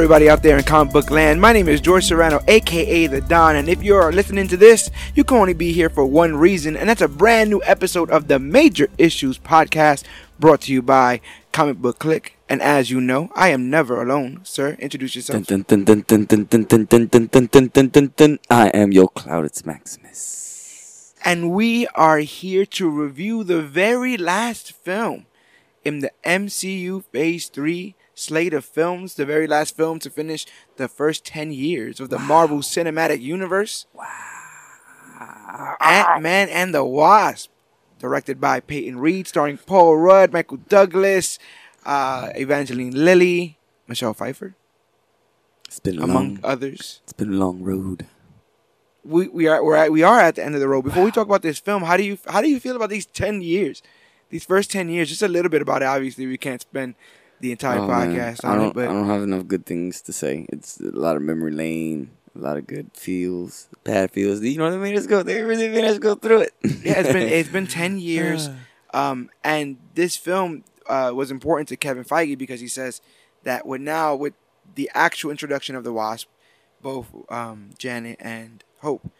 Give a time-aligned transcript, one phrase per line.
[0.00, 1.38] everybody out there in comic book land.
[1.38, 4.90] My name is George Serrano, aka The Don, and if you are listening to this,
[5.14, 8.26] you can only be here for one reason, and that's a brand new episode of
[8.26, 10.04] the Major Issues Podcast
[10.38, 11.20] brought to you by
[11.52, 12.38] ComicBook Clique.
[12.48, 14.74] And as you know, I am never alone, sir.
[14.78, 15.46] Introduce yourself.
[18.50, 21.14] I am your cloud, it's Maximus.
[21.26, 25.26] And we are here to review the very last film
[25.84, 30.88] in the MCU Phase 3 slate of films, the very last film to finish the
[30.88, 33.86] first 10 years of the Marvel Cinematic Universe.
[33.94, 34.06] Wow.
[35.80, 37.50] Ant Man and the Wasp,
[37.98, 41.38] directed by Peyton Reed, starring Paul Rudd, Michael Douglas,
[41.84, 43.58] uh, Evangeline Lilly,
[43.88, 44.54] Michelle Pfeiffer,
[45.66, 47.00] It's been a among long, others.
[47.04, 48.06] it's been a long road.
[49.04, 50.82] We, we are we're at, we are at the end of the road.
[50.82, 53.06] Before we talk about this film, how do you how do you feel about these
[53.06, 53.82] ten years,
[54.28, 55.08] these first ten years?
[55.08, 55.86] Just a little bit about it.
[55.86, 56.94] Obviously, we can't spend
[57.40, 58.10] the entire Oh, man.
[58.14, 60.46] podcast I don't, it, but I don't have enough good things to say.
[60.50, 64.40] It's a lot of memory lane, a lot of good feels, bad feels.
[64.42, 64.94] You know, what I mean?
[64.94, 65.22] Let's go.
[65.22, 66.54] They really made us go through it.
[66.62, 68.48] yeah, it's been it's been ten years,
[68.94, 73.00] um, and this film uh, was important to Kevin Feige because he says
[73.44, 74.34] that with now with
[74.74, 76.28] the actual introduction of the Wasp,
[76.82, 79.10] both um, Janet and Hope,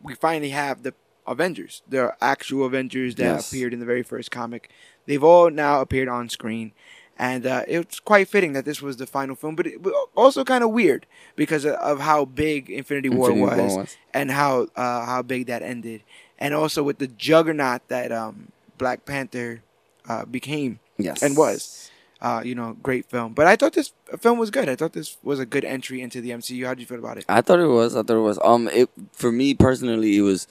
[0.00, 0.94] we finally have the
[1.26, 3.48] Avengers, the actual Avengers that Yes.
[3.50, 4.70] appeared in the very first comic.
[5.06, 6.72] They've all now appeared on screen.
[7.18, 10.44] And uh, it's quite fitting that this was the final film, but it was also
[10.44, 13.96] kind of weird because of- of how big Infinity War Infinity War was, was.
[14.12, 16.02] and how uh, how big that ended,
[16.38, 19.62] and also with the juggernaut that um, Black Panther
[20.08, 21.90] uh, became yes, and was.
[22.18, 23.34] Uh, you know, great film.
[23.34, 24.70] But I thought this film was good.
[24.70, 26.64] I thought this was a good entry into the MCU.
[26.64, 27.26] How did you feel about it?
[27.28, 27.94] I thought it was.
[27.94, 28.38] I thought it was.
[28.42, 30.48] Um, it for me personally, it was,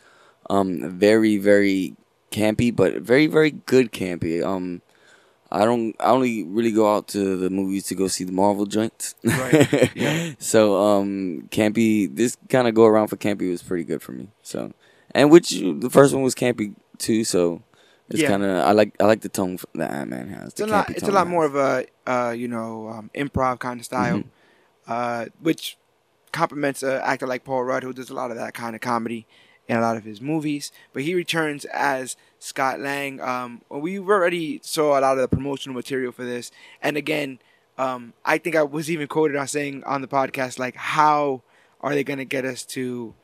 [0.52, 1.96] um, very very
[2.32, 4.46] campy, but very very good campy.
[4.46, 4.84] Um,
[5.62, 5.96] I don't.
[6.00, 9.16] I only really go out to the movies to go see the Marvel joints.
[9.24, 10.34] Right, yeah.
[10.40, 12.14] So um, campy.
[12.14, 14.28] This kind of go around for campy was pretty good for me.
[14.42, 14.74] So,
[15.12, 15.50] and which
[15.84, 17.24] the first one was campy too.
[17.24, 17.62] So.
[18.08, 18.28] It's Yeah.
[18.30, 20.50] kind of I like I like the tone that Ant Man has.
[20.50, 20.90] It's a lot.
[20.92, 24.26] It's a lot more of a uh, you know um, improv kind of style, Mhm.
[24.88, 25.76] uh, which
[26.32, 29.26] complements an actor like Paul Rudd, who does a lot of that kind of comedy
[29.68, 30.72] in a lot of his movies.
[30.94, 33.20] But he returns as Scott Lang.
[33.22, 36.52] Um, we already saw a lot of the promotional material for this,
[36.82, 37.40] and again,
[37.78, 41.42] um, I think I was even quoted on saying on the podcast like, "How
[41.82, 43.16] are they going to get us to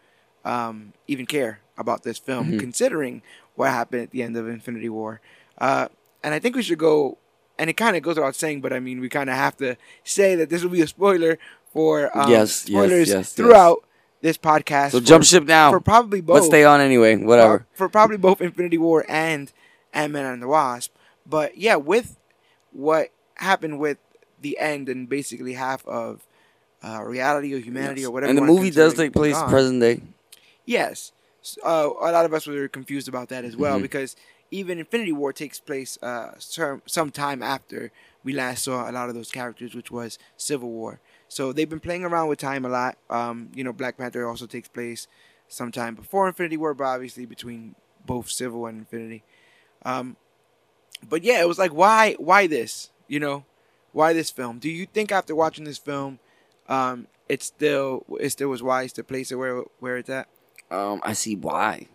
[0.44, 2.60] um, even care about this film, Mhm.
[2.60, 3.22] considering
[3.56, 5.22] what happened at the end of Infinity War?"
[5.60, 5.88] Uh,
[6.24, 7.18] and I think we should go.
[7.60, 9.76] And it kind of goes without saying, but I mean, we kind of have to
[10.04, 11.38] say that this will be a spoiler
[11.72, 13.84] for um, Yes, yes, spoilers yes, throughout
[14.22, 14.92] this podcast.
[14.92, 15.72] So for- jump ship now.
[15.72, 16.36] for probably both.
[16.36, 17.16] Let's stay on anyway.
[17.18, 17.66] Whatever.
[17.74, 19.52] For, for probably both Infinity War and
[19.94, 20.94] Ant Man and the Wasp.
[21.26, 22.18] But yeah, with
[22.72, 23.98] what happened with
[24.42, 26.26] the end and basically half of
[26.84, 28.08] uh, reality or humanity Yes.
[28.08, 28.30] or whatever.
[28.30, 29.50] And the movie does take place gone.
[29.50, 30.02] present day.
[30.66, 31.12] Yes.
[31.64, 33.84] Uh, a lot of us were confused about that as well Mhm.
[33.84, 34.16] because
[34.52, 37.92] even Infinity War takes place uh, some time after
[38.24, 41.00] we last saw a lot of those characters, which was Civil War.
[41.32, 42.98] So they've been playing around with time a lot.
[43.10, 45.08] Um, you know, Black Panther also takes place
[45.48, 47.76] sometime before Infinity War, but obviously between
[48.06, 49.24] both Civil and Infinity.
[49.86, 50.18] Um,
[51.08, 52.90] but yeah, it was like, why, why this?
[53.08, 53.46] You know,
[53.94, 54.60] why this film?
[54.60, 56.20] Do you think after watching this film,
[56.68, 60.28] um, it still it still was wise to place it where where it's at?
[60.70, 61.88] Um, I see why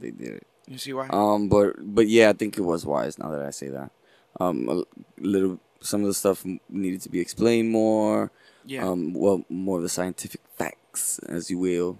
[0.00, 0.46] they did it.
[0.66, 1.06] You see why?
[1.10, 3.20] Um, but but yeah, I think it was wise.
[3.20, 3.92] Now that I say that,
[4.40, 4.82] um, a
[5.20, 8.32] little some of the stuff needed to be explained more.
[8.64, 11.98] Yeah, Um, well, more of the scientific facts, as you will,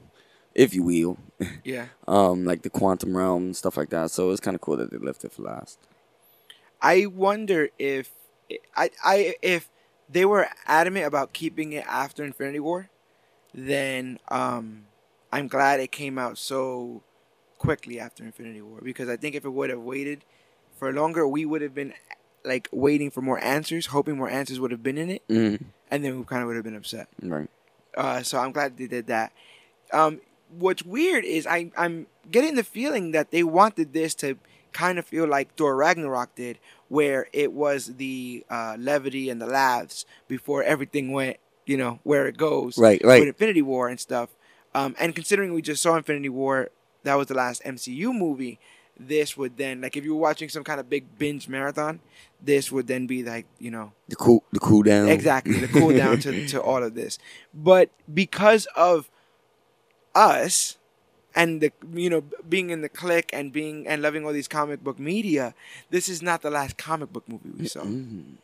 [0.55, 1.19] if you will.
[1.65, 1.87] yeah.
[2.07, 4.11] Um, like the quantum realm stuff like that.
[4.11, 5.79] So it's kind of cool that they left it for last.
[6.81, 8.11] I wonder if
[8.77, 9.71] I I if
[10.09, 12.91] they were adamant about keeping it after Infinity War,
[13.55, 14.85] then um,
[15.33, 17.03] I'm glad it came out so
[17.59, 20.25] quickly after Infinity War because I think if it would have waited
[20.79, 21.95] for longer, we would have been
[22.45, 26.05] like waiting for more answers, hoping more answers would have been in it, Mm, and
[26.05, 27.07] then we kind of would have been upset.
[27.23, 27.49] right.
[27.97, 29.33] Uh, so I'm glad they did that.
[29.93, 30.21] Um,
[30.51, 34.37] what's weird is I I'm getting the feeling that they wanted this to
[34.73, 36.59] kind of feel like Thor Ragnarok did,
[36.89, 41.37] where it was the uh, levity and the laughs before everything went,
[41.67, 42.77] you know, where it goes.
[42.77, 43.21] Right, right.
[43.21, 44.31] With Infinity War and stuff.
[44.75, 46.71] Um, and considering we just saw Infinity War,
[47.05, 48.59] that was the last MCU movie.
[48.99, 52.01] This would then, like, if you were watching some kind of big binge marathon,
[52.41, 55.09] this would then be like, you know, The cool, the cool down.
[55.09, 57.19] Exactly, the cool down to, to all of this.
[57.53, 59.11] But because of
[60.15, 60.79] us
[61.35, 64.83] and the you know being in the click and being and loving all these comic
[64.83, 65.55] book media,
[65.91, 67.81] this is not the last comic book movie we saw.
[67.81, 68.35] Mm.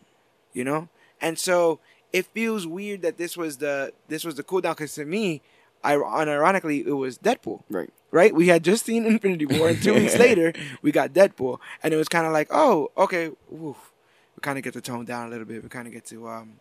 [0.52, 0.88] You know,
[1.20, 1.78] and so
[2.12, 5.42] it feels weird that this was the this was the cool down because to me,
[5.84, 7.62] I unironically it was Deadpool.
[7.70, 7.90] Right.
[8.12, 10.52] Right, we had just seen Infinity War, and two weeks later
[10.82, 13.92] we got Deadpool, and it was kind of like, oh, okay, oof.
[14.36, 15.62] we kind of get to tone down a little bit.
[15.62, 16.54] We kind of get to um,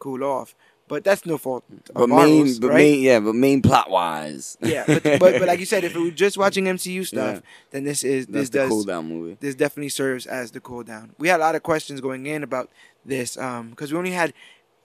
[0.00, 0.56] cool off,
[0.88, 2.76] but that's no fault of But Marvel's, main, but right?
[2.78, 6.02] main, yeah, but main plot wise, yeah, but, but but like you said, if we
[6.02, 7.40] were just watching MCU stuff, Yeah.
[7.70, 9.36] then this is that's this the does cool down movie.
[9.38, 11.12] this definitely serves as the cool down.
[11.16, 12.70] We had a lot of questions going in about
[13.04, 14.34] this because we only had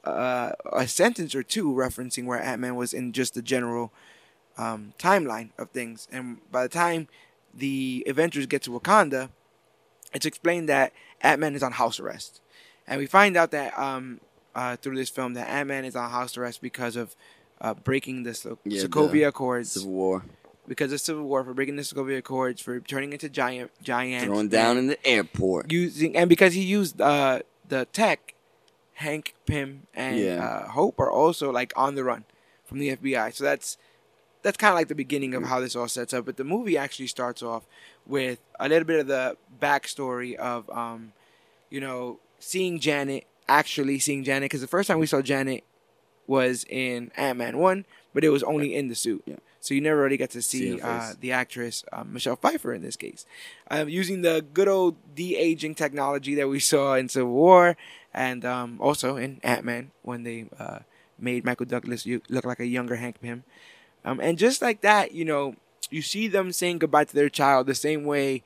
[0.03, 3.91] uh, a sentence or two referencing where Ant Man was in just the general
[4.57, 7.07] um, timeline of things, and by the time
[7.53, 9.29] the Avengers get to Wakanda,
[10.13, 12.41] it's explained that Ant Man is on house arrest,
[12.87, 14.19] and we find out that um,
[14.55, 17.15] uh, through this film that Ant Man is on house arrest because of
[17.61, 20.23] uh, breaking the So- Yeah, Sokovia Accords Civil War,
[20.67, 24.47] because of Civil War for breaking the Sokovia Accords for turning into giant giant thrown
[24.47, 25.71] down in the airport.
[25.71, 28.33] using and because he used uh, the tech,
[28.93, 30.43] Hank Pym and Yeah.
[30.43, 32.25] uh, Hope are also like on the run
[32.65, 33.33] from the FBI.
[33.33, 33.77] So that's
[34.43, 36.25] that's kind of like the beginning of how this all sets up.
[36.25, 37.65] But the movie actually starts off
[38.05, 41.13] with a little bit of the backstory of um,
[41.69, 45.63] you know seeing Janet actually seeing Janet because the first time we saw Janet
[46.27, 49.23] was in Ant Man one, but it was only in the suit.
[49.25, 49.37] Yeah.
[49.59, 52.81] So you never really get to See see uh, the actress um, Michelle Pfeiffer in
[52.81, 53.25] this case,
[53.69, 57.75] um, using the good old de aging technology that we saw in Civil War
[58.13, 60.79] and um, also in Ant Man when they uh,
[61.19, 63.43] made Michael Douglas look like a younger Hank Pym.
[64.05, 65.55] Um, and just like that, you know,
[65.89, 68.43] you see them saying goodbye to their child the same way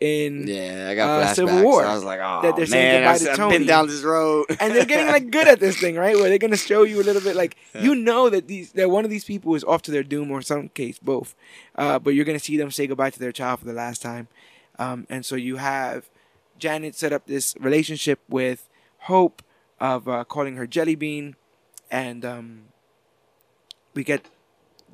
[0.00, 1.34] in Yeah, I got uh.
[1.34, 3.58] Civil War, I was like, oh that they're saying man, goodbye to I've Tony.
[3.58, 4.46] been down this road.
[4.60, 6.14] and they're getting like good at this thing, right?
[6.14, 9.04] Where they're gonna show you a little bit, like you know that these that one
[9.04, 11.34] of these people is off to their doom, or in some case both.
[11.74, 14.28] Uh, but you're gonna see them say goodbye to their child for the last time,
[14.78, 16.08] um, and so you have
[16.58, 18.68] Janet set up this relationship with
[19.02, 19.42] Hope
[19.80, 21.34] of uh, calling her Jelly Bean,
[21.90, 22.62] and um,
[23.94, 24.26] we get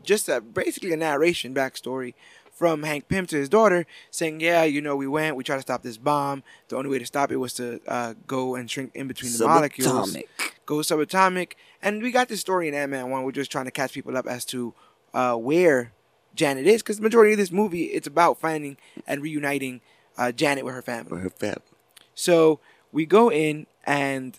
[0.05, 2.15] just a, basically a narration backstory
[2.53, 5.62] from Hank Pym to his daughter, saying, "Yeah, you know, we went, we tried to
[5.62, 6.45] stop this bomb.
[6.69, 9.39] The only way to stop it was to uh, go and shrink in between the
[9.47, 10.17] molecules,
[10.65, 11.53] go subatomic."
[11.83, 13.25] And we got this story in Ant Man One.
[13.25, 14.73] We're just trying to catch people up as to
[15.12, 15.93] uh, where
[16.35, 19.81] Janet is, because the majority of this movie it's about finding and reuniting
[20.17, 21.09] uh, Janet with her family.
[21.09, 21.62] For her family.
[22.15, 22.61] So
[22.93, 24.39] we go in and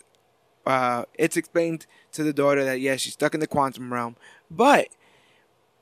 [0.64, 4.16] uh, it's explained to the daughter that yeah she's stuck in the quantum realm,
[4.50, 4.88] but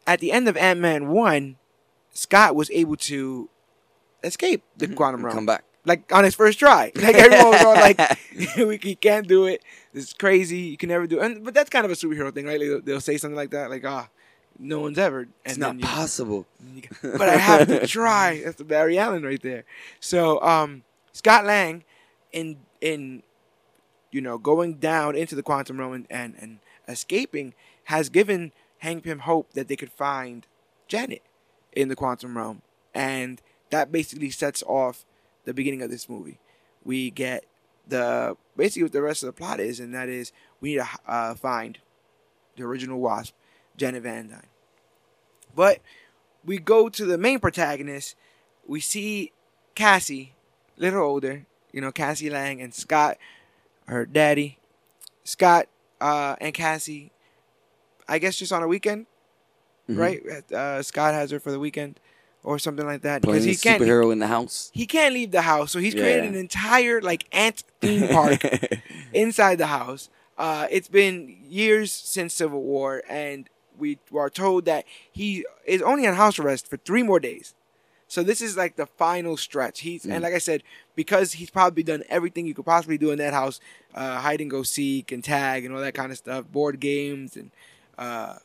[0.07, 1.57] at the end of Ant Man one,
[2.13, 3.49] Scott was able to
[4.23, 5.65] escape the quantum realm, Come back.
[5.85, 6.93] like on his first try.
[6.97, 7.99] Like everyone was all like,
[8.57, 9.63] "We he can't do it.
[9.93, 10.59] This is crazy.
[10.59, 11.25] You can never do." it.
[11.27, 12.59] And but that's kind of a superhero thing, right?
[12.61, 14.09] Like, they'll, they'll say something like that, like ah.
[14.57, 15.23] No one's ever.
[15.23, 16.47] And It's then not you- possible.
[17.03, 18.41] but I have to try.
[18.45, 19.65] That's the Barry Allen right there.
[19.99, 21.83] So um, Scott Lang,
[22.31, 23.25] in in
[24.13, 27.53] you know going down into the quantum realm and, and, and escaping,
[27.87, 28.53] has given
[28.85, 30.47] Hank Pym hope that they could find
[30.89, 31.23] Janet
[31.73, 32.61] in the quantum realm,
[32.95, 35.07] and that basically sets off
[35.45, 36.39] the beginning of this movie.
[36.85, 37.47] We get
[37.89, 40.89] the basically what the rest of the plot is, and that is we need to
[41.09, 41.79] uh, find
[42.57, 43.35] the original Wasp,
[43.77, 44.47] Janet Van Dyne.
[45.57, 45.81] But
[46.45, 48.17] we go to the main protagonist.
[48.67, 49.33] We see
[49.75, 50.35] Cassie,
[50.77, 53.17] little older, you know, Cassie Lang and Scott,
[53.87, 54.59] her daddy.
[55.25, 55.69] Scott
[56.03, 57.11] uh, and Cassie,
[58.09, 59.07] I guess just on a weekend,
[59.89, 59.99] Mhm.
[59.99, 60.53] right?
[60.53, 62.01] Uh, Scott has her for the weekend
[62.43, 63.81] or something like that because he can't.
[63.83, 64.71] superhero in the house.
[64.75, 66.31] He can't leave the house, so he's created Yeah.
[66.31, 68.43] an entire like ant theme park
[69.13, 70.09] inside the house.
[70.37, 76.07] Uh, it's been years since Civil War, and we are told that he is only
[76.07, 77.55] on house arrest for three more days.
[78.09, 79.81] So this is like the final stretch.
[79.81, 80.23] He's and Mm.
[80.23, 80.63] like I said,
[80.95, 83.61] because he's probably done everything you could possibly do in that house,
[83.95, 87.37] uh, hide and go seek and tag and all that kind of stuff, board games
[87.37, 87.51] and
[87.99, 88.37] uh,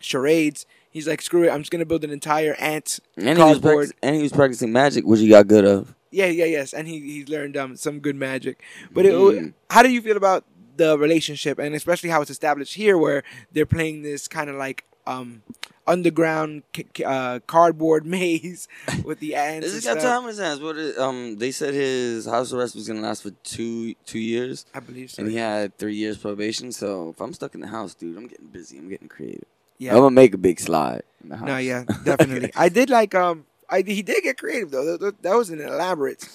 [0.00, 0.66] charades.
[0.90, 3.76] He's like, screw it, I'm just gonna build an entire ant and, he was cardboard.
[3.88, 5.94] practic- and he was practicing magic, which he got good of.
[6.10, 8.62] Yeah, yeah, yes, and he he's learned um some good magic.
[8.92, 9.52] But it, Mm.
[9.70, 10.44] how do you feel about
[10.76, 14.84] the relationship, and especially how it's established here, where they're playing this kind of like
[15.06, 15.42] um
[15.86, 18.66] underground c- uh, cardboard maze
[19.04, 19.72] with the ants.
[19.72, 20.60] This got time on his hands.
[20.60, 24.66] What is, um, they said his house arrest was gonna last for two two years,
[24.74, 25.22] I believe so.
[25.22, 26.72] and he had three years probation.
[26.72, 28.78] So if I'm stuck in the house, dude, I'm getting busy.
[28.78, 29.44] I'm getting creative.
[29.78, 31.46] yeah, I'm gonna make a big slide in the house.
[31.46, 32.50] no, yeah, definitely.
[32.56, 34.96] I did like um, I he did get creative though.
[34.96, 36.26] That, that- was an elaborate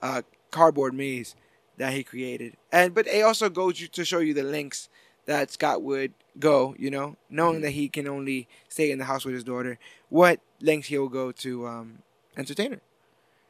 [0.00, 1.34] uh cardboard maze
[1.78, 4.88] that he created, and but it also goes to show you the links
[5.26, 6.74] that Scott would go.
[6.78, 7.62] You know, knowing Mm-hmm.
[7.62, 11.32] that he can only stay in the house with his daughter, what lengths he'll go
[11.32, 11.98] to um
[12.36, 12.80] entertain her,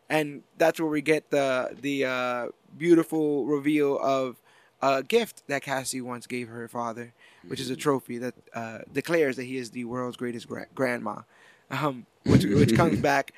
[0.09, 2.47] and that's where we get the the uh,
[2.77, 4.41] beautiful reveal of
[4.81, 7.13] a gift that Cassie once gave her father,
[7.49, 11.23] which is a trophy that uh, declares that he is the world's greatest gra- grandma.
[11.71, 13.33] Um, which which comes back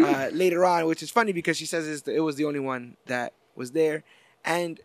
[0.00, 3.32] uh, later on, which is funny because she says it was the only one that
[3.54, 4.02] was there,
[4.44, 4.80] and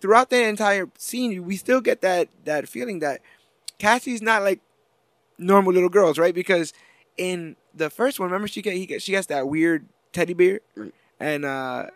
[0.00, 3.20] throughout the entire scene, we still get that that feeling that
[3.78, 4.60] Cassie's not like
[5.38, 6.34] normal little girls, right?
[6.34, 6.72] Because
[7.16, 10.60] in the first one, remember she get he get, she gets that weird teddy bear,
[11.20, 11.86] and uh,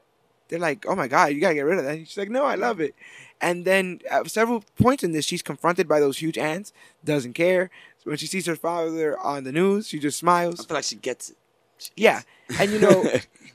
[0.49, 2.55] they're like, "Oh my god, you gotta get rid of that." She's like, "No, I
[2.57, 2.95] love it."
[3.41, 6.73] And then at several points in this, she's confronted by those huge ants,
[7.05, 7.71] doesn't care.
[8.03, 10.61] So when she sees her father on the news, she just smiles.
[10.61, 11.37] I feel like she gets it.
[11.79, 12.61] She gets Yeah, it.
[12.61, 13.11] and you know,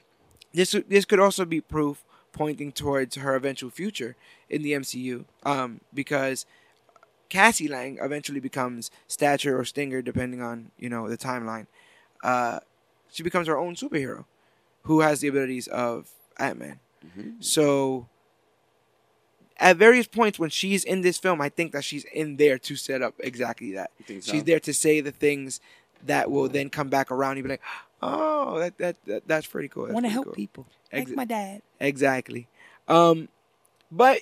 [0.54, 4.16] this this could also be proof pointing towards her eventual future
[4.50, 6.46] in the MCU, um, because
[7.34, 11.66] Cassie Lang eventually becomes Stature or Stinger, depending on you know the timeline.
[12.24, 12.60] Uh,
[13.12, 14.26] she becomes her own superhero,
[14.84, 16.80] who has the abilities of Ant Man.
[17.04, 17.44] Mhm.
[17.44, 18.08] So,
[19.58, 22.76] at various points when she's in this film, I think that she's in there to
[22.76, 23.90] set up exactly that.
[24.08, 24.20] So?
[24.20, 25.60] She's there to say the things
[26.06, 27.38] that will then come back around.
[27.38, 27.62] You'll be like,
[28.04, 29.88] oh, that, that, that that's pretty cool.
[29.88, 30.34] I want to help cool.
[30.36, 30.68] people.
[30.92, 31.64] Ex- Like my dad.
[31.80, 32.48] Exactly.
[32.88, 33.28] Um,
[33.92, 34.22] but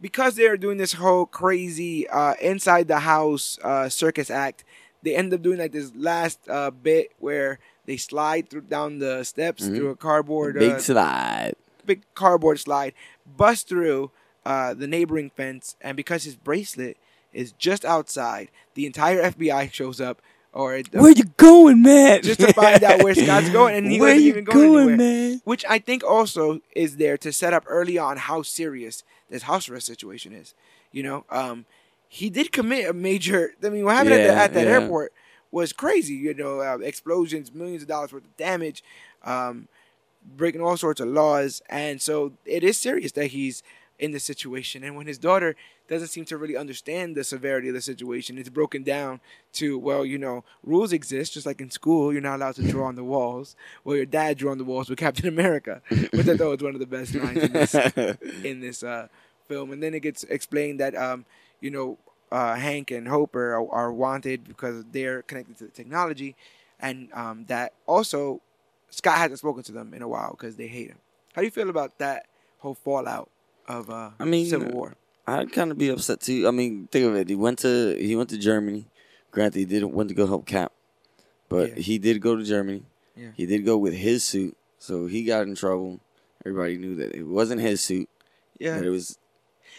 [0.00, 4.64] because they're doing this whole crazy uh, inside the house uh, circus act,
[5.02, 9.24] they end up doing like this last uh, bit where they slide through down the
[9.24, 9.76] steps Mhm.
[9.76, 11.54] through a cardboard Big uh, slide.
[11.84, 12.92] big cardboard slide,
[13.26, 14.10] bust through
[14.46, 16.96] uh, the neighboring fence, and because his bracelet
[17.32, 20.20] is just outside, the entire FBI shows up,
[20.52, 22.22] or it, Where you going, man?
[22.22, 24.88] just to find out where Scott's going, and he Where wasn't you even going going,
[24.88, 24.96] anywhere.
[24.96, 25.40] man?
[25.44, 29.68] Which I think also is there to set up early on how serious this house
[29.68, 30.54] arrest situation is.
[30.92, 31.64] You know, um,
[32.08, 33.52] he did commit a major.
[33.62, 34.72] I mean, what happened at, the, at that yeah.
[34.72, 35.12] airport
[35.50, 36.14] was crazy.
[36.14, 38.82] You know, uh, explosions, millions of dollars worth of damage,
[39.24, 39.68] um,
[40.36, 43.62] breaking all sorts of laws, and so it is serious that he's
[44.00, 44.82] in this situation.
[44.82, 45.54] And when his daughter
[45.86, 49.20] doesn't seem to really understand the severity of the situation, it's broken down
[49.54, 52.12] to well, you know, rules exist just like in school.
[52.12, 53.54] You're not allowed to draw on the walls.
[53.84, 56.74] Well, your dad drew on the walls with Captain America, which I thought was one
[56.74, 57.74] of the best lines in this
[58.44, 59.08] in this uh,
[59.46, 59.70] film.
[59.70, 61.26] And then it gets explained that um,
[61.60, 61.98] you know
[62.32, 66.36] uh, Hank and Hopper are, are wanted because they're connected to the technology,
[66.80, 68.40] and um, that also
[68.88, 70.98] Scott hasn't spoken to them in a while because they hate him.
[71.34, 72.26] How do you feel about that
[72.58, 73.28] whole fallout
[73.74, 74.94] of uh, I mean, Civil War?
[75.26, 76.46] I'd kind of be upset too.
[76.48, 77.28] I mean, think of it.
[77.28, 78.86] He went to he went to Germany.
[79.30, 80.72] Granted, he didn't went to go help Cap,
[81.48, 81.74] but Yeah.
[81.82, 82.82] he did go to Germany.
[83.16, 83.28] Yeah.
[83.36, 86.00] He did go with his suit, so he got in trouble.
[86.44, 88.08] Everybody knew that it wasn't his suit.
[88.58, 89.18] Yeah, That it was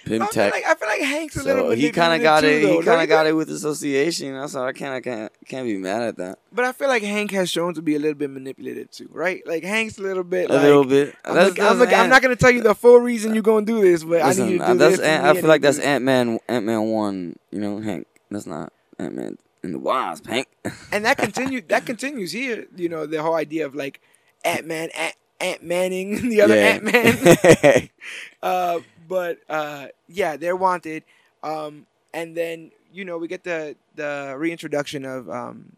[0.06, 0.54] I feel, Tech.
[0.54, 1.70] like, I feel like Hank's a little.
[1.70, 2.64] So he kind of got it.
[2.64, 4.34] though, He kind of got it with association.
[4.34, 4.94] That's how I can't.
[4.94, 5.32] I can't.
[5.48, 6.40] Can't be mad at that.
[6.52, 9.46] But I feel like Hank has shown to be a little bit manipulative too, right?
[9.46, 10.50] Like Hank's a little bit.
[10.50, 11.16] A like, little bit.
[11.24, 13.66] I'm, That's- I'm, that's like- I'm not gonna tell you the full reason you're gonna
[13.66, 15.06] do this, but I need you to uh, do that's this.
[15.06, 16.40] Ant, I feel like that's Ant Man.
[16.48, 17.36] Ant Man one.
[17.52, 18.08] You know, Hank.
[18.32, 20.26] That's not Ant Man and the Wasp.
[20.26, 20.48] Hank.
[20.92, 21.64] and that continues.
[21.68, 22.66] That continues here.
[22.76, 24.02] You know the whole idea of like
[24.44, 27.90] Ant Man, Ant, Ant Manning, the other Ant Man.
[28.44, 28.80] uh,
[29.12, 31.04] but uh, yeah, they're wanted.
[31.44, 35.74] Um, and then you know we get the the reintroduction of um,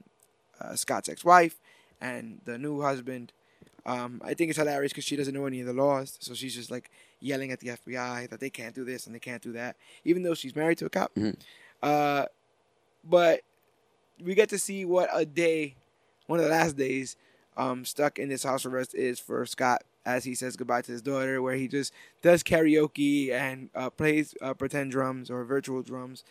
[0.62, 1.60] uh, Scott's ex-wife
[2.00, 3.34] and the new husband.
[3.88, 6.54] Um, I think it's hilarious because she doesn't know any of the laws, so she's
[6.54, 9.52] just like yelling at the FBI that they can't do this and they can't do
[9.54, 11.13] that, even though she's married to a cop.
[11.16, 11.36] Mhm.
[11.82, 12.28] Uh,
[13.04, 13.42] but
[14.22, 15.75] we get to see what a day,
[16.28, 17.18] one of the last days,
[17.58, 21.01] um, stuck in this house arrest is for Scott as he says goodbye to his
[21.01, 26.24] daughter, where he just does karaoke and uh, plays uh, pretend drums or virtual drums,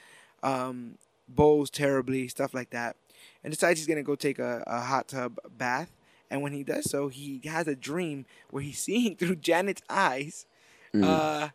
[0.43, 0.97] um,
[1.29, 2.97] bowls terribly, stuff like that,
[3.43, 5.93] and decides he's gonna go take a, a hot tub bath.
[6.31, 10.47] And when he does so, he has a dream where he's seeing through Janet's eyes,
[10.95, 11.03] Mhm.
[11.05, 11.49] uh,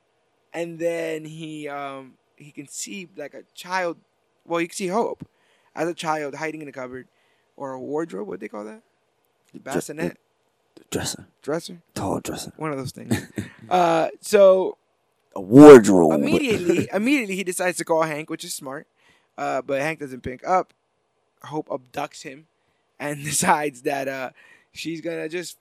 [0.53, 3.97] and then he um, he can see like a child.
[4.45, 5.27] Well, you can see Hope
[5.75, 7.07] as a child hiding in a cupboard
[7.55, 8.27] or a wardrobe.
[8.27, 8.81] What do they call that?
[9.53, 10.17] The bassinet
[10.89, 11.81] dresser, dresser.
[11.93, 13.15] tall dresser, One of those things.
[13.69, 14.77] uh, so
[15.35, 16.13] a wardrobe.
[16.13, 18.87] immediately, immediately he decides to call Hank, which is smart.
[19.37, 20.73] Uh, but Hank doesn't pick up.
[21.43, 22.47] Hope abducts him
[22.99, 24.31] and decides that uh,
[24.71, 25.57] she's gonna just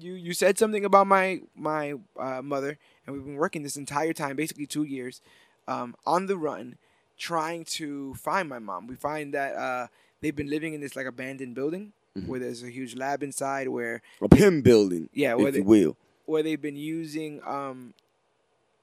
[0.00, 4.12] you you said something about my my uh, mother, and we've been working this entire
[4.12, 5.20] time, basically two years,
[5.68, 6.76] um, on the run,
[7.16, 8.86] trying to find my mom.
[8.86, 9.86] We find that uh,
[10.20, 12.26] they've been living in this like abandoned building Mhm.
[12.26, 15.64] where there's a huge lab inside, where a Pym building, yeah, where if they, you
[15.64, 15.96] will.
[16.24, 17.94] where they've been using um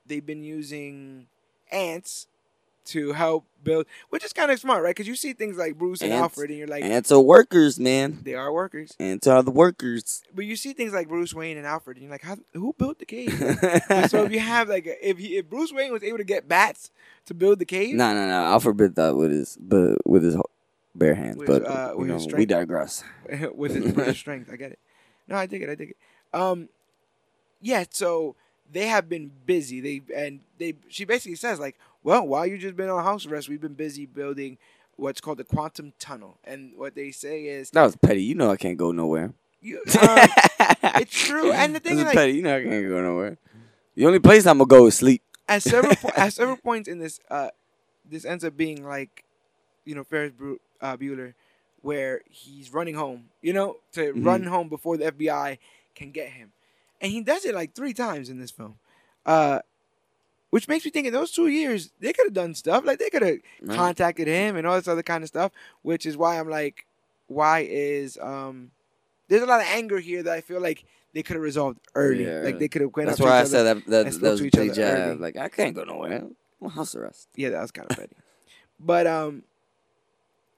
[0.05, 1.27] they've been using
[1.71, 2.27] ants
[2.85, 4.89] to help build, which is kind of smart, right?
[4.93, 7.79] Because you see things like Bruce and Ants- Alfred, and you're like, Ants are workers,
[7.79, 8.19] man.
[8.23, 8.91] they are workers.
[8.99, 10.21] Ants are the workers.
[10.35, 12.99] But you see things like Bruce Wayne and Alfred, and you're like, how, who built
[12.99, 13.31] the cave?
[14.09, 16.49] so if you have like, a, if he, if Bruce Wayne was able to get
[16.49, 16.91] bats
[17.27, 18.33] to build the cave, No, no, no.
[18.47, 20.35] Alfred did that with his, but with his
[20.95, 21.37] bare hands.
[21.37, 23.03] With, but uh, you know, his we digress.
[23.55, 24.49] with his, with his strength.
[24.51, 24.79] I get it.
[25.27, 25.69] No, I dig it.
[25.69, 25.97] I dig it.
[26.37, 26.69] Um,
[27.61, 27.83] yeah.
[27.89, 28.35] So
[28.71, 29.79] they have been busy.
[29.81, 30.75] They and they.
[30.89, 34.05] She basically says like, well, while you just been on house arrest, we've been busy
[34.05, 34.57] building
[34.95, 36.37] what's called the quantum tunnel.
[36.43, 38.23] And what they say is, That was petty.
[38.23, 39.33] You know I can't go nowhere.
[39.61, 40.19] you, um,
[40.95, 41.51] it's true.
[41.51, 42.33] And the thing is, like, petty.
[42.33, 43.37] You know I can't go nowhere.
[43.95, 45.21] The only place I'm gonna go is sleep.
[45.47, 47.49] at several po- at several points in this, uh,
[48.09, 49.23] this ends up being like,
[49.85, 50.33] you know, Ferris
[50.81, 51.33] uh, Bueller,
[51.81, 54.25] where he's running home, you know, to Mhm.
[54.25, 55.57] run home before the FBI
[55.95, 56.51] can get him,
[57.01, 58.77] and he does it like three times in this film,
[59.25, 59.59] uh,
[60.49, 63.09] which makes me think in those two years they could have done stuff like they
[63.09, 63.75] could have Right.
[63.75, 65.51] contacted him and all this other kind of stuff,
[65.81, 66.85] which is why I'm like,
[67.27, 68.71] why is um,
[69.27, 72.25] there's a lot of anger here that I feel like they could have resolved early,
[72.25, 72.41] Yeah.
[72.41, 74.53] like they could have went That's why I said that that, and that was each
[74.53, 74.97] big other jab.
[75.09, 75.15] early.
[75.19, 76.23] Like I can't go nowhere.
[76.61, 77.27] I'm house arrest.
[77.35, 78.15] Yeah, that was kind of petty.
[78.79, 79.43] But um,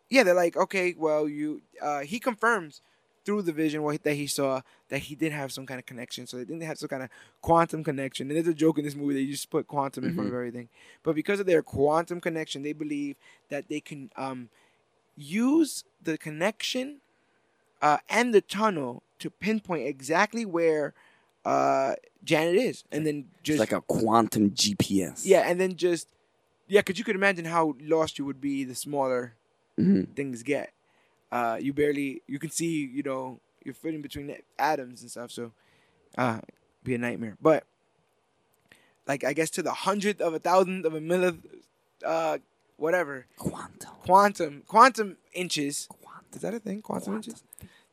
[0.09, 1.61] yeah, they're like, okay, well, you.
[1.81, 2.81] Uh, he confirms
[3.25, 6.27] through the vision what, that he saw that he did have some kind of connection.
[6.27, 7.09] So they didn't have some kind of
[7.41, 8.27] quantum connection.
[8.29, 10.69] And there's a joke in this movie they just put quantum in front of everything.
[11.01, 13.15] But because of their quantum connection, they believe
[13.49, 14.49] that they can um
[15.17, 16.97] use the connection
[17.81, 20.93] uh, and the tunnel to pinpoint exactly where
[21.45, 21.93] uh
[22.23, 25.21] Janet is, and then It's just like a quantum GPS.
[25.25, 26.07] yeah, and then just
[26.67, 29.33] yeah, because you could imagine how lost you would be the smaller
[29.77, 30.71] hmm things get.
[31.31, 35.31] Uh, you barely you can see you know you're fitting between the atoms and stuff,
[35.31, 35.51] so
[36.17, 36.39] uh,
[36.83, 37.35] be a nightmare.
[37.41, 37.65] But
[39.07, 41.45] like I guess to the hundredth of a thousandth of a millionth,
[42.05, 42.37] uh,
[42.77, 43.91] whatever Quantum.
[44.05, 45.87] quantum quantum inches.
[45.89, 46.25] Quantum.
[46.33, 46.81] Is that a thing?
[46.81, 47.31] Quantum, Quantum.
[47.31, 47.43] inches.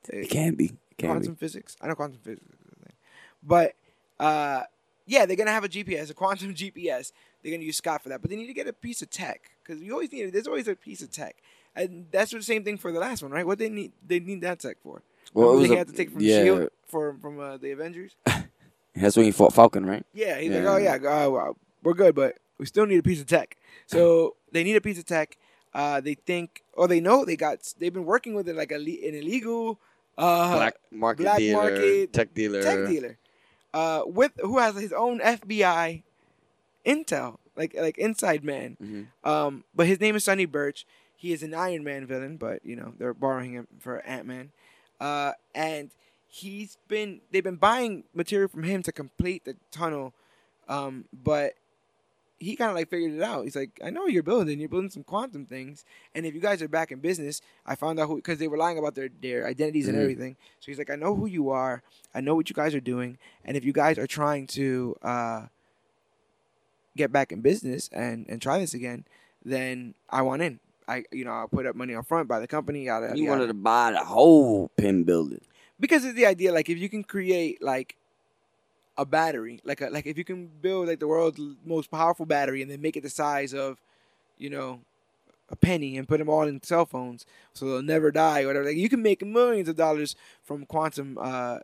[0.08, 0.66] It can be.
[0.66, 1.76] It can quantum physics.
[1.80, 2.94] I know quantum physics is a thing.
[3.42, 3.74] But
[4.20, 4.62] uh,
[5.06, 7.12] yeah, they're gonna have a GPS, a quantum GPS.
[7.42, 9.50] They're gonna use Scott for that, but they need to get a piece of tech
[9.62, 10.32] because you always need.
[10.32, 11.36] There's always a piece of tech,
[11.74, 13.46] and that's the same thing for the last one, right?
[13.46, 15.02] What they need, they need that tech for.
[15.34, 16.42] Well, it was they a- had to take from yeah.
[16.44, 18.16] Shield for from uh, the Avengers.
[18.94, 20.04] That's when he fought Falcon, right?
[20.12, 20.58] Yeah, he's Yeah.
[20.58, 23.56] like, oh yeah, uh, well, we're good, but we still need a piece of tech.
[23.86, 25.36] So they need a piece of tech.
[25.74, 27.60] Uh, they think, or they know they got.
[27.78, 29.80] They've been working with it like a, an illegal
[30.18, 32.62] uh, Black market black dealer, market tech dealer.
[32.62, 33.16] tech dealer,
[33.72, 36.02] uh, with who has his own FBI
[36.84, 38.76] intel, like like inside man.
[38.82, 39.06] Mhm.
[39.28, 40.86] Um, but his name is Sonny Birch.
[41.22, 44.50] He is an Iron Man villain, but you know they're borrowing him for Ant Man.
[45.00, 45.92] Uh, and
[46.26, 50.14] he's been they've been buying material from him to complete the tunnel,
[50.68, 51.52] um, but
[52.40, 53.44] he kind of like figured it out.
[53.44, 56.60] He's like, I know you're building, you're building some quantum things, and if you guys
[56.60, 59.46] are back in business, I found out who because they were lying about their their
[59.46, 60.00] identities and Mhm.
[60.02, 60.36] everything.
[60.58, 63.16] So he's like, I know who you are, I know what you guys are doing,
[63.44, 65.46] and if you guys are trying to uh,
[66.96, 69.04] get back in business and and try this again,
[69.44, 70.58] then I want in.
[70.92, 72.84] I you know I'll put up money up front by the company.
[72.84, 73.30] Yada, You yada.
[73.30, 75.40] wanted to buy the whole Pym building.
[75.80, 77.96] because it's the idea like if you can create like
[78.98, 82.60] a battery like a, like if you can build like the world's most powerful battery
[82.62, 83.80] and then make it the size of
[84.38, 84.80] you know
[85.48, 87.24] a penny and put them all in cell phones
[87.54, 91.16] so they'll never die or whatever like you can make millions of dollars from quantum
[91.20, 91.58] uh,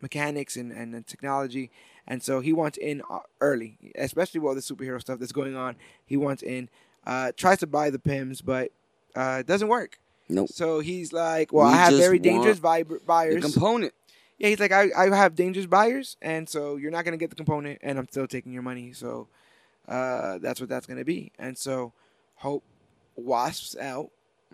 [0.00, 1.70] mechanics and, and, and technology
[2.06, 5.56] and so he wants in uh, early especially with all the superhero stuff that's going
[5.56, 6.68] on he wants in
[7.06, 8.70] uh, tries to buy the Pyms but
[9.16, 10.48] uh, it doesn't work Nope.
[10.50, 13.42] so he's like, well, We I have very dangerous vib- buyers.
[13.44, 13.92] component.
[14.38, 17.36] yeah, he's like, I, I have dangerous buyers, and so you're not gonna get the
[17.36, 18.92] component, and I'm still taking your money.
[18.94, 19.28] So
[19.86, 21.30] uh, that's what that's gonna be.
[21.38, 21.92] And so
[22.36, 22.64] Hope
[23.16, 24.10] wasps out.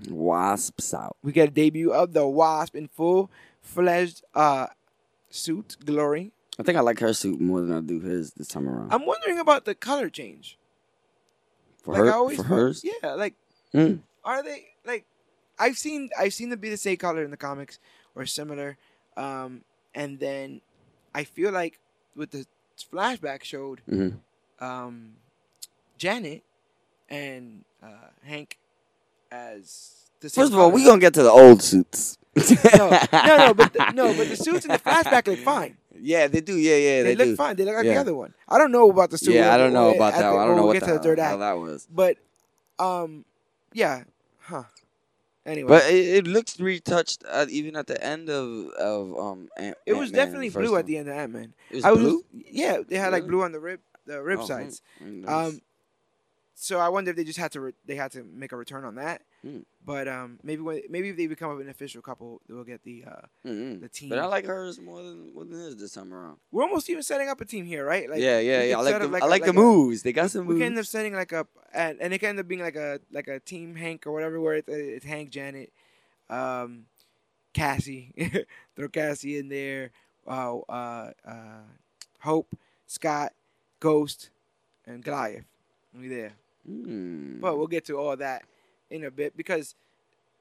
[0.09, 1.17] Wasps out.
[1.23, 3.31] We get a debut of the wasp in full
[3.63, 4.67] fledged uh,
[5.31, 6.33] suit glory.
[6.59, 8.93] I think I like her suit more than I do his this time around.
[8.93, 10.59] I'm wondering about the color change.
[11.83, 12.85] For like her, I always for hers.
[12.85, 13.35] Yeah, like
[13.75, 14.01] Mm.
[14.25, 15.05] are they like
[15.59, 17.79] I've seen I've seen them be the same color in the comics
[18.15, 18.77] or similar,
[19.17, 19.63] um,
[19.95, 20.61] and then
[21.15, 21.79] I feel like
[22.17, 22.47] with the
[22.93, 24.19] flashback showed Mhm.
[24.61, 25.15] um,
[25.99, 26.43] Janet
[27.09, 28.57] and uh, Hank
[29.31, 30.75] as the same First of all, color.
[30.75, 32.19] we gonna get to the old suits.
[32.77, 35.77] no no no but the, no but the suits in the flashback look fine.
[35.99, 36.57] Yeah, they do.
[36.57, 37.37] Yeah, yeah, They, they, look do.
[37.37, 37.57] fine.
[37.57, 38.35] They look like the other one.
[38.49, 39.35] I don't know about the suit.
[39.35, 40.33] Yeah, I don't know about that.
[40.33, 40.43] one.
[40.43, 41.39] I don't know what the the hell act.
[41.41, 41.87] that was.
[41.93, 42.17] But
[42.79, 43.25] um,
[43.73, 44.05] yeah,
[44.41, 44.65] huh.
[45.47, 49.49] Anyway, But it, it looks retouched at, even at the end of of um.
[49.57, 51.55] Ant- it was Ant-Man, definitely blue at the end of Ant Man.
[51.71, 52.25] It was I was blue.
[52.33, 54.83] yeah, they had like blue on the rib the rib Oh, sides.
[54.99, 55.49] hmm, nice.
[55.49, 55.61] Um,
[56.55, 58.85] so I wonder if they just had to re- they had to make a return
[58.85, 59.23] on that.
[59.43, 59.61] Hmm.
[59.85, 63.27] But um, maybe when maybe if they become an official couple, they'll get the uh,
[63.49, 63.81] Mhm.
[63.81, 64.11] the team.
[64.11, 66.37] But I like hers more than more than his this time around.
[66.53, 68.09] We're almost even setting up a team here, right?
[68.11, 68.79] Like, yeah, yeah, yeah.
[68.79, 70.03] I like the like I like the like a- moves.
[70.03, 70.61] They got some we moves.
[70.65, 73.01] can end up setting like a and, and it can end up being like a
[73.11, 75.73] like a team Hank or whatever where it's, it's Hank, Janet,
[76.29, 76.85] um,
[77.55, 78.13] Cassie,
[78.77, 79.91] throw Cassie in there,
[80.27, 81.63] uh, uh, uh,
[82.21, 82.55] Hope,
[82.87, 83.33] Scott,
[83.81, 84.29] Ghost,
[84.87, 85.45] and Goliath.
[85.99, 86.33] We there,
[86.67, 87.41] Hmm.
[87.41, 88.45] but we'll get to all that
[88.91, 89.75] in a bit because,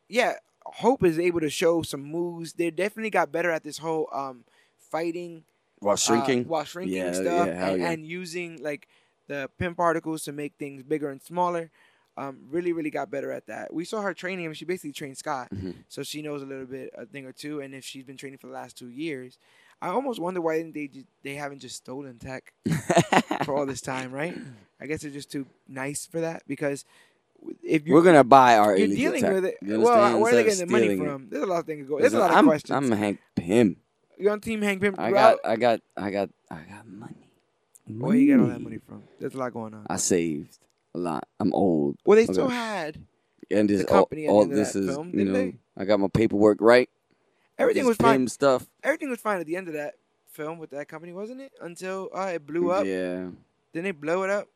[0.08, 0.34] yeah,
[0.66, 2.54] Hope is able to show some moves.
[2.54, 4.44] They definitely got better at this whole um
[4.78, 5.44] fighting
[5.80, 6.46] while uh, shrinking.
[6.46, 7.92] while shrinking Yeah, stuff yeah, and, yeah.
[7.92, 8.88] and using like
[9.28, 11.70] the Pym particles to make things bigger and smaller.
[12.18, 13.74] Um, really, really got better at that.
[13.74, 14.54] We saw her training him.
[14.54, 15.76] She basically trained Scott, Mhm.
[15.88, 17.62] so she knows a little bit, a thing or two.
[17.62, 19.38] And if she's been training for the last two years,
[19.82, 20.90] I almost wonder why didn't they
[21.24, 22.52] they haven't just stolen tech
[23.46, 24.38] for all this time, right?
[24.82, 26.84] I guess they're just too nice for that because
[27.63, 29.34] if We're gonna buy our you're dealing tech.
[29.34, 30.21] with it, well, understand?
[30.21, 30.97] where are they getting the money it.
[30.97, 31.28] from?
[31.30, 32.02] There's a lot of things going.
[32.02, 32.71] There's a lot of I'm, questions.
[32.71, 33.78] I'm Hank Pym.
[34.17, 34.99] you on Team Hank Pimp?
[34.99, 37.32] I got, I got, I got, I got money.
[37.88, 39.04] Where you get all that money from?
[39.19, 39.86] There's a lot going on.
[39.89, 40.60] I saved
[40.93, 41.28] a lot.
[41.39, 41.97] I'm old.
[42.06, 42.34] Well, they Okay.
[42.34, 42.99] still had
[43.52, 45.56] and this the company at all, all this is film, you know they?
[45.75, 46.89] I got my paperwork right.
[47.58, 48.19] everything was fine.
[48.19, 48.67] Pym stuff.
[48.84, 49.95] Everything was fine at the end of that
[50.32, 51.54] film with that company, wasn't it?
[51.62, 52.86] Until uh, it blew up.
[52.86, 53.30] Yeah.
[53.73, 54.47] Then they blow it up.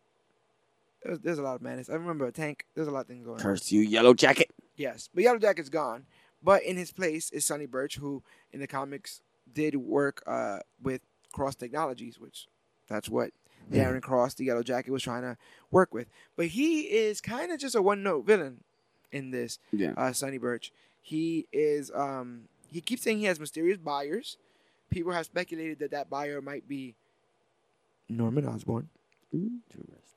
[1.03, 1.89] There's, there's a lot of madness.
[1.89, 2.65] I remember a tank.
[2.75, 3.41] There's a lot of things going on.
[3.41, 4.51] Curse you, Yellow Jacket.
[4.75, 6.05] Yes, but Yellow Jacket's gone.
[6.41, 11.01] But in his place is Sonny Birch, who in the comics did work uh, with
[11.31, 12.47] Cross Technologies, which
[12.87, 13.31] that's what
[13.71, 15.37] Darren Cross, the Yellow Jacket, was trying to
[15.71, 16.07] work with.
[16.35, 18.63] But he is kind of just a one-note villain
[19.11, 19.57] in this.
[19.71, 19.93] Yeah.
[19.95, 20.73] uh, Sonny Birch.
[21.01, 21.91] He is.
[21.95, 24.37] Um, he keeps saying he has mysterious buyers.
[24.89, 26.95] People have speculated that that buyer might be
[28.09, 28.89] Norman Osborn,
[29.31, 30.12] Interesting.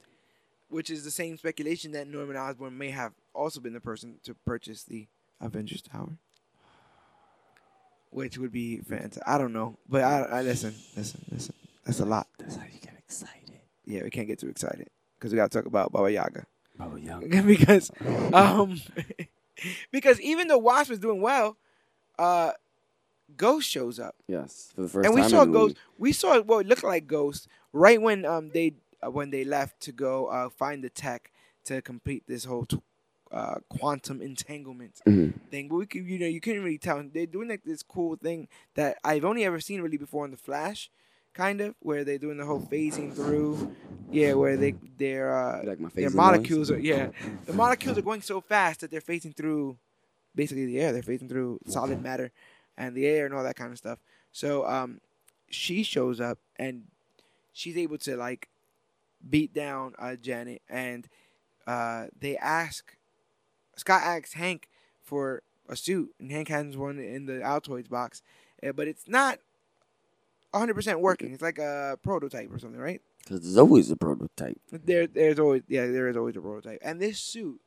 [0.69, 4.35] Which is the same speculation that Norman Osborn may have also been the person to
[4.35, 5.07] purchase the
[5.41, 6.19] Avengers Tower,
[8.11, 9.23] which would be fantastic.
[9.27, 11.55] I don't know, but I, I listen, listen, listen.
[11.85, 12.27] That's a lot.
[12.39, 13.61] That's how you get excited.
[13.85, 16.47] Yeah, we can't get too excited because we got to talk about Baba Yaga.
[16.81, 17.29] Oh, young.
[17.47, 17.91] because
[18.33, 18.81] um
[19.93, 21.57] because even though Wasp is doing well,
[22.19, 22.53] uh
[23.37, 24.15] Ghost shows up.
[24.29, 25.31] Yes, for the first and we time.
[25.31, 25.75] saw in the Ghost.
[25.75, 25.81] movie.
[25.99, 28.75] We saw what looked like Ghost right when um they
[29.07, 31.33] uh, when they left to go uh, find the tech
[31.65, 32.81] to complete this whole t-
[33.33, 35.35] uh, quantum entanglement Mhm.
[35.51, 35.69] thing.
[35.69, 37.03] But we could, you know, you couldn't really tell.
[37.13, 40.37] They're doing like this cool thing that I've only ever seen really before in the
[40.37, 40.91] Flash,
[41.35, 43.73] kind of where they're doing the whole phasing through.
[44.13, 46.79] Yeah, where they they're uh, You like my their molecules noise?
[46.79, 47.11] are yeah,
[47.47, 49.77] the molecules are going so fast that they're phasing through
[50.35, 50.93] basically the air.
[50.93, 52.31] They're phasing through solid matter
[52.79, 53.99] and the air and all that kind of stuff.
[54.31, 55.01] So um,
[55.51, 56.85] she shows up and
[57.53, 58.49] she's able to like
[59.29, 61.09] beat down uh, Janet and
[61.67, 62.97] uh, they ask
[63.77, 64.69] Scott asks Hank
[65.03, 68.23] for a suit and Hank has one in the Altoids box,
[68.67, 69.39] uh, but it's not
[70.55, 71.33] 100% working.
[71.33, 73.01] It's like a prototype or something, right?
[73.19, 74.59] Because there's always a prototype.
[74.71, 77.61] There, there's always yeah, there is always a prototype, and this suit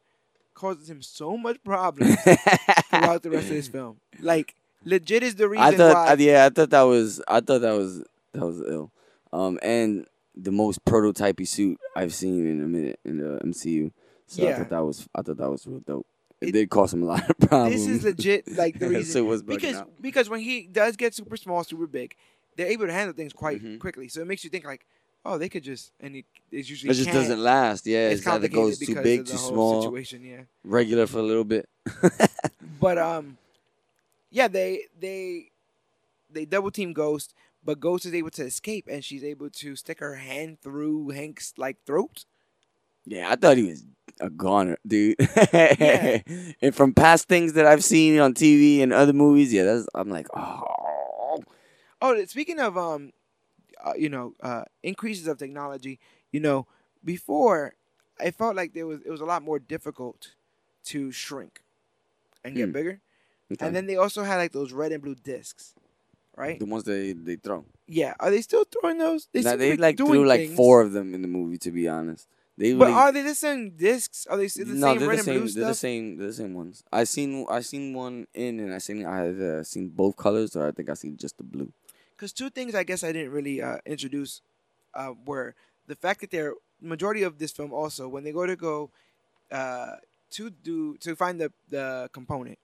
[0.54, 3.98] causes him so much problems throughout the rest of this film.
[4.22, 6.14] Like legit is the reason I thought, why.
[6.24, 8.92] yeah, I thought that was, I thought that was, that was ill.
[9.34, 10.08] Um, and
[10.42, 13.92] the most prototypey suit I've seen in a minute in the MCU.
[14.28, 16.06] So I thought that was, I thought that was real dope.
[16.42, 17.76] It, It- did cause him a lot of problems.
[17.76, 19.90] this is legit like the reason was because out.
[20.02, 22.16] because when he does get super small, super big,
[22.56, 23.80] they're able to handle things quite Mhm.
[23.80, 24.08] quickly.
[24.08, 24.86] So it makes you think like,
[25.26, 27.86] oh, they could just and it, it usually It just doesn't last.
[27.88, 30.42] Yeah, It's it's, either goes too big, too small, Situation, yeah.
[30.64, 31.68] regular for a little bit.
[32.80, 33.38] But um,
[34.30, 35.50] yeah, they they
[36.32, 40.00] they double team Ghost, but Ghost is able to escape, and she's able to stick
[40.00, 42.26] her hand through Hank's like throat.
[43.06, 43.86] Yeah, I thought he was
[44.20, 45.16] a goner, dude.
[45.54, 46.22] Yeah.
[46.62, 50.10] and from past things that I've seen on TV and other movies, yeah, that's I'm
[50.10, 51.44] like, oh,
[52.02, 53.12] Oh, speaking of um,
[53.84, 56.00] uh, you know, uh, increases of technology.
[56.32, 56.68] You know,
[57.04, 57.74] before
[58.20, 60.34] I felt like there was it was a lot more difficult
[60.86, 61.62] to shrink
[62.44, 62.72] and get Hmm.
[62.72, 63.02] bigger,
[63.52, 63.66] Okay.
[63.66, 65.74] and then they also had like those red and blue discs,
[66.40, 66.60] right?
[66.60, 67.66] the ones they they throw.
[67.88, 69.28] Yeah, are they still throwing those?
[69.34, 70.56] They, to they like doing threw like things.
[70.56, 71.58] four of them in the movie.
[71.60, 74.26] To be honest, they But really, are they the same discs?
[74.28, 75.40] Are they the no, same they're red the and same.
[75.40, 76.18] blue They're the same.
[76.18, 76.84] They're the same ones.
[76.92, 80.56] I seen I seen one in, and I seen I had uh, seen both colors,
[80.56, 81.72] or I think I seen just the blue.
[82.16, 84.42] Because two things I guess I didn't really uh, introduce
[84.94, 85.56] uh, were
[85.88, 88.90] the fact that they're majority of this film also when they go to go
[89.52, 89.96] uh,
[90.32, 92.60] to do to find the the component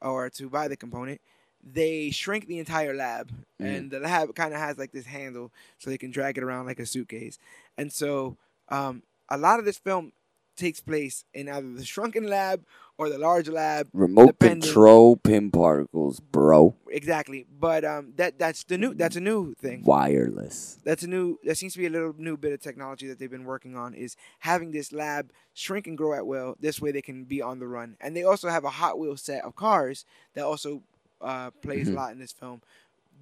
[0.00, 1.20] or to buy the component,
[1.62, 3.76] they shrink the entire lab, Mhm.
[3.76, 6.66] and the lab kind of has like this handle so they can drag it around
[6.66, 7.38] like a suitcase,
[7.76, 8.36] and so
[8.68, 10.12] um, a lot of this film
[10.56, 12.64] takes place in either the shrunken lab
[12.98, 13.88] or the large lab.
[13.94, 16.76] Remote control Pym particles, bro.
[16.90, 19.82] Exactly, but um, that that's the new that's a new thing.
[19.84, 20.78] Wireless.
[20.84, 21.38] That's a new.
[21.44, 23.94] That seems to be a little new bit of technology that they've been working on.
[23.94, 26.56] Is having this lab shrink and grow at will.
[26.60, 29.16] This way they can be on the run, and they also have a Hot Wheel
[29.16, 30.82] set of cars that also
[31.20, 31.92] uh, plays Mhm.
[31.92, 32.62] a lot in this film.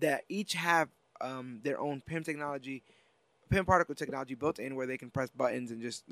[0.00, 0.88] That each have
[1.20, 2.82] um, their own Pym technology,
[3.50, 6.04] Pym particle technology built in, where they can press buttons and just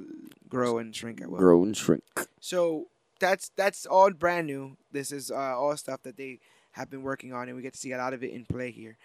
[0.49, 1.38] grow and shrink at will.
[1.38, 2.03] Grow and shrink.
[2.40, 2.87] So
[3.20, 4.77] that's that's all brand new.
[4.90, 6.40] This is uh, all stuff that they
[6.72, 8.70] have been working on, and we get to see a lot of it in play
[8.70, 8.96] here.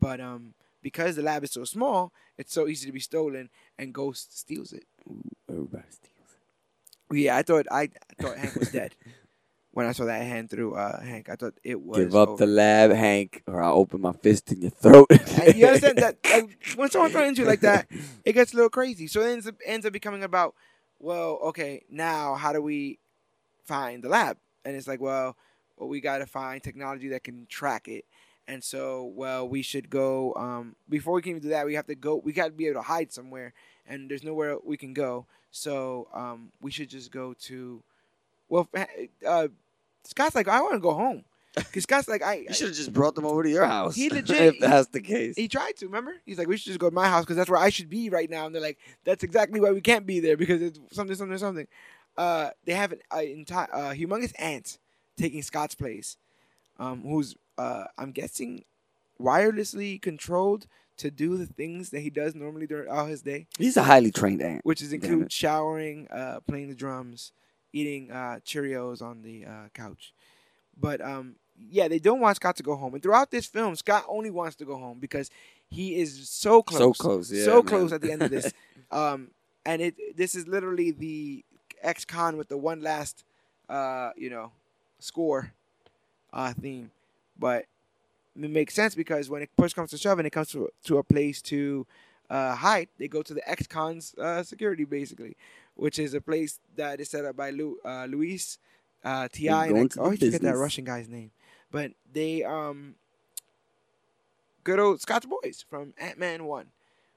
[0.00, 3.92] But um, because the lab is so small, it's so easy to be stolen, and
[3.92, 4.84] Ghost steals it.
[5.48, 6.36] Everybody steals.
[7.10, 7.16] it.
[7.18, 7.88] Yeah, I thought I, I
[8.22, 8.94] thought Hank was dead
[9.72, 11.28] when I saw that hand through uh, Hank.
[11.28, 11.98] I thought it was.
[11.98, 12.44] Give up over.
[12.44, 15.06] the lab, Hank, or I'll open my fist in your throat.
[15.54, 17.88] You understand that like, when someone throws you like that,
[18.24, 19.06] it gets a little crazy.
[19.06, 20.54] So it ends up ends up becoming about,
[20.98, 22.98] well, okay, now how do we
[23.64, 24.36] find the lab?
[24.64, 25.36] And it's like, well,
[25.76, 28.04] well we got to find technology that can track it.
[28.46, 30.34] And so, well, we should go.
[30.34, 32.16] Um, before we can even do that, we have to go.
[32.16, 33.54] We got to be able to hide somewhere,
[33.86, 35.26] and there's nowhere we can go.
[35.52, 37.82] So um, we should just go to.
[38.50, 38.68] Well,
[39.26, 39.48] uh,
[40.04, 42.34] Scott's like, I want to go home, because Scott's like, I.
[42.48, 43.94] You should have just brought them over to your house.
[43.94, 45.36] He legit- if that's the case.
[45.36, 46.16] He tried to, remember?
[46.26, 48.10] He's like, we should just go to my house because that's where I should be
[48.10, 48.44] right now.
[48.46, 51.66] And they're like, that's exactly why we can't be there because it's something, something, something.
[52.18, 54.78] Uh, they have an uh, entire uh, humongous ant
[55.16, 56.16] taking Scott's place,
[56.78, 58.64] um, who's uh, I'm guessing
[59.20, 63.76] wirelessly controlled to do the things that he does normally during all his day, He's
[63.76, 64.60] a highly trained ant.
[64.64, 67.32] which is include showering, uh, playing the drums,
[67.72, 70.12] eating uh, Cheerios on the uh, couch.
[70.78, 71.36] But um,
[71.70, 72.94] yeah, they don't want Scott to go home.
[72.94, 75.30] And throughout this film, Scott only wants to go home because
[75.68, 77.62] he is so close, So close, yeah, so man.
[77.64, 78.52] close at the end of this.
[78.90, 79.28] um,
[79.64, 81.44] and it this is literally the
[81.82, 83.24] ex-con with the one last,
[83.68, 84.52] uh, you know,
[84.98, 85.52] score,
[86.32, 86.90] uh, theme.
[87.38, 87.66] But
[88.40, 90.98] it makes sense because when it push comes to shove and it comes to to
[90.98, 91.86] a place to
[92.30, 95.36] uh, hide, they go to the ex-con's uh, security basically,
[95.80, 98.58] which is a place that is set up by Lu- uh, Luis
[99.04, 99.48] uh, Ti.
[99.48, 100.56] And I the always forget that.
[100.56, 101.30] Russian guy's name,
[101.70, 102.94] but they um,
[104.64, 106.66] good old Scott's boys from Ant Man One,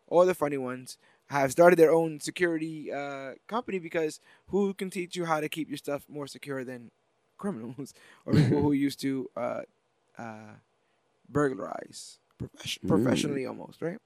[0.08, 0.98] all the funny ones
[1.28, 5.70] have started their own security uh, company because who can teach you how to keep
[5.70, 6.92] your stuff more secure than
[7.38, 7.94] criminals
[8.26, 9.62] or people who used to uh,
[10.18, 10.54] uh,
[11.30, 12.88] burglarize profession- Mm.
[12.88, 14.00] professionally almost, right?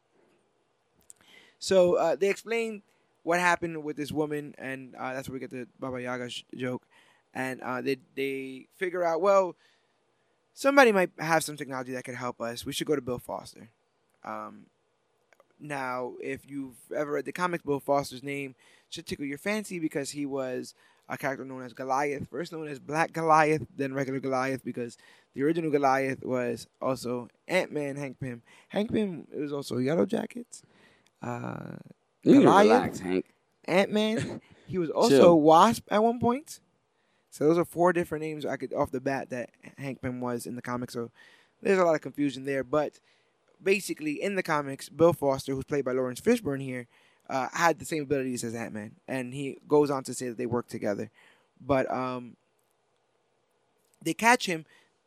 [1.60, 2.82] So uh, they explain
[3.28, 6.44] what happened with this woman, and uh, that's where we get the Baba Yaga sh-
[6.56, 6.88] joke.
[7.34, 9.58] And uh, they they figure out, well,
[10.54, 12.66] somebody might have some technology that could help us.
[12.66, 13.70] We should go to Bill Foster.
[14.24, 14.68] Um,
[15.60, 18.56] now, if you've ever read the comics, Bill Foster's name
[18.90, 20.74] should tickle your fancy because he was
[21.10, 24.98] a character known as Goliath, first known as Black Goliath, then regular Goliath, because
[25.34, 28.42] the original Goliath was also Ant Man, Hank Pym.
[28.70, 30.64] Hank Pym was also Yellow Jackets.
[31.22, 31.76] Uh,
[32.28, 32.66] You Goliath?
[32.66, 33.26] relax, Hank.
[33.66, 34.42] Ant Man.
[34.70, 35.42] He was also Chill.
[35.42, 36.60] Wasp at one point.
[37.30, 40.46] So those are four different names I could off the bat that Hank Pym was
[40.46, 40.94] in the comics.
[40.94, 41.10] So
[41.62, 42.66] there's a lot of confusion there.
[42.66, 43.00] But
[43.64, 46.88] basically, in the comics, Bill Foster, who's played by Laurence Fishburne here,
[47.30, 50.38] uh, had the same abilities as Ant Man, and he goes on to say that
[50.38, 51.10] they work together.
[51.66, 52.36] But um,
[54.02, 54.66] they catch him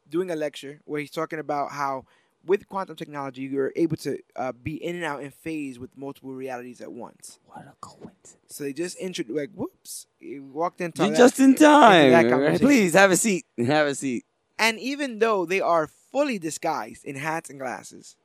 [0.09, 2.05] doing a lecture where he's talking about how
[2.47, 6.33] with quantum technology you're able to uh, be in and out in phase with multiple
[6.33, 7.39] realities at once.
[7.47, 8.37] What a coincidence.
[8.49, 11.19] So they just introduced, like, whoops, he walked into You're that.
[11.19, 12.59] just in time.
[12.59, 13.45] Please have a seat.
[13.59, 14.25] Have a seat.
[14.59, 18.17] and even though they are fully disguised in hats and glasses,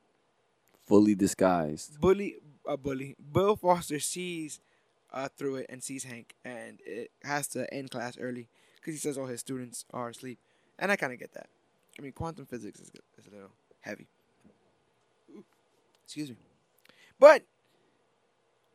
[0.86, 2.00] Fully disguised.
[2.00, 4.60] bully, a bully, Bill Foster sees
[5.12, 8.98] uh, through it and sees Hank, and it has to end class early because he
[9.00, 10.38] says all his students are asleep,
[10.78, 11.48] and I kind of get that.
[11.98, 13.50] I mean, quantum physics is, is a little
[13.86, 14.06] heavy.
[16.04, 16.36] Excuse me,
[17.18, 17.42] but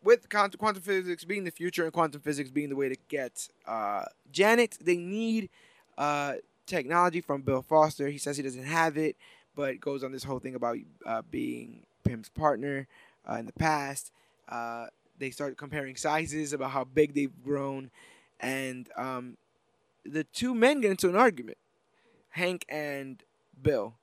[0.03, 4.03] with quantum, physics being the future and quantum physics being the way to get uh,
[4.31, 5.49] Janet, they need
[5.97, 6.33] uh,
[6.65, 8.07] technology from Bill Foster.
[8.07, 9.15] He says he doesn't have it,
[9.55, 12.87] but goes on this whole thing about uh, being Pym's partner
[13.29, 14.11] uh, in the past.
[14.49, 14.87] Uh,
[15.19, 17.91] they start comparing sizes about how big they've grown,
[18.39, 19.37] and um,
[20.03, 21.57] the two men get into an argument,
[22.29, 23.23] Hank and
[23.61, 23.93] Bill,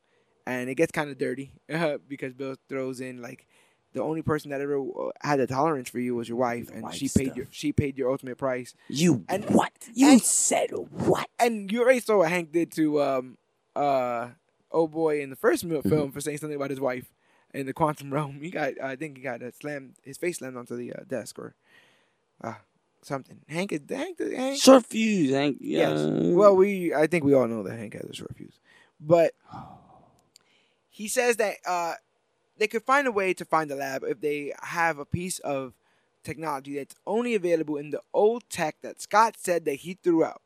[0.49, 3.47] and it gets kind of dirty uh, because Bill throws in like
[3.93, 6.83] the only person that ever uh, had a tolerance for you was your wife, and
[6.83, 7.37] wife she paid stuff.
[7.37, 8.75] your she paid your ultimate price.
[8.89, 9.73] You And- what?
[9.95, 11.29] You and- said what?
[11.39, 13.39] And you already saw what Hank did to um
[13.77, 14.29] uh
[14.73, 15.89] oh boy in the first Mm-hmm.
[15.89, 17.07] film for saying something about his wife
[17.55, 18.41] in the quantum realm.
[18.43, 21.39] He got I think he got uh, slammed his face slammed onto the uh, desk
[21.39, 21.55] or
[22.45, 22.55] uh
[23.01, 23.39] something.
[23.49, 24.19] Hank is Hank.
[24.21, 24.61] Hank.
[24.61, 25.59] Short fuse, Hank.
[25.61, 25.91] Yeah.
[25.95, 26.07] Yes.
[26.41, 28.59] Well, we I think we all know that Hank has a short fuse,
[29.01, 29.33] but
[30.99, 31.95] he says that uh,
[32.59, 35.73] they could find a way to find the lab if they have a piece of
[36.25, 40.43] technology that's only available in the old tech that Scott said that he threw out.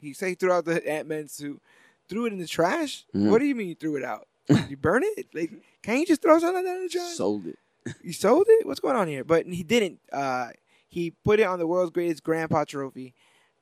[0.00, 1.62] He said he threw out the Ant Man suit,
[2.08, 3.04] threw it in the trash.
[3.14, 3.30] Mhm.
[3.30, 4.26] What do you mean you threw it out?
[4.68, 5.28] you burn it?
[5.32, 7.12] Like, can't you just throw something in the trash?
[7.14, 7.58] sold it.
[8.02, 8.66] You sold it?
[8.66, 9.22] What's going on here?
[9.24, 10.00] But he didn't.
[10.12, 10.48] Uh,
[10.88, 13.14] he put it on the world's greatest grandpa trophy,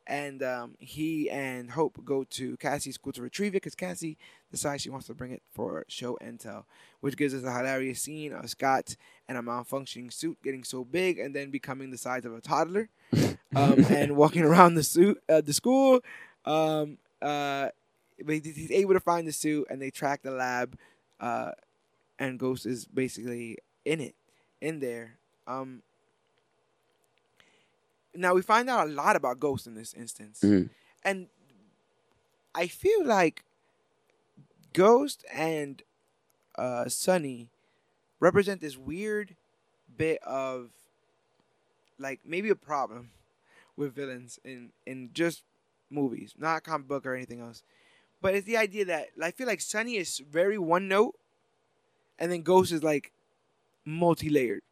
[0.07, 4.17] and um, he and Hope go to Cassie's school to retrieve it because Cassie
[4.51, 6.67] decides she wants to bring it for show and tell,
[7.01, 8.97] which gives us a hilarious scene of Scott
[9.29, 12.89] and a malfunctioning suit getting so big and then becoming the size of a toddler,
[13.55, 16.01] um, and walking around the suit, uh, the school.
[16.45, 17.69] Um, uh,
[18.25, 20.77] but he's able to find the suit, and they track the lab,
[21.21, 21.53] uh,
[22.19, 24.15] and Ghost is basically in it,
[24.61, 25.17] in there.
[25.47, 25.83] Um,
[28.15, 30.71] now we find out a lot about Ghost in this instance, Mhm.
[31.05, 31.29] and
[32.55, 33.45] I feel like
[34.73, 35.83] Ghost and
[36.57, 37.51] uh, Sonny
[38.21, 39.37] represent this weird
[39.97, 40.71] bit of
[41.99, 43.11] like maybe a problem
[43.77, 45.45] with villains in in just
[45.91, 47.63] movies, not comic book or anything else.
[48.21, 51.15] But it's the idea that I feel like Sonny is very one note,
[52.19, 53.13] and then Ghost is like
[53.85, 54.63] multi layered.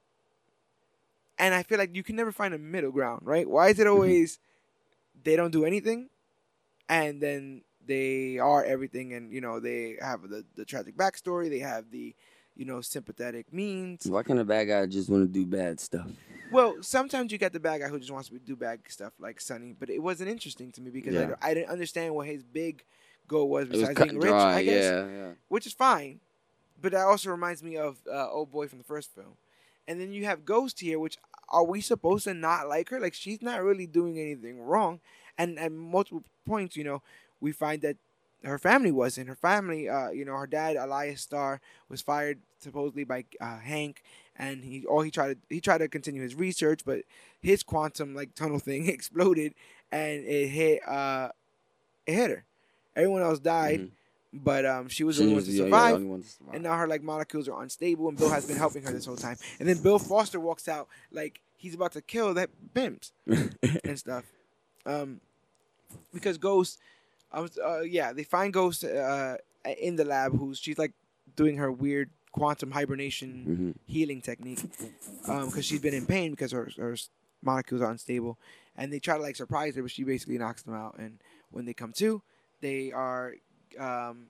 [1.38, 3.48] And I feel like you can never find a middle ground, right?
[3.48, 4.38] Why is it always
[5.22, 6.08] they don't do anything,
[6.88, 11.60] and then they are everything, and you know they have the the tragic backstory, they
[11.60, 12.14] have the
[12.56, 14.06] you know sympathetic means.
[14.06, 16.08] Why can't a bad guy just want to do bad stuff?
[16.50, 19.40] Well, sometimes you get the bad guy who just wants to do bad stuff like
[19.40, 21.26] Sonny, but it wasn't interesting to me because I Yeah.
[21.26, 22.84] don't- I, didn't understand what his big
[23.28, 24.30] goal was It was besides being rich.
[24.30, 24.54] dry.
[24.54, 25.32] I guess, Yeah, yeah.
[25.48, 26.20] which is fine,
[26.80, 29.36] but that also reminds me of uh, Old Boy from the first film.
[29.88, 33.00] And then you have Ghost here, which are we supposed to not like her?
[33.00, 35.00] Like she's not really doing anything wrong,
[35.38, 37.02] and at multiple points, you know,
[37.40, 37.96] we find that
[38.44, 39.28] her family wasn't.
[39.28, 44.02] Her family, uh, you know, her dad Elias Starr was fired supposedly by uh, Hank,
[44.36, 47.02] and he all he tried to he tried to continue his research, but
[47.40, 49.54] his quantum like tunnel thing exploded
[49.90, 51.30] and it hit uh
[52.06, 52.44] it hit her.
[52.96, 53.90] Everyone else died, Mhm.
[54.32, 55.94] But um she was She the only one was to the- yeah, the survive.
[55.94, 56.54] only one to survive.
[56.54, 59.16] And now her like molecules are unstable, and Bill has been helping her this whole
[59.16, 59.36] time.
[59.58, 63.12] And then Bill Foster walks out like he's about to kill that Pyms
[63.84, 64.24] and stuff.
[64.86, 65.20] Um,
[66.12, 66.78] because Ghost,
[67.32, 69.36] I was uh, yeah, they find Ghost uh
[69.80, 70.92] in the lab who's she's like
[71.36, 73.92] doing her weird quantum hibernation Mhm.
[73.92, 74.60] healing technique
[75.22, 76.96] because she's been in pain because her her
[77.42, 78.38] molecules are unstable,
[78.76, 80.96] and they try to like surprise her, but she basically knocks them out.
[80.98, 81.18] And
[81.50, 82.20] when they come to,
[82.60, 83.34] they are
[83.78, 84.26] um,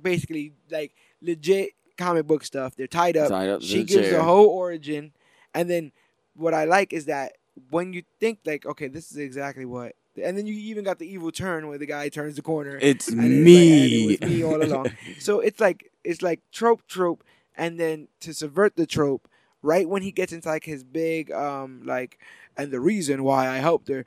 [0.00, 2.74] basically like legit comic book stuff.
[2.76, 3.28] They're tied up.
[3.28, 5.12] Tied up she gives the whole origin,
[5.54, 5.92] and then
[6.34, 7.32] what I like is that
[7.70, 9.94] when you think like, okay, this is exactly what.
[10.22, 12.76] And then you even got the evil turn where the guy turns the corner.
[12.80, 14.12] It's and it's like, me.
[14.14, 14.90] it me all along.
[15.20, 17.22] So it's like it's like trope trope,
[17.56, 19.28] and then to subvert the trope,
[19.62, 22.18] right when he gets into like his big um like,
[22.56, 24.04] and the reason why I helped her,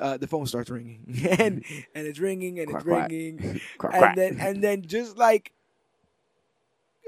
[0.00, 1.04] uh, the phone starts ringing,
[1.38, 5.52] and and it's ringing and it's Quack, ringing, Quack, and then and then just like.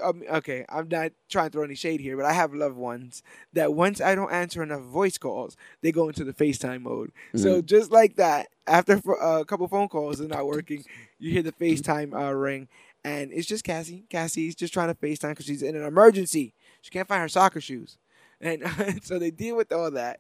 [0.03, 3.23] Um, okay, I'm not trying to throw any shade here, but I have loved ones
[3.53, 7.12] that once I don't answer enough voice calls, they go into the FaceTime mode.
[7.37, 7.66] So Mhm.
[7.66, 10.85] just like that, after f- uh, a couple phone calls are not working,
[11.18, 12.68] you hear the FaceTime uh, ring,
[13.05, 14.05] and it's just Cassie.
[14.11, 16.55] Cassie's just trying to FaceTime because she's in an emergency.
[16.83, 17.97] She can't find her soccer shoes,
[18.40, 18.64] and
[19.05, 20.18] so they deal with all that.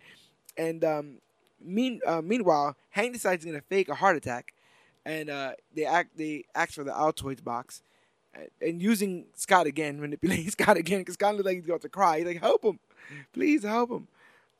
[0.56, 1.18] And um,
[1.64, 4.52] mean uh, meanwhile, Hank decides he's gonna fake a heart attack,
[5.04, 7.82] and uh, they act they ask for the Altoids box,
[8.60, 12.18] and using Scott again, manipulating Scott again because Scott looks like he's about to cry.
[12.18, 12.78] He's like, "Help him,
[13.32, 14.08] please help him."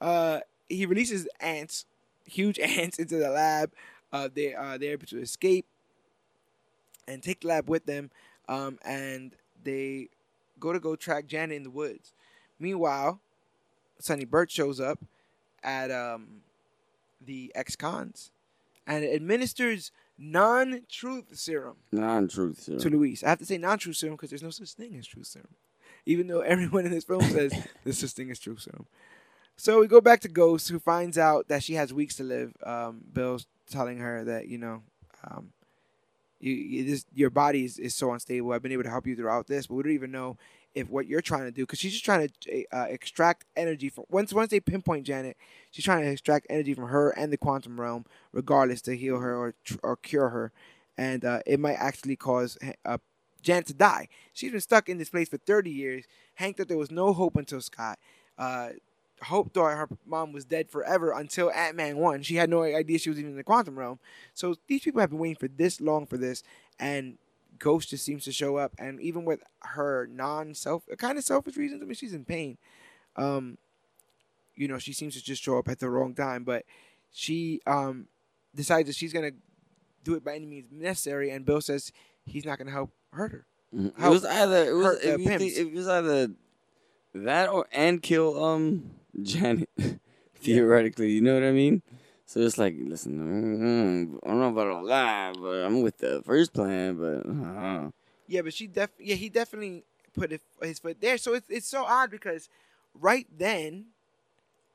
[0.01, 1.87] Uh, he releases ants,
[2.27, 3.71] huge ants, into the lab.
[4.13, 5.67] Uh, they they're able to escape
[7.07, 8.11] and take the lab with them,
[8.49, 10.09] um, and they
[10.61, 12.13] go to go track Janet in the woods.
[12.59, 13.21] Meanwhile,
[13.99, 14.99] Sonny Burch shows up
[15.63, 16.43] at um,
[17.27, 18.31] the ex-cons
[18.87, 22.63] and administers non-truth serum Non-truth.
[22.63, 23.23] serum to Luis.
[23.25, 25.55] I have to say non-truth serum because there's no such thing as truth serum,
[26.07, 27.53] even though everyone in this film says
[27.85, 28.87] there's such thing as truth serum.
[29.57, 32.55] So we go back to Ghost, who finds out that she has weeks to live.
[32.65, 34.83] Um, Bill's telling her that you know,
[35.31, 35.51] um,
[36.41, 38.53] you, you this, your body is, is so unstable.
[38.53, 40.37] I've been able to help you throughout this, but we don't even know
[40.75, 44.05] if what you're trying to do because she's just trying to uh, extract energy from
[44.09, 45.37] once once they pinpoint Janet,
[45.71, 49.37] she's trying to extract energy from her and the quantum realm, regardless to heal her
[49.37, 50.53] or or cure her,
[50.97, 52.99] and uh, it might actually cause uh,
[53.43, 54.09] Janet to die.
[54.33, 56.05] She's been stuck in this place for 30 years.
[56.37, 57.99] Hank thought there was no hope until Scott.
[58.39, 58.71] Uh,
[59.23, 62.23] Hope thought her mom was dead forever until Ant Man one.
[62.23, 63.99] She had no idea she was even in the quantum realm.
[64.35, 66.43] So these people have been waiting for this long for this,
[66.79, 67.17] and
[67.59, 68.73] Ghost just seems to show up.
[68.79, 72.59] And even with her non-self, kind of selfish reasons, I mean, she's in pain.
[73.17, 73.59] Um,
[74.57, 76.45] you know, she seems to just show up at the wrong time.
[76.45, 76.65] But
[77.13, 78.07] she um
[78.55, 79.33] decides that she's gonna
[80.05, 81.31] do it by any means necessary.
[81.31, 81.93] And Bill says
[82.25, 83.47] he's not gonna help hurt her.
[83.75, 84.05] Mhm.
[84.05, 86.29] It was either it was hurt the if you think, it was either
[87.15, 88.91] that or and kill um
[89.23, 89.69] Janet
[90.37, 91.11] theoretically.
[91.13, 91.83] You know what I mean?
[92.35, 96.21] So it's like, listen, mm, I don't know about all that, but I'm with the
[96.27, 96.97] first plan.
[96.97, 97.91] But uh,
[98.27, 101.17] Yeah, but she def yeah he definitely put it, his foot there.
[101.17, 102.49] So it's it's so odd because
[102.93, 103.87] right then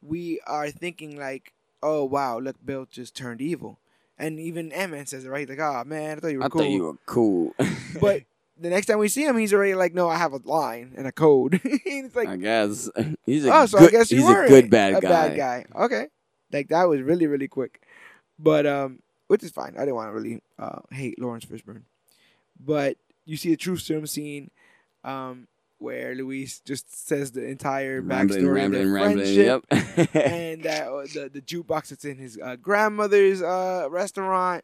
[0.01, 1.51] we are thinking like,
[1.84, 3.78] oh wow, look, Bill just turned evil,
[4.18, 6.47] and even Ant Man says it right, like, oh man, I thought you were I
[6.47, 6.62] cool.
[6.62, 7.55] thought you were cool.
[7.99, 8.22] but
[8.57, 11.05] the next time we see him, he's already like, no, I have a line and
[11.05, 11.60] a code.
[11.84, 12.89] he's like, I guess
[13.26, 15.10] he's a oh, so good, I guess he's a good bad a guy.
[15.10, 15.66] bad guy.
[15.76, 16.07] Okay,
[16.52, 17.82] like that was really really quick,
[18.38, 19.76] but um, which is fine.
[19.76, 21.84] I didn't want to really uh hate Laurence Fishburne,
[22.60, 24.50] but you see the truth serum scene,
[25.04, 25.47] um,
[25.78, 29.26] where Luis just says the entire Rambling, backstory rambling, of their rambling.
[29.26, 30.16] friendship Yep.
[30.16, 34.64] and that uh, the the jukebox that's in his uh, grandmother's uh, restaurant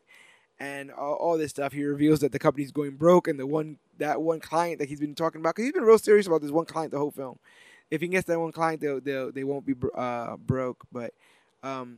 [0.59, 1.73] and all, all this stuff.
[1.73, 4.99] He reveals that the company's going broke, and the one that one client that he's
[4.99, 7.39] been talking about, because he's been real serious about this one client the whole film.
[7.91, 10.85] If he gets that one client, they'll, they'll they won't be bro- uh, broke.
[10.91, 11.13] But
[11.65, 11.97] um,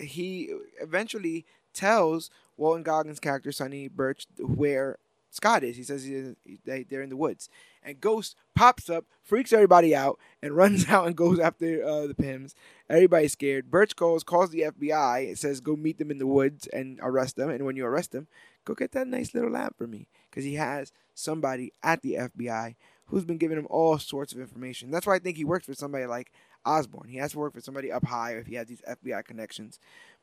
[0.00, 4.98] he eventually tells Walton Goggins' character Sonny Burch where
[5.30, 5.76] Scott is.
[5.76, 7.48] He says he, they, they're in the woods,
[7.82, 12.14] and Ghost pops up, freaks everybody out, and runs out and goes after uh, the
[12.14, 12.54] Pyms.
[12.88, 13.70] Everybody's scared.
[13.70, 15.30] Burch calls, calls the FBI.
[15.30, 17.50] It says go meet them in the woods and arrest them.
[17.50, 18.26] And when you arrest them,
[18.64, 22.74] go get that nice little lamp for me, because he has somebody at the FBI
[23.06, 24.90] who's been giving him all sorts of information.
[24.90, 26.32] That's why I think he works for somebody like
[26.64, 27.08] Osborne.
[27.08, 29.78] He has to work for somebody up high if he has these FBI connections.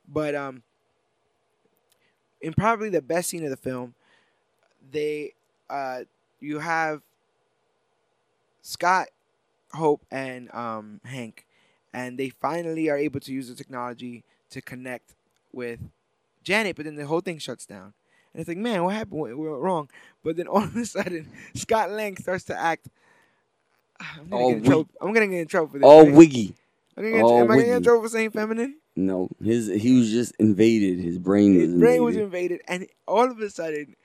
[0.07, 0.63] But um,
[2.41, 3.93] in probably the best scene of the film,
[4.91, 5.33] they
[5.69, 6.01] uh,
[6.39, 7.01] you have
[8.61, 9.07] Scott,
[9.73, 11.45] Hope, and um, Hank,
[11.93, 15.13] and they finally are able to use the technology to connect
[15.53, 15.79] with
[16.43, 16.75] Janet.
[16.75, 17.93] But then the whole thing shuts down,
[18.33, 19.19] and it's like, man, what happened?
[19.19, 19.89] What went wrong?
[20.23, 22.89] But then all of a sudden, Scott Lang starts to act.
[24.17, 24.89] I'm gonna, All get in trouble.
[25.01, 25.85] I'm gonna get in trouble for this.
[25.85, 26.13] All right?
[26.13, 26.55] wiggy.
[26.97, 28.77] I'm gonna get, all am I gonna get in trouble for saying feminine?
[28.95, 30.99] No, his he was just invaded.
[30.99, 32.59] His brain was His brain was invaded.
[32.59, 33.95] invaded, and all of a sudden,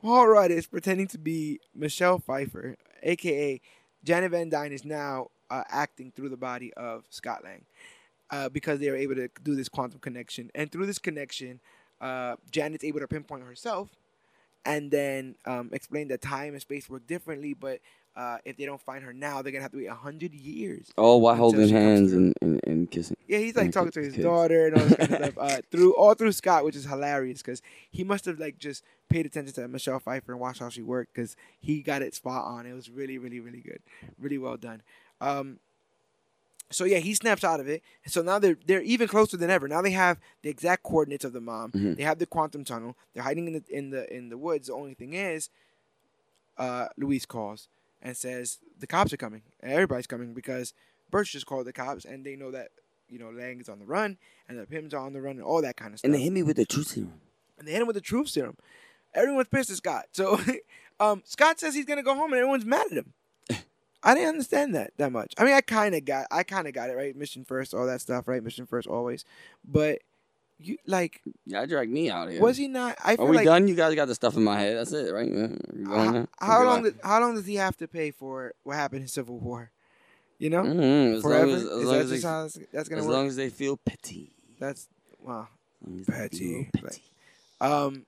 [0.00, 3.60] Paul Rudd is pretending to be Michelle Pfeiffer, aka
[4.04, 7.64] Janet Van Dyne, is now uh, acting through the body of Scott Lang,
[8.30, 11.60] uh, because they are able to do this quantum connection, and through this connection,
[12.00, 13.88] uh, Janet's able to pinpoint herself,
[14.64, 17.80] and then um, explain that time and space work differently, but.
[18.16, 20.90] Uh, if they don't find her now, they're gonna have to wait a hundred years.
[20.96, 23.14] All while holding hands and, and, and kissing.
[23.28, 24.24] Yeah, he's like talking to his kids.
[24.24, 27.42] daughter and all this kind of stuff uh, through all through Scott, which is hilarious
[27.42, 27.60] because
[27.90, 31.12] he must have like just paid attention to Michelle Pfeiffer and watched how she worked
[31.14, 32.64] because he got it spot on.
[32.64, 33.80] It was really, really, really good,
[34.18, 34.80] really well done.
[35.20, 35.58] Um,
[36.70, 37.82] so yeah, he snaps out of it.
[38.06, 39.68] So now they're they're even closer than ever.
[39.68, 41.70] Now they have the exact coordinates of the mom.
[41.72, 41.98] Mhm.
[41.98, 42.96] They have the quantum tunnel.
[43.12, 44.68] They're hiding in the in the in the woods.
[44.68, 45.50] The only thing is,
[46.56, 47.68] uh, Luis calls
[48.02, 50.72] and says the cops are coming and everybody's coming because
[51.10, 52.68] Burch just called the cops and they know that
[53.08, 54.18] you know Lang is on the run
[54.48, 56.06] and the Pyms are on the run and all that kind of stuff.
[56.08, 57.14] And they hit me with the truth serum.
[57.58, 58.56] and they hit him with the truth serum.
[59.14, 60.06] Everyone's pissed at Scott.
[60.12, 60.38] So
[61.00, 63.12] um, Scott says he's gonna go home and everyone's mad at him.
[64.02, 65.32] I didn't understand that that much.
[65.38, 67.16] I mean, I kind of got, I kind of got it right.
[67.16, 68.42] Mission first, all that stuff, right?
[68.42, 69.24] Mission first, always.
[69.64, 70.00] But
[70.58, 72.40] you like, Y'all dragged me out here.
[72.40, 72.96] was he not?
[73.04, 73.68] I Are we like done?
[73.68, 74.76] You guys got the stuff in my head.
[74.76, 75.30] That's it, right?
[75.30, 75.48] Yeah,
[75.86, 76.82] how, how long?
[76.84, 79.70] Did, how long does he have to pay for what happened in Civil War?
[80.38, 81.46] You know, Mhm, as forever.
[81.46, 83.14] long as, as, Is long that as, just they, how that's, that's gonna as work?
[83.16, 84.32] long as they feel petty.
[84.58, 84.88] that's
[85.20, 85.48] wow.
[85.86, 87.00] Long Petty, like-
[87.60, 88.04] Um,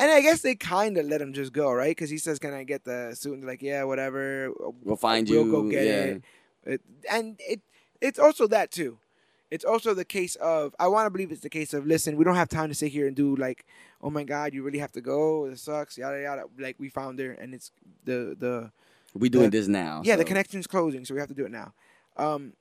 [0.00, 1.90] and I guess they kind of let him just go, right?
[1.90, 4.52] Because he says, "Can I get the suit?" And they're like, "Yeah, whatever.
[4.82, 5.50] We'll find we'll you.
[5.52, 5.92] go get yeah.
[5.92, 6.22] it.
[6.64, 6.80] it."
[7.10, 7.60] And it
[8.00, 8.98] it's also that too.
[9.50, 12.24] It's also the case of I want to believe it's the case of listen, we
[12.24, 13.64] don't have time to sit here and do like,
[14.02, 15.44] oh my god, you really have to go.
[15.46, 16.44] It sucks, yada yada.
[16.58, 17.70] Like we found her, and it's
[18.04, 18.72] the the
[19.14, 20.02] We doing the- this now.
[20.04, 21.72] yeah, the so- connection's closing, so we have to do it now.
[22.16, 22.54] Um,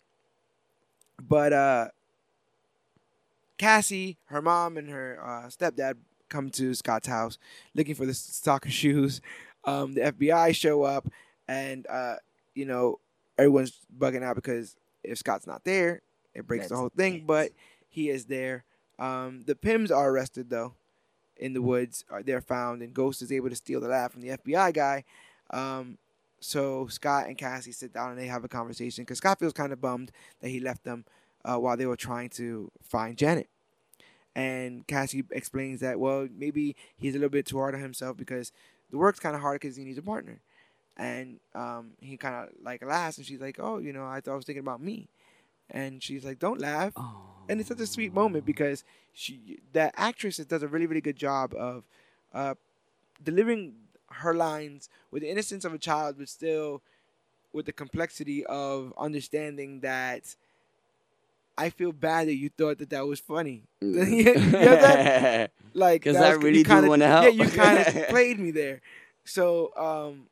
[1.21, 1.87] but uh,
[3.57, 5.95] Cassie, her mom, and her uh, stepdad
[6.29, 7.37] come to Scott's house
[7.75, 9.21] looking for the soccer shoes.
[9.65, 11.07] Um, the FBI show up,
[11.47, 12.15] and uh,
[12.55, 12.99] you know
[13.37, 16.01] everyone's bugging out because if Scott's not there,
[16.33, 17.15] it breaks the whole thing.
[17.15, 17.27] it.
[17.27, 17.51] But
[17.89, 18.63] he is there.
[18.99, 20.73] Um, the Pyms are arrested though,
[21.37, 22.05] in the woods.
[22.11, 25.03] Uh, they're found, and Ghost is able to steal the lab from the FBI guy.
[25.51, 25.97] Um,
[26.43, 29.71] so Scott and Cassie sit down and they have a conversation because Scott feels kind
[29.71, 30.11] of bummed
[30.41, 31.05] that he left them
[31.45, 33.47] uh, while they were trying to find Janet.
[34.35, 38.51] And Cassie explains that well maybe he's a little bit too hard on himself because
[38.89, 40.41] the work's kind of hard because he needs a partner.
[40.97, 44.33] And um, he kind of like laughs and she's like, oh you know I thought
[44.33, 45.07] I was thinking about me.
[45.73, 46.93] And she's like, don't laugh.
[46.95, 47.21] Oh.
[47.49, 51.15] And it's such a sweet moment because she that actress does a really really good
[51.17, 51.83] job of
[52.33, 52.53] uh,
[53.23, 53.73] delivering
[54.09, 56.81] her lines with the innocence of a child, but still
[57.51, 60.35] with the complexity of understanding that
[61.57, 63.63] I feel bad that you thought that that was funny.
[63.81, 65.51] You know that?
[65.75, 67.25] Like 'Cause that I really do kinda- wanna help.
[67.25, 67.51] Yeah, help.
[67.53, 68.79] you kind of played me there.
[69.25, 70.27] So um,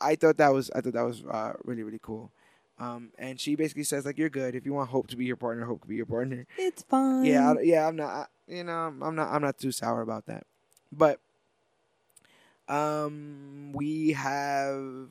[0.00, 2.30] I thought that was I thought that was uh, really really cool.
[2.78, 5.36] Um, and she basically says like you're good if you want Hope to be your
[5.36, 6.46] partner, Hope to be your partner.
[6.58, 7.24] It's fine.
[7.24, 8.08] Yeah, I, yeah, I'm not.
[8.08, 9.32] I, you know, I'm not.
[9.32, 10.44] I'm not too sour about that.
[10.92, 11.20] But
[12.68, 15.10] um, we have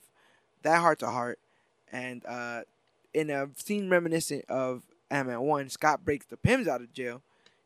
[0.63, 1.39] that heart to heart,
[1.91, 2.61] and uh,
[3.13, 7.21] in a scene reminiscent of Ant-Man One, Scott breaks the Pyms out of jail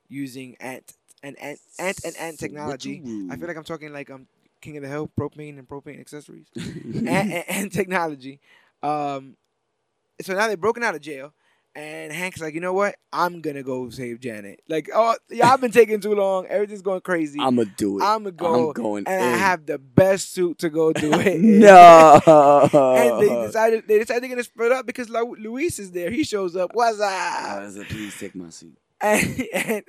[0.10, 0.93] using ant
[1.24, 3.02] and ant ant and ant technology.
[3.32, 4.28] I feel like I'm talking like I'm
[4.62, 8.39] King of the Hill, propane and propane accessories and, and, and technology.
[8.84, 9.36] Um,
[10.22, 11.34] so now they're broken out of jail,
[11.76, 12.95] and Hank's like, you know what?
[13.13, 14.61] I'm gonna go save Janet.
[14.68, 16.45] Like, oh, yeah, I've been taking too long.
[16.47, 17.39] Everything's going crazy.
[17.39, 18.03] I'ma do it.
[18.03, 19.34] I'ma go, I'm going and in.
[19.34, 21.39] I have the best suit to go do it.
[21.39, 22.22] no.
[22.26, 26.09] and they decided they decided they're gonna split up because Lu- Luis is there.
[26.09, 26.72] He shows up.
[26.74, 27.63] What's I up?
[27.63, 28.78] was like, please take my seat.
[28.99, 29.84] And, and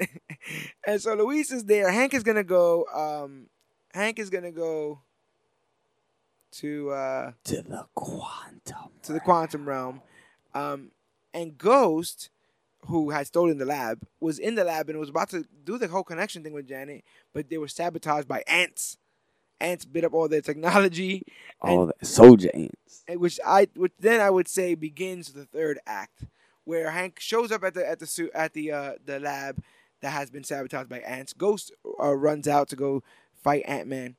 [0.86, 1.90] and so Luis is there.
[1.90, 2.84] Hank is gonna go.
[2.94, 3.46] Um,
[3.94, 5.00] Hank is gonna go
[6.52, 6.90] to.
[6.90, 8.90] Uh, To the quantum.
[9.04, 10.02] to the quantum realm.
[10.58, 10.90] Um,
[11.34, 12.30] and Ghost,
[12.86, 15.88] who had stolen the lab, was in the lab and was about to do the
[15.88, 18.96] whole connection thing with Janet, but they were sabotaged by ants.
[19.60, 21.22] Ants bit up all their technology,
[21.60, 23.02] All that soldier ants.
[23.08, 26.24] and which I, which then I would say begins the third act,
[26.64, 29.60] where Hank shows up at the at the suit at the uh, the lab
[30.00, 31.32] that has been sabotaged by ants.
[31.32, 33.02] Ghost uh, runs out to go
[33.42, 34.14] fight Ant Man,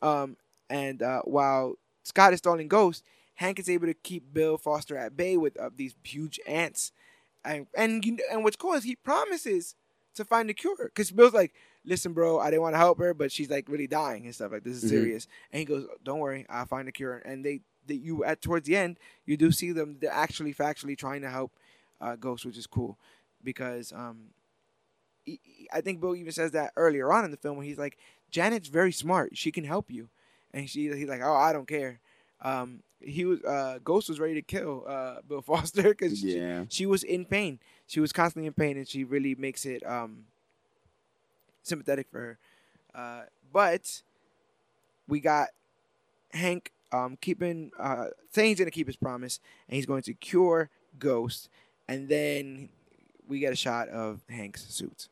[0.00, 0.36] um,
[0.70, 1.74] and uh, while
[2.04, 3.02] Scott is stalling Ghost,
[3.34, 6.92] Hank is able to keep Bill Foster at bay with uh, these huge ants,
[7.44, 9.74] and and you, and what's cool is he promises
[10.14, 11.54] to find the cure because Bill's like,
[11.84, 14.52] "Listen, bro, I didn't want to help her, but she's like really dying and stuff
[14.52, 14.88] like this is Mhm.
[14.88, 18.40] serious." And he goes, "Don't worry, I'll find the cure." And they, that you at
[18.42, 21.52] towards the end, you do see them they're actually factually trying to help
[22.00, 22.98] uh, Ghost, which is cool
[23.42, 24.30] because um,
[25.24, 27.98] he- I think Bill even says that earlier on in the film when he's like,
[28.30, 30.08] "Janet's very smart, she can help you,"
[30.52, 32.00] and she he's like, "Oh, I don't care."
[32.40, 36.64] Um, he was uh, Ghost was ready to kill uh, Bill Foster because Yeah.
[36.68, 37.58] she was in pain.
[37.86, 40.24] She was constantly in pain, and she really makes it um,
[41.62, 42.38] sympathetic for her.
[42.94, 43.22] Uh,
[43.52, 44.02] but
[45.08, 45.48] we got
[46.32, 50.14] Hank um, keeping uh, saying he's going to keep his promise, and he's going to
[50.14, 51.48] cure Ghost,
[51.88, 52.68] and then
[53.28, 55.08] we get a shot of Hank's suit.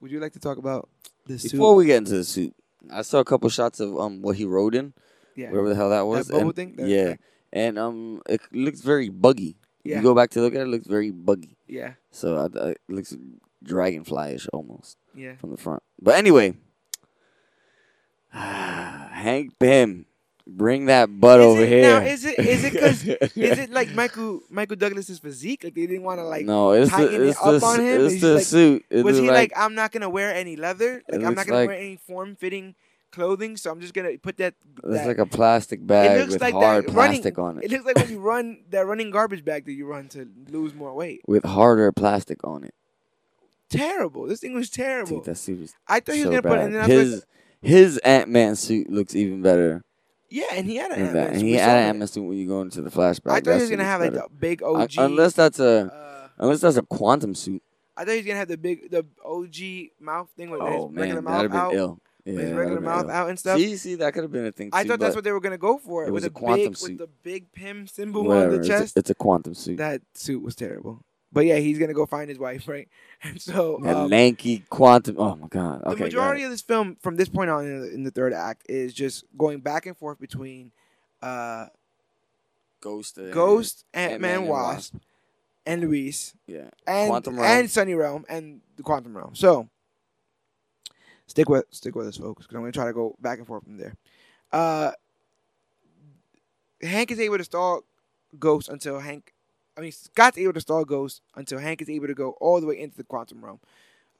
[0.00, 0.88] Would you like to talk about
[1.26, 1.52] the suit?
[1.52, 2.54] Before we get into the suit,
[2.90, 4.92] I saw a couple shots of um what he rode in,
[5.36, 6.28] yeah, wherever the hell that was.
[6.28, 6.76] bubble and- thing?
[6.76, 7.20] That- yeah, that-
[7.52, 9.56] and um, it looks very buggy.
[9.84, 11.56] yeah, You go back to look at it, it looks very buggy.
[11.68, 13.14] yeah, So I, I, it looks
[13.62, 15.36] dragonfly-ish almost yeah.
[15.36, 15.82] from the front.
[16.00, 16.54] But anyway,
[18.30, 20.06] Hank Pym,
[20.46, 21.82] bring that butt Is over it- here.
[21.82, 23.04] now, is it- is it 'cause-
[23.36, 25.64] Is it like Michael Michael Douglas's physique?
[25.64, 26.44] Like they didn't want to like.
[26.44, 28.00] no, it's the tighten it it's up on him?
[28.04, 28.84] it's He's the like- suit.
[28.90, 31.02] It was he like, I'm not gonna wear any leather?
[31.08, 32.74] Like I'm looks not gonna like- wear any form fitting
[33.16, 34.54] clothing, so I'm just gonna put that.
[34.84, 37.84] it's that like a plastic bag with like hard running- plastic on it it, looks
[37.86, 41.22] like when you run that running garbage bag that you run to lose more weight.
[41.26, 42.74] with harder plastic on it.
[43.68, 44.26] Terrible.
[44.26, 45.16] This thing was terrible.
[45.16, 46.50] Dude, that suit is I thought he was so gonna put.
[46.50, 46.64] bad.
[46.66, 47.22] And then I his like,
[47.62, 49.82] his Ant Man suit looks even better
[50.28, 51.26] yeah, and he had an Ant-Man.
[51.34, 51.84] And he had an.
[51.90, 53.30] Ant Man suit when you go into the flashback.
[53.30, 54.24] I thought That he was gonna have like better.
[54.28, 54.90] the big Un- OG.
[54.98, 57.62] unless that's a uh, unless that's a quantum suit.
[57.96, 60.96] I thought he was gonna have the big the OG mouth thing with Oh his
[60.96, 62.00] regular man, mouth that'd have out, been ill.
[62.26, 63.56] Yeah, his regular mouth out and stuff.
[63.58, 64.70] See, see, that could have been a thing.
[64.72, 66.02] Too, I thought that's what they were gonna go for.
[66.02, 68.56] it with was the a quantum big with the big Pym symbol whatever, on the
[68.58, 68.96] it's a- chest.
[68.96, 69.76] It's, a quantum suit.
[69.78, 71.02] that suit was terrible.
[71.32, 72.88] But yeah, he's gonna go find his wife, right?
[73.22, 75.16] And so That um, lanky quantum.
[75.18, 75.82] Oh my god.
[75.84, 78.32] the Okay, majority of this film, from this point on in the, in the third
[78.32, 80.72] act, is just going back and forth between
[81.22, 81.66] uh,
[82.80, 83.18] Ghost.
[83.18, 84.94] and- Ghost, Ant Ant-Man Wasp,
[85.64, 86.70] and Luis, Yeah.
[86.86, 87.46] and Quantum Realm.
[87.58, 89.34] and Sonny Realm, and the Quantum Realm.
[89.34, 89.68] So
[91.26, 93.64] stick with stick with us, folks, because I'm gonna try to go back and forth
[93.64, 93.94] from there.
[94.52, 94.92] Uh,
[96.82, 97.82] Hank is able to stall
[98.38, 99.32] Ghost until Hank.
[99.76, 102.66] I mean, Scott's able to stall Ghost until Hank is able to go all the
[102.66, 103.60] way into the quantum realm.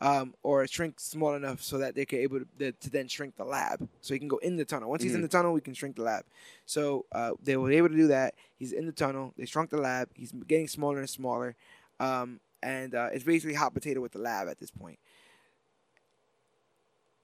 [0.02, 3.44] um, or shrink small enough so that they can able to, to then shrink the
[3.44, 3.88] lab.
[4.02, 4.90] So he can go in the tunnel.
[4.90, 5.24] Once he's in Mhm.
[5.24, 6.26] the tunnel, we can shrink the lab.
[6.66, 8.34] So uh, they were able to do that.
[8.58, 9.32] He's in the tunnel.
[9.38, 10.10] They shrunk the lab.
[10.14, 11.56] He's getting smaller and smaller,
[11.98, 14.98] um, and uh, it's basically hot potato with the lab at this point.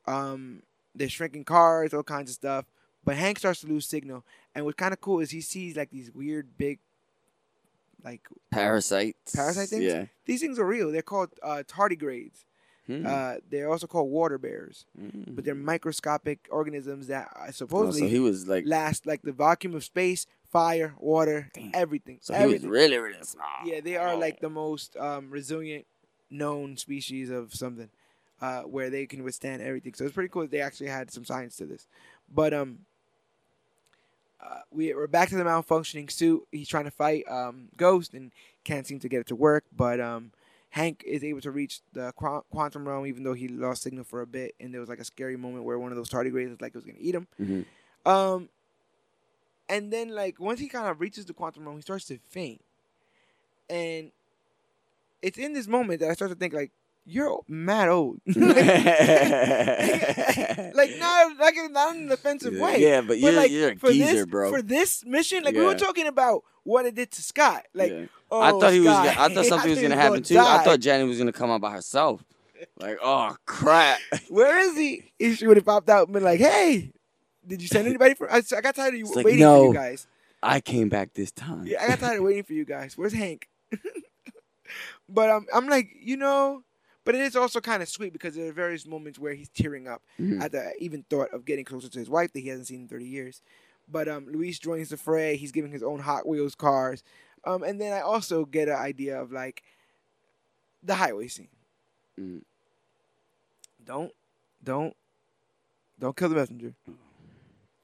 [0.06, 0.62] Um,
[0.94, 2.64] they're shrinking cars, all kinds of stuff.
[3.04, 4.24] But Hank starts to lose signal,
[4.54, 6.78] and what's kind of cool is he sees like these weird big,
[8.04, 9.34] like Parasites.
[9.34, 9.84] Parasite things?
[9.84, 10.06] Yeah.
[10.26, 10.90] these things are real.
[10.92, 12.44] They're called uh, tardigrades.
[12.86, 13.06] Hmm.
[13.06, 15.36] Uh, they're also called water bears, Mm.
[15.36, 19.30] but they're microscopic organisms that uh, Oh, supposedly so he was like, last like the
[19.32, 21.70] vacuum of space, fire, water, Damn.
[21.74, 22.18] everything.
[22.22, 23.46] so he was really, really small.
[23.64, 24.18] yeah, they are Oh.
[24.18, 25.86] like the most um, resilient
[26.28, 27.88] known species of something,
[28.42, 29.94] uh, where they can withstand everything.
[29.94, 31.86] So it's pretty cool that they actually had some science to this.
[32.28, 32.80] But um,
[34.44, 36.42] uh, we, we're back to the malfunctioning suit.
[36.50, 38.32] He's trying to fight um, Ghost and
[38.64, 39.64] can't seem to get it to work.
[39.74, 40.32] But um,
[40.70, 44.22] Hank is able to reach the qu- quantum realm, even though he lost signal for
[44.22, 44.56] a bit.
[44.58, 46.78] And there was like a scary moment where one of those tardigrades was like it
[46.78, 47.28] was gonna eat him.
[47.40, 47.64] Mhm.
[48.04, 48.48] Um,
[49.68, 52.60] and then like once he kind of reaches the quantum realm, he starts to faint,
[53.70, 54.10] and
[55.22, 56.72] it's in this moment that I start to think like
[57.04, 58.36] you're mad old, like,
[60.74, 62.80] like not like not in an offensive way.
[62.80, 64.50] Yeah, but you're, like you're a for geezer, this, bro.
[64.50, 67.64] For this mission, like we were talking about what it did to Scott.
[67.74, 68.06] Like, Yeah.
[68.30, 68.88] oh, I thought he was.
[68.88, 70.38] Gonna, I thought something was gonna happen too.
[70.38, 72.24] I thought Janet was gonna come out by herself.
[72.78, 73.98] Like, oh crap.
[74.28, 75.12] Where is he?
[75.18, 76.92] He would have popped out and been like, "Hey,
[77.46, 79.66] did you send anybody for?" I, I got tired of you It's like, waiting for
[79.66, 80.06] you guys.
[80.42, 81.66] I came back this time.
[81.66, 82.96] Yeah, I got tired of waiting for you guys.
[82.96, 83.48] Where's Hank?
[85.08, 86.62] but um, I'm like, you know,
[87.04, 89.88] but it is also kind of sweet because there are various moments where he's tearing
[89.88, 90.40] up Mhm.
[90.42, 92.88] at the even thought of getting closer to his wife that he hasn't seen in
[92.88, 93.42] 30 years.
[93.88, 95.36] But um, Luis joins the fray.
[95.36, 97.02] He's giving his own Hot Wheels cars.
[97.44, 99.62] Um, and then I also get an idea of like
[100.82, 101.48] the highway scene.
[102.18, 102.42] Mhm.
[103.84, 104.12] Don't,
[104.62, 104.94] don't,
[105.98, 106.74] don't kill the messenger.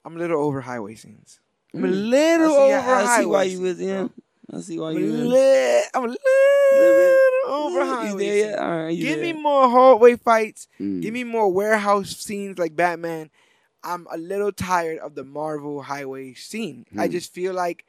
[0.05, 1.41] I'm a little over highway scenes.
[1.75, 1.91] I'm a Mm.
[1.91, 4.09] I little see, over I, I see highway why you scenes, was yeah.
[4.53, 8.59] I see why you li- I'm a little over highway there yet?
[8.59, 10.69] All right, Give me more hallway fights.
[10.81, 11.03] Mm.
[11.03, 13.31] Give me more warehouse scenes like Batman.
[13.85, 16.87] I'm a little tired of the Marvel highway scene.
[16.99, 17.13] I Hmm.
[17.13, 17.85] just feel like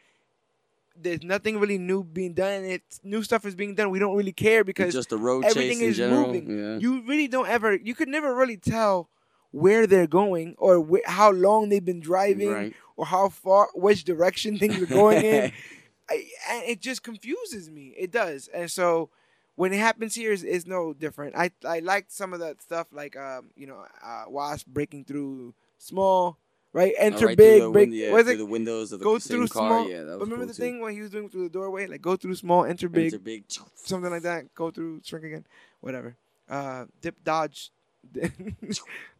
[1.01, 2.65] there's nothing really new being done.
[2.65, 5.45] If new stuff is being done, we don't really care because it's just a road
[5.45, 6.27] everything is general.
[6.27, 6.49] moving.
[6.59, 6.77] Yeah.
[6.77, 7.73] you really don't ever.
[7.75, 9.09] You could never really tell
[9.51, 12.73] where they're going or wh- how long they've been driving Right.
[12.97, 15.51] or how far, which direction things are going in.
[16.09, 17.93] I, and it just confuses me.
[17.97, 19.09] It does, and so
[19.55, 21.35] when it happens here, is is no different.
[21.35, 25.53] I I liked some of that stuff, like um you know uh, Wasp breaking through
[25.77, 26.37] small,
[26.73, 26.93] right?
[26.97, 27.89] Oh, Enter right big, the break.
[27.91, 28.37] yeah, through it?
[28.37, 29.69] the windows of the Go through car.
[29.81, 29.89] small.
[29.89, 30.61] Yeah, that was remember cool the too.
[30.63, 33.19] thing when he was doing through the doorway, like go through small, enter big, Enter
[33.19, 33.43] big.
[33.75, 34.53] something like that.
[34.55, 35.45] Go through, shrink again,
[35.81, 36.15] whatever.
[36.49, 37.69] Uh, dip, dodge,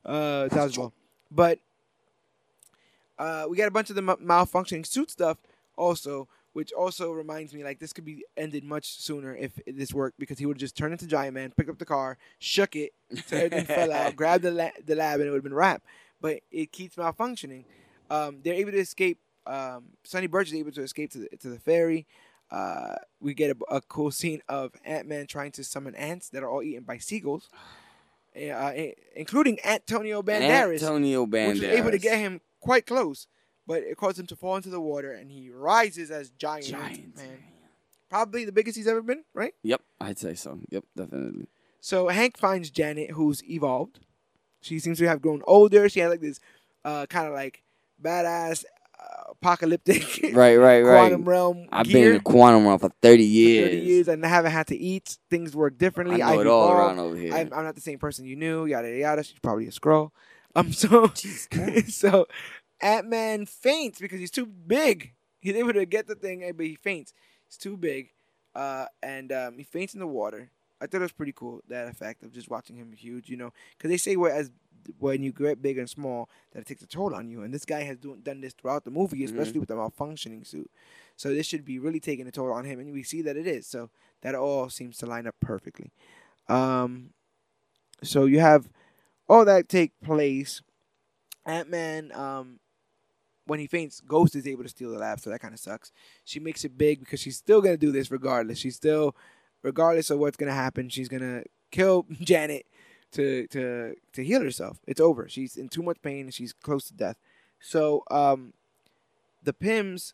[0.05, 0.91] uh, dodgeball.
[1.31, 1.59] But
[3.17, 5.37] uh, we got a bunch of the ma- malfunctioning suit stuff
[5.75, 10.19] also, which also reminds me like this could be ended much sooner if this worked
[10.19, 12.93] because he would have just turned into Giant Man, picked up the car, shook it,
[13.27, 15.85] so everything fell out, grabbed the la- the lab, and it would have been wrapped.
[16.21, 17.65] But it keeps malfunctioning.
[18.09, 19.19] Um, they're able to escape.
[19.45, 22.05] Um, Sonny is able to escape to the to the ferry.
[22.51, 26.41] Uh, we get a, a cool scene of Ant Man trying to summon ants that
[26.43, 27.47] are all eaten by seagulls,
[28.35, 28.71] uh,
[29.15, 31.47] including Antonio Banderas, Antonio Banderas.
[31.47, 33.27] which was able to get him quite close.
[33.69, 37.15] But it caused him to fall into the water, and he rises as giant, Giant.
[37.15, 37.37] man.
[38.09, 39.53] Probably the biggest he's ever been, right?
[39.61, 40.57] Yep, I'd say so.
[40.71, 41.45] Yep, definitely.
[41.79, 43.99] So Hank finds Janet, who's evolved.
[44.61, 45.87] She seems to have grown older.
[45.87, 46.39] She had like this
[46.83, 47.61] uh, kind of like
[48.03, 48.65] badass
[48.99, 51.01] uh, apocalyptic Right, right, right.
[51.01, 53.69] quantum realm I've gear been in the quantum realm for thirty for years.
[53.69, 55.17] 30 years and I haven't had to eat.
[55.29, 56.17] Things work I differently.
[56.17, 57.33] know I've it all around over here.
[57.35, 58.65] I'm, I'm not the same person you knew.
[58.65, 59.23] Yada yada yada.
[59.23, 60.11] She's probably a scroll.
[60.55, 60.71] Um.
[60.73, 61.11] So
[61.87, 62.27] so
[62.81, 65.13] Ant Man faints because he's too big.
[65.41, 67.13] He's able to get the thing, but he faints.
[67.47, 68.11] He's too big.
[68.55, 70.51] Uh, and um, he faints in the water.
[70.81, 73.29] I thought it was pretty cool that effect of just watching him huge.
[73.29, 74.51] You know, because they say whereas
[74.97, 77.43] when you get big and small, that it takes a toll on you.
[77.43, 80.69] And this guy has do, done this throughout the movie, especially with the malfunctioning suit.
[81.15, 83.45] So this should be really taking a toll on him, and we see that it
[83.45, 83.67] is.
[83.67, 83.89] So
[84.21, 85.91] that all seems to line up perfectly.
[86.47, 87.11] Um,
[88.01, 88.69] so you have
[89.27, 90.61] all that take place.
[91.45, 92.59] Ant Man, um,
[93.49, 95.91] when he faints, Ghost is able to steal the lab, so that kind of sucks.
[96.23, 98.57] She makes it big because she's still gonna do this regardless.
[98.59, 99.15] She's still,
[99.63, 102.65] regardless of what's gonna happen, she's gonna kill Janet
[103.13, 104.79] to to to heal herself.
[104.87, 105.27] It's over.
[105.27, 107.17] She's in too much pain and she's close to death.
[107.59, 108.53] So um,
[109.43, 110.13] the Pyms,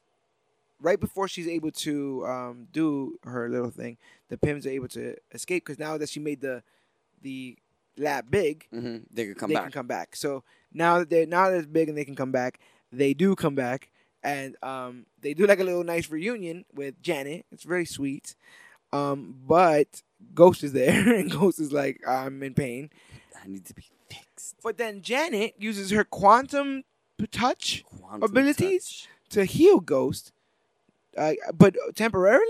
[0.79, 3.97] right before she's able to um, do her little thing,
[4.29, 6.63] the Pyms are able to escape because now that she made the
[7.21, 7.57] the
[7.97, 9.63] lab big, hmm They could come they back.
[9.63, 10.15] can come back.
[10.15, 12.59] So now that they're now that it's big and they can come back,
[12.91, 13.89] they do come back,
[14.23, 17.45] and um, they do like a little nice reunion with Janet.
[17.51, 18.35] It's very sweet.
[18.93, 20.01] Um, but
[20.33, 22.89] Ghost is there, and Ghost is like, I'm in pain.
[23.43, 24.55] I need to be fixed.
[24.63, 26.83] But then Janet uses her quantum
[27.31, 29.07] touch Quantum Abilities?
[29.07, 29.07] touch.
[29.31, 30.31] to heal Ghost,
[31.17, 32.45] uh, but temporarily,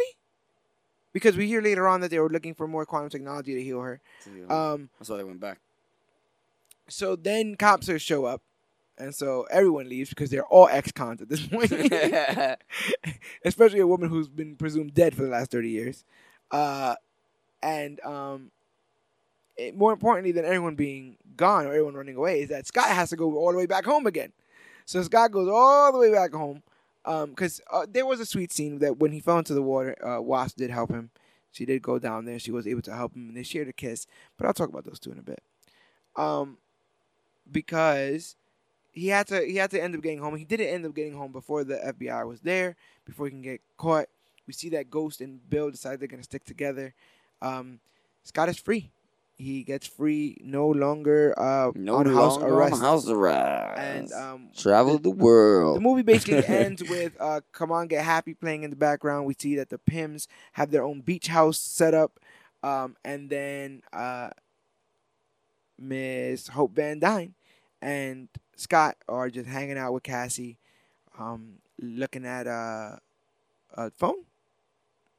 [1.13, 3.81] because we hear later on that they were looking for more quantum technology to heal
[3.81, 4.01] her.
[4.49, 5.59] Um, That's why they went back.
[6.89, 8.41] so then cops are show up,
[8.97, 11.71] and so everyone leaves because they're all ex-cons at this point,
[13.45, 16.03] especially a woman who's been presumed dead for the last thirty years.
[16.51, 16.95] Uh,
[17.61, 18.51] and um,
[19.57, 23.09] it, more importantly than everyone being gone or everyone running away is that Scott has
[23.09, 24.31] to go all the way back home again.
[24.85, 26.61] So Scott goes all the way back home
[27.03, 30.21] because uh, there was a sweet scene that when he fell into the water, uh,
[30.21, 31.09] Wasp did help him.
[31.51, 32.37] She did go down there.
[32.37, 34.07] She was able to help him, and they shared a kiss.
[34.37, 35.41] But I'll talk about those two in a bit.
[36.17, 36.57] Um,
[37.49, 38.35] because
[38.95, 40.35] he had to he had to end up getting home.
[40.35, 42.75] He didn't end up getting home before the FBI was there,
[43.05, 44.07] before he can get caught.
[44.47, 46.93] We see that Ghost and Bill decide they're gonna stick together.
[47.41, 47.79] Um,
[48.23, 48.89] Scott is free.
[49.37, 52.73] He gets free, no longer uh, No on house longer arrest.
[52.75, 53.77] on house arrest.
[53.77, 55.75] and um, travel the world.
[55.75, 59.25] the movie basically ends with uh, "Come On, Get Happy" playing in the background.
[59.25, 62.17] We see that the Pyms have their own beach house set up,
[62.63, 64.29] um, and then uh,
[65.77, 67.33] Miss Hope Van Dyne
[67.81, 70.57] and Scott are just hanging out with Cassie,
[71.19, 72.97] um, looking at uh,
[73.73, 74.25] a phone,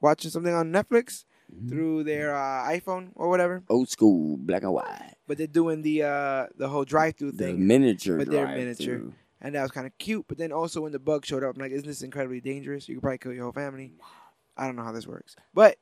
[0.01, 1.25] watching something on Netflix
[1.55, 1.69] Mm-hmm.
[1.69, 3.63] through their uh, iPhone or whatever.
[3.69, 5.15] Old school, black and white.
[5.29, 7.65] But they're doing the uh, the whole drive-through The thing.
[7.65, 8.19] miniature.
[8.19, 8.99] but they're miniature.
[8.99, 9.15] through.
[9.41, 10.25] and that was kind of cute.
[10.27, 12.89] But then also when the bug showed up, I'm like, isn't this incredibly dangerous?
[12.89, 13.93] You could probably kill your whole family.
[14.57, 15.77] I don't know how this works, but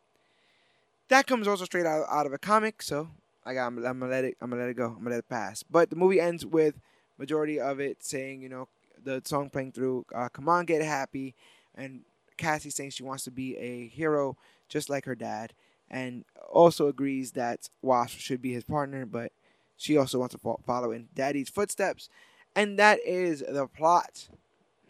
[1.09, 2.83] that comes also straight out, out of a comic.
[2.83, 3.09] So
[3.47, 4.89] I got, I'm, I'm gonna let it, I'm gonna let it go.
[4.89, 5.63] I'm gonna let it pass.
[5.63, 6.75] But the movie ends with
[7.19, 8.69] majority of it saying, you know,
[9.03, 11.35] the song playing through, uh, "Come on, get happy,"
[11.75, 12.03] and
[12.37, 14.37] Cassie saying she wants to be a hero
[14.69, 15.53] just like her dad,
[15.91, 19.33] and also agrees that Wasp should be his partner, but
[19.77, 22.09] she also wants to fo- follow in Daddy's footsteps,
[22.57, 24.29] and that is the plot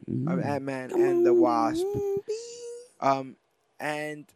[0.06, 0.44] of Mm.
[0.44, 1.84] Ant Man and the Wasp.
[3.00, 3.36] Um,
[3.80, 4.26] and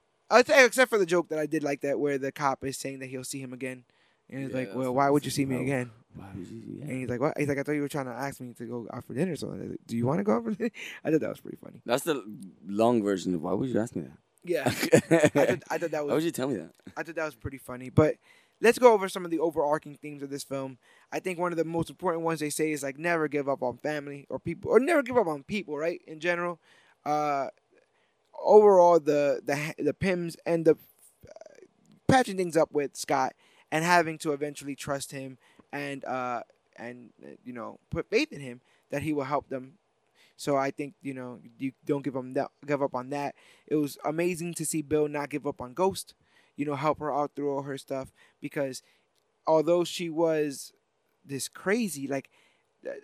[0.47, 2.99] say except for the joke that I did like that, where the cop is saying
[3.01, 3.85] that he'll see him again,
[4.29, 5.91] and he's Yeah, like, "Well, why would you see me again?"
[6.35, 8.53] Would And he's like, "What?" He's like, "I thought you were trying to ask me
[8.55, 9.59] to go out for dinner or something.
[9.59, 10.71] I was like, Do you want to go out for dinner?"
[11.05, 11.81] I thought that was pretty funny.
[11.85, 12.25] That's the
[12.67, 14.19] long version of why would you ask me that?
[14.45, 16.71] Yeah, I thought, I thought that why would was you tell me that?
[16.97, 17.91] I thought that was pretty funny.
[17.91, 18.17] But
[18.61, 20.79] let's go over some of the overarching themes of this film.
[21.13, 23.63] I think one of the most important ones they say is like never give up
[23.63, 26.01] on family or people, or never give up on people, right?
[26.07, 26.61] In general,
[27.05, 27.49] uh,
[28.41, 30.79] overall the the the Pyms end up
[31.29, 31.33] uh,
[32.07, 33.35] patching things up with Scott
[33.71, 35.39] and having to eventually trust him
[35.73, 36.43] and uh
[36.77, 38.61] and uh, you know put faith in him
[38.91, 39.75] that he will help them.
[40.37, 43.35] So I think you know you don't give them that give up on that.
[43.67, 46.15] It was amazing to see Bill not give up on Ghost.
[46.57, 48.83] You know, help her out through all her stuff because
[49.47, 50.73] although she was
[51.25, 52.31] this crazy, like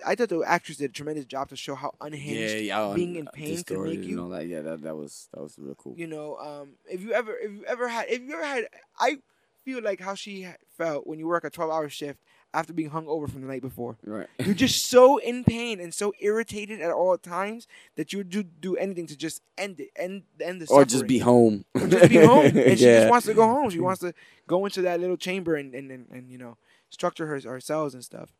[0.06, 3.26] I thought the actress did a tremendous job to show how unhinged yeah, being in
[3.32, 5.94] pain can make you- You know, like yeah, that that was that was real cool.
[5.96, 8.64] you know um if you ever if you ever had if you ever had
[8.98, 9.18] i
[9.64, 10.46] feel like how she
[10.76, 12.20] felt when you work a 12 hour shift
[12.54, 13.96] after being hung over from the night before.
[14.04, 14.28] Right.
[14.38, 18.42] you're just so in pain and so irritated at all times that you would do,
[18.44, 21.64] do anything to just end it end end the or just be home.
[21.74, 22.46] Or just be home.
[22.46, 23.68] And she just wants to go home.
[23.70, 24.14] She wants to
[24.46, 26.56] go into that little chamber and and, and, and you know
[26.90, 28.32] structure her cells and stuff.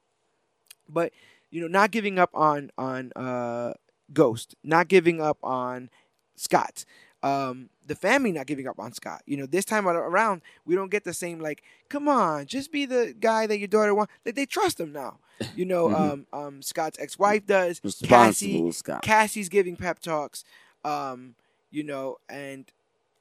[0.89, 1.13] But
[1.51, 3.75] you know not giving up on on uh
[4.13, 4.55] ghost.
[4.63, 5.91] Not giving up on
[6.37, 6.85] scott.
[7.23, 10.91] Um the family not giving up on scott you know this time around we don't
[10.91, 14.35] get the same like come on just be the guy that your daughter wants like
[14.35, 15.19] they trust him now
[15.55, 15.95] you know Mhm.
[16.13, 19.03] um um scott's ex-wife does cassie Scott.
[19.03, 20.45] Cassie's giving pep talks,
[20.85, 21.35] um,
[21.71, 22.71] you know, and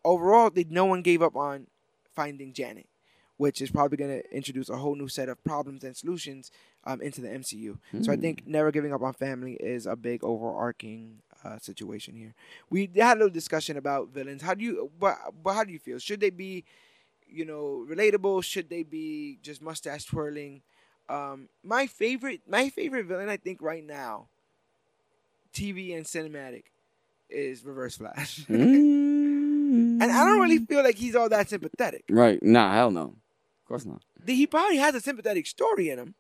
[0.03, 1.68] overall, they, no one gave up on
[2.16, 2.88] finding Janet,
[3.38, 6.51] which is probably going to introduce a whole new set of problems and solutions
[6.86, 7.78] um, into the MCU.
[8.01, 8.22] So I Hmm.
[8.22, 12.34] think never giving up on family is a big overarching uh, situation here.
[12.70, 14.41] We had a little discussion about villains.
[14.41, 16.00] How do you, but, but how do you feel?
[16.00, 16.64] Should they be,
[17.28, 18.44] you know, relatable?
[18.44, 20.62] Should they be just mustache twirling?
[21.10, 24.28] Um, my favorite, my favorite villain, I think right now,
[25.54, 26.64] TV and cinematic,
[27.30, 28.46] is Reverse Flash.
[28.50, 28.54] Mm.
[30.02, 32.06] and I don't really feel like he's all that sympathetic.
[32.10, 32.41] Right?
[32.41, 33.02] Nah, hell no.
[33.04, 34.02] Of course not.
[34.26, 36.16] He probably has a sympathetic story in him,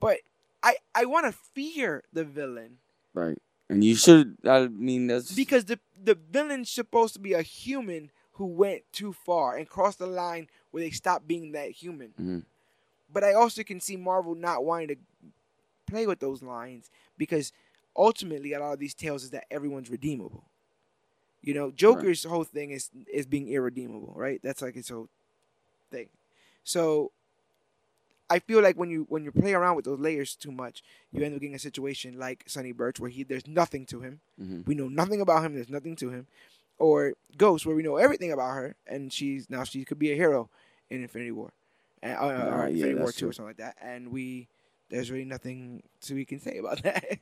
[0.00, 0.18] but
[0.62, 2.78] I I want to fear the villain
[3.18, 3.38] Right.
[3.68, 4.36] And you should.
[4.46, 9.12] I mean, that's because the the villain's supposed to be a human who went too
[9.12, 12.14] far and crossed the line where they stopped being that human.
[12.18, 12.44] Mhm.
[13.12, 14.96] But I also can see Marvel not wanting to
[15.86, 17.52] play with those lines because
[17.96, 20.44] ultimately a lot of these tales is that everyone's redeemable.
[21.42, 24.40] You know, Joker's whole thing is is being irredeemable, right?
[24.42, 25.08] That's like his whole
[25.90, 26.08] thing.
[26.64, 27.12] So
[28.30, 31.22] I feel like when you when you play around with those layers too much, you
[31.22, 34.20] end up getting a situation like Sonny Burch where he there's nothing to him.
[34.40, 34.66] Mhm.
[34.66, 35.54] We know nothing about him.
[35.54, 36.26] There's nothing to him.
[36.78, 40.14] Or Ghost, where we know everything about her, and she's now she could be a
[40.16, 40.48] hero
[40.90, 41.52] in Infinity War,
[42.02, 43.76] and, uh, or yeah, Infinity War two or something like that.
[43.80, 44.46] And we
[44.90, 47.18] there's really nothing to we can say about that.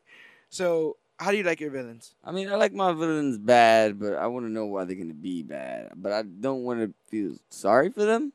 [0.50, 2.14] so how do you like your villains?
[2.22, 5.14] I mean, I like my villains bad, but I want to know why they're gonna
[5.14, 5.92] be bad.
[5.96, 8.32] But I don't want to feel sorry for them.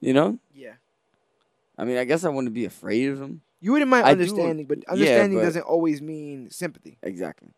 [0.00, 0.38] You know?
[0.52, 0.74] Yeah,
[1.76, 3.42] I mean, I guess I to be afraid of them.
[3.60, 6.98] you wouldn't mind I do- understanding, but yeah, understanding but- doesn't always mean sympathy.
[7.02, 7.48] Exactly.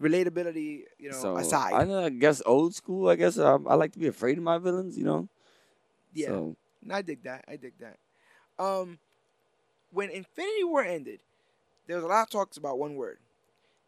[0.00, 1.72] Relatability, you know, so aside.
[1.72, 3.08] I, know, I guess old school.
[3.08, 4.98] I guess I, I like to be afraid of my villains.
[4.98, 5.28] You know?
[6.12, 6.26] yeah.
[6.28, 6.56] So
[6.90, 7.44] I dig that.
[7.48, 7.96] I dig that.
[8.62, 8.98] Um,
[9.90, 11.20] when Infinity War ended,
[11.86, 13.18] there was a lot of talks about one word: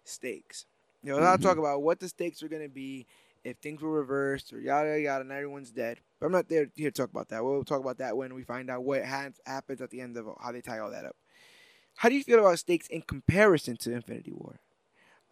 [0.04, 0.64] stakes.
[1.04, 1.42] There was a lot of Mhm.
[1.44, 3.06] talk about what the stakes were going to be
[3.44, 6.00] if things were reversed or yada yada, and everyone's dead.
[6.18, 7.44] But I'm not there here to talk about that.
[7.44, 10.26] We'll talk about that when we find out what ha- happens at the end of
[10.40, 11.16] how they tie all that up.
[11.96, 14.60] How do you feel about stakes in comparison to Infinity War,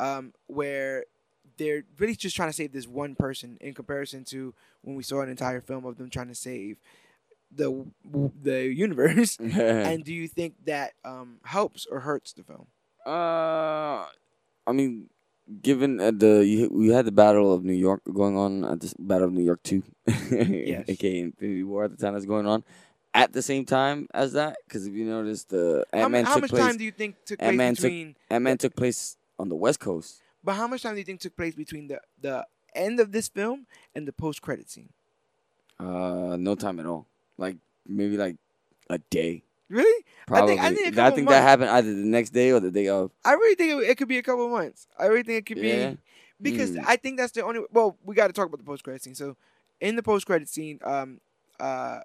[0.01, 1.05] um, where
[1.59, 5.20] they're really just trying to save this one person in comparison to when we saw
[5.20, 6.78] an entire film of them trying to save
[7.55, 7.87] the
[8.43, 9.37] the universe?
[9.41, 12.66] and do you think that um, helps or hurts the film?
[13.05, 14.07] Uh,
[14.66, 15.09] I mean,
[15.62, 19.28] given uh, the we had the Battle of New York going on at this Battle
[19.28, 19.82] of New York two,
[20.30, 20.84] Yes.
[20.88, 22.64] aka Infinity War at the time that's going on,
[23.14, 26.34] at the same time as that, because if you notice, the How, Ant Man how
[26.34, 26.62] took much place.
[26.62, 28.16] time do you think took place Ant-Man took- between?
[28.30, 30.22] Ant Man took place on the West Coast.
[30.42, 33.28] but how much time do you think took place between the the end of this
[33.28, 34.90] film and the post credit scene?
[35.78, 37.07] Uh, no time at all.
[37.38, 38.36] Like maybe like
[38.90, 39.42] a day.
[39.68, 40.04] Really?
[40.26, 40.58] Probably.
[40.58, 41.30] I think a I think months.
[41.30, 43.10] that happened either the next day or the day of.
[43.24, 44.86] I really think it, it could be a couple of months.
[44.98, 45.90] I really think it could Yeah.
[45.90, 45.98] be
[46.40, 46.84] because Mm.
[46.86, 47.60] I think that's the only.
[47.72, 49.14] Well, we got to talk about the post credit scene.
[49.14, 49.36] So,
[49.80, 51.20] in the post credit scene, um,
[51.58, 52.00] uh,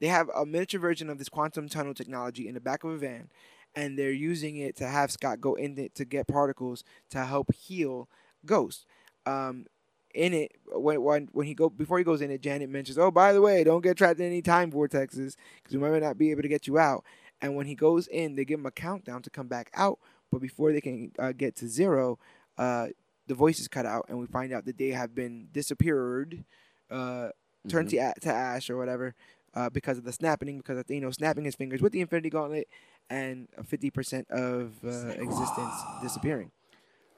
[0.00, 2.96] they have a miniature version of this quantum tunnel technology in the back of a
[2.96, 3.28] van,
[3.74, 7.52] and they're using it to have Scott go in it to get particles to help
[7.54, 8.08] heal
[8.46, 8.86] Ghost.
[9.26, 9.66] Um,
[10.14, 13.10] in it, when when when he go before he goes in it, Janet mentions, "Oh,
[13.10, 16.30] by the way, don't get trapped in any time vortexes because we might not be
[16.30, 17.04] able to get you out."
[17.42, 19.98] And when he goes in, they give him a countdown to come back out.
[20.30, 22.18] But before they can uh, get to zero,
[22.58, 22.88] uh,
[23.26, 26.44] the voice is cut out, and we find out that they have been disappeared,
[26.90, 27.28] uh,
[27.68, 28.14] turned Mhm.
[28.14, 29.14] to, to ash or whatever,
[29.54, 32.30] uh, because of the snapping, because of you know snapping his fingers with the Infinity
[32.30, 32.68] Gauntlet,
[33.10, 36.50] and fifty percent of uh, existence disappearing.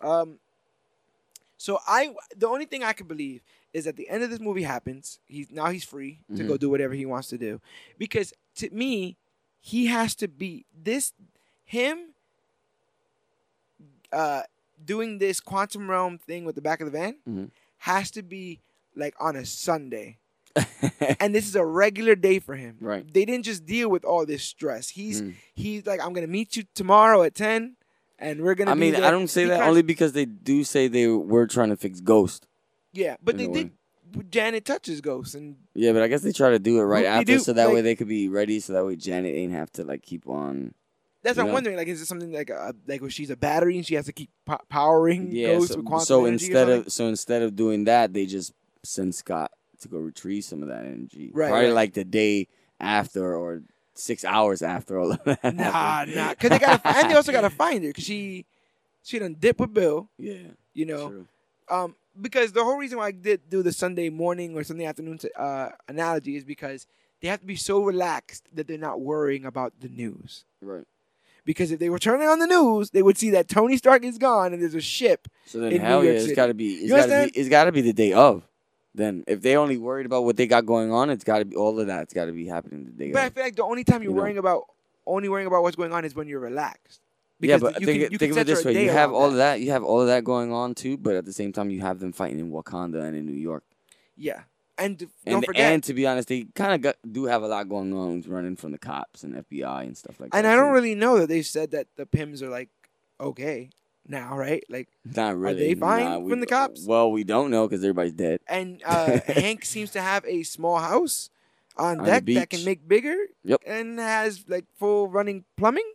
[0.00, 0.38] Um,
[1.56, 3.42] so I, the only thing I can believe
[3.72, 5.18] is at the end of this movie happens.
[5.26, 6.58] He's now he's free to go Mhm.
[6.60, 7.60] do whatever he wants to do,
[7.98, 9.16] because to me,
[9.60, 11.12] he has to be this
[11.64, 12.14] him.
[14.12, 14.42] Uh,
[14.84, 17.50] doing this quantum realm thing with the back of the van Mhm.
[17.78, 18.60] has to be
[18.94, 20.18] like on a Sunday,
[21.20, 22.76] and this is a regular day for him.
[22.80, 23.04] Right.
[23.12, 24.90] They didn't just deal with all this stress.
[24.90, 25.34] He's Mm.
[25.54, 27.76] he's like, I'm gonna meet you tomorrow at ten,
[28.18, 28.70] and we're gonna.
[28.70, 31.46] I be mean, there." I don't say that only because they do say they were
[31.46, 32.46] trying to fix Ghost.
[32.92, 33.70] Yeah, but they did.
[34.30, 37.24] Janet touches Ghost, and Yeah, but I guess they try to do it right after,
[37.24, 39.70] do, so that like- way they could be ready, so that way Janet ain't have
[39.72, 40.72] to like keep on.
[41.22, 41.76] that's what I'm wondering.
[41.76, 44.12] Like, is it something like a, like where she's a battery and she has to
[44.12, 47.84] keep po- powering Yeah, Ghost so, with quantum so instead of so instead of doing
[47.84, 48.52] that, they just
[48.84, 49.50] send Scott
[49.80, 51.30] to go retrieve some of that energy.
[51.34, 51.74] Right, Probably right.
[51.74, 52.48] like the day
[52.80, 53.62] after or
[53.98, 55.42] six hours after all of that.
[55.54, 58.44] Nah, nah, because they got and they also got to find her because she
[59.02, 60.38] she done dip with Bill, Yeah,
[60.74, 61.08] you know.
[61.08, 61.26] true.
[61.68, 65.18] Um, because the whole reason why I did do the Sunday morning or Sunday afternoon
[65.36, 66.86] uh, analogy is because
[67.20, 70.44] they have to be so relaxed that they're not worrying about the news.
[70.62, 70.84] Right.
[71.44, 74.18] Because if they were turning on the news, they would see that Tony Stark is
[74.18, 75.28] gone and there's a ship.
[75.44, 77.72] So then hell yeah, it's got to be it's got to be it's got to
[77.72, 78.42] be the day of.
[78.96, 81.54] Then if they only worried about what they got going on, it's got to be
[81.54, 82.04] all of that.
[82.04, 84.10] It's got to be happening the day But I feel like the only time you're
[84.10, 84.22] You know.
[84.22, 84.64] worrying about
[85.06, 87.00] only worrying about what's going on is when you're relaxed.
[87.38, 89.36] Yeah, but you think, can, you think of it this way: you have all of
[89.36, 91.80] that, you have all of that going on too, but at the same time, you
[91.82, 93.62] have them fighting in Wakanda and in New York.
[94.16, 94.40] Yeah,
[94.78, 95.72] and And don't forget.
[95.72, 98.72] and to be honest, they kind of do have a lot going on, running from
[98.72, 100.38] the cops and FBI and stuff like and that.
[100.38, 100.74] And I don't too.
[100.74, 102.70] really know that they said that the Pyms are like
[103.20, 103.68] okay
[104.08, 104.62] now, right?
[104.68, 105.68] Like, not really.
[105.68, 106.86] they fine Nah, we- from the cops?
[106.86, 108.40] Well, we don't know because everybody's dead.
[108.48, 111.30] and uh, Hank seems to have a small house
[111.76, 113.16] on On deck that can make bigger.
[113.44, 113.62] Yep.
[113.66, 115.90] and has like full running plumbing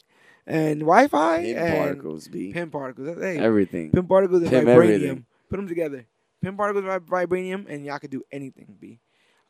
[0.47, 2.51] and Wi-Fi Pym and particles, B.
[2.53, 3.17] Pym particles.
[3.19, 3.91] Hey, Everything.
[3.91, 4.67] Pym particles and vibranium.
[4.69, 5.25] everything.
[5.49, 6.05] Put them together.
[6.41, 8.75] Pym particles vibranium, and y'all could do anything.
[8.79, 8.99] B.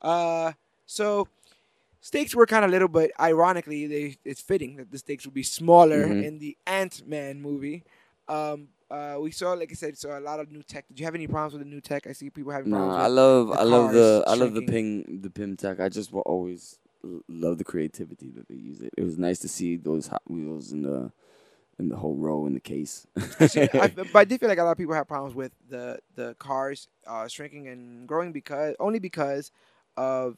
[0.02, 0.52] Uh,
[0.86, 1.28] so
[2.02, 5.44] stakes were kind of little, but ironically, they it's fitting that the stakes would be
[5.44, 6.24] smaller Mhm.
[6.24, 7.84] in the Ant Man movie.
[8.32, 10.88] Um, uh, we saw, like I said, saw a lot of new tech.
[10.88, 12.08] Did you have any problems with the new tech?
[12.08, 12.98] I see people having No, problems.
[12.98, 15.80] I with love the I love the I love the ping the Pym tech.
[15.80, 16.80] I just will always
[17.28, 18.94] love the creativity that they use it.
[18.98, 21.12] It was nice to see those Hot Wheels in the
[21.80, 23.08] in the whole row in the case.
[23.80, 26.36] I, but I did feel like a lot of people have problems with the the
[26.40, 29.52] cars uh, shrinking and growing because only because
[29.98, 30.38] of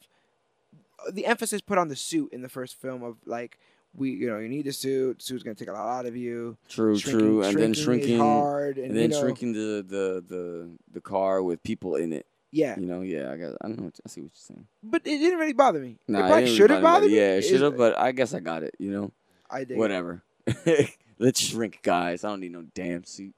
[1.12, 3.58] the emphasis put on the suit in the first film of like
[3.96, 5.22] we you know you need the suit.
[5.22, 6.56] Suit's gonna take a lot out of you.
[6.68, 10.24] true, Shrinking- true, and then shrinking hard and, and then you know, shrinking the, the
[10.26, 12.26] the the car with people in it.
[12.50, 13.84] Yeah, You know, yeah, I guess I don't know.
[13.86, 14.66] What, I see what you're saying.
[14.82, 15.96] but it didn't really bother me.
[16.06, 17.16] Nah, it it probably didn't should have bother bothered me.
[17.16, 18.76] Yeah, it should have, but I guess I got it.
[18.78, 19.12] You know,
[19.50, 19.76] I did.
[19.76, 20.22] whatever.
[21.18, 22.22] Let's shrink, guys.
[22.22, 23.34] I don't need no damn suit.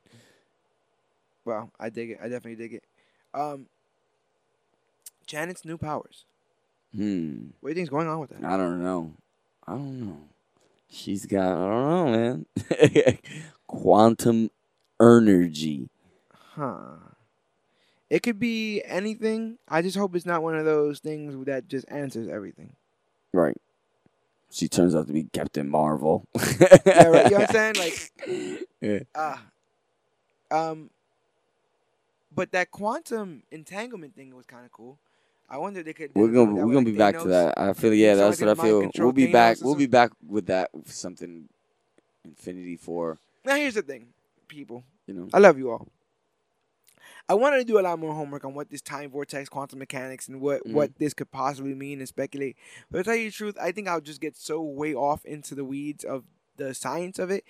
[1.46, 2.18] Well, I dig it.
[2.20, 2.84] I definitely dig it.
[3.32, 3.66] Um,
[5.26, 6.24] Janet's new powers.
[6.94, 7.46] Hmm.
[7.60, 8.44] What do you think's going on with that?
[8.44, 9.12] I don't know.
[9.66, 10.18] I don't know.
[10.88, 13.18] She's got I don't know, man.
[13.66, 14.50] Quantum
[15.00, 15.88] energy.
[16.32, 16.96] Huh.
[18.08, 19.58] It could be anything.
[19.68, 22.74] I just hope it's not one of those things that just answers everything.
[23.32, 23.56] Right.
[24.50, 26.24] She turns out to be Captain Marvel.
[26.86, 27.24] Yeah, right.
[27.24, 27.74] You know what I'm saying?
[27.76, 29.00] Like, yeah.
[29.14, 29.42] ah,
[30.50, 30.90] um,
[32.34, 34.98] but that quantum entanglement thing was kind of cool.
[35.48, 36.10] I wonder if they could.
[36.14, 37.58] We're gonna we're gonna be back to that.
[37.58, 38.90] I feel yeah, that's what I feel.
[38.98, 39.56] We'll be Thanos back.
[39.62, 41.48] We'll be back with that something
[42.24, 43.18] Infinity Four.
[43.44, 44.08] Now here's the thing,
[44.48, 44.82] people.
[45.06, 45.28] You know.
[45.32, 45.86] I love you all.
[47.28, 50.28] I wanted to do a lot more homework on what this time vortex, quantum mechanics,
[50.28, 50.72] and what, Mhm.
[50.72, 52.56] what this could possibly mean and speculate.
[52.90, 55.54] But to tell you the truth, I think I'll just get so way off into
[55.56, 56.22] the weeds of
[56.56, 57.44] the science of it,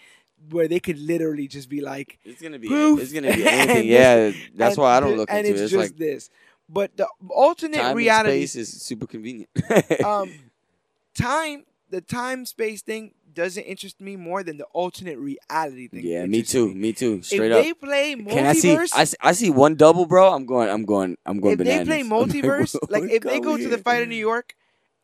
[0.51, 3.01] where they could literally just be like, It's gonna be Poof.
[3.01, 3.87] it's gonna be anything.
[3.89, 5.65] Yeah, that's and why I don't look and into it's it.
[5.65, 6.31] It's just like this.
[6.69, 9.49] But the alternate time reality, and space is super convenient.
[10.05, 10.33] um,
[11.15, 16.05] time, the time space thing doesn't interest me more than the alternate reality thing.
[16.05, 16.75] yeah, me too.
[16.75, 17.23] Me too.
[17.23, 17.63] Straight if up.
[17.63, 18.77] they play multiverse, Can I see?
[18.77, 20.33] I see, I see one double, bro.
[20.33, 20.69] I'm going.
[20.69, 21.17] I'm going.
[21.25, 23.79] I'm going if they play I'm like, multiverse, like if they go going to the
[23.79, 24.55] fight in New York,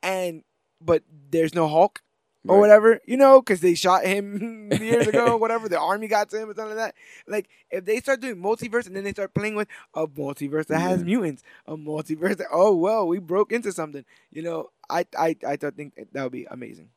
[0.03, 0.43] and
[0.81, 2.03] but there's no Hulk
[2.47, 2.61] or Right.
[2.61, 5.69] whatever, you know, because they shot him years ago, whatever.
[5.69, 6.95] The army got to him or something like that.
[7.27, 10.81] Like if they start doing multiverse and then they start playing with a multiverse that
[10.81, 11.05] has Yeah.
[11.05, 14.05] mutants, a multiverse that oh well, we broke into something.
[14.31, 16.91] You know, I I I thought think that would be amazing.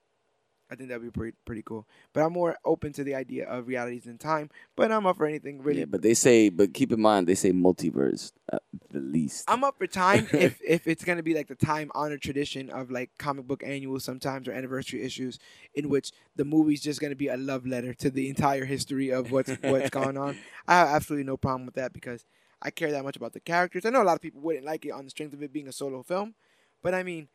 [0.70, 1.88] I think that'd be pretty pretty cool.
[2.14, 4.50] But I'm more open to the idea of realities in time.
[4.76, 5.80] But I'm up for anything really.
[5.80, 9.46] Yeah, but they say, but keep in mind, they say multiverse at the least.
[9.48, 12.90] I'm up for time if if it's gonna be like the time honored tradition of
[12.90, 15.38] like comic book annuals sometimes or anniversary issues
[15.76, 19.32] in which the movie's just gonna be a love letter to the entire history of
[19.32, 20.38] what's what's gone on.
[20.68, 22.26] I have absolutely no problem with that because
[22.62, 23.86] I care that much about the characters.
[23.86, 25.68] I know a lot of people wouldn't like it on the strength of it being
[25.68, 26.34] a solo film,
[26.82, 27.28] but I mean,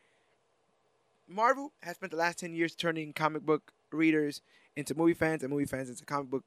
[1.31, 4.43] Marvel has spent the last ten years turning comic book readers
[4.76, 6.45] into movie fans and movie fans into comic book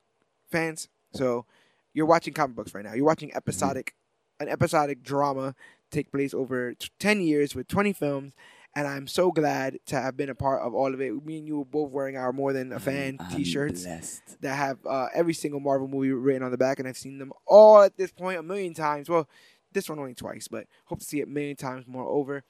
[0.52, 0.90] fans.
[1.14, 1.46] So
[1.94, 2.94] you're watching comic books right now.
[2.94, 3.96] You're watching episodic,
[4.40, 5.56] an episodic drama
[5.92, 8.34] take place over t- 10 years with 20 films
[8.76, 11.48] and i'm so glad to have been a part of all of it me and
[11.48, 14.42] you were both wearing our more than a fan I'm t-shirts blessed.
[14.42, 17.32] that have uh, every single marvel movie written on the back and i've seen them
[17.46, 19.30] all at this point a million times well
[19.72, 22.44] this one only twice but hope to see it a million times more over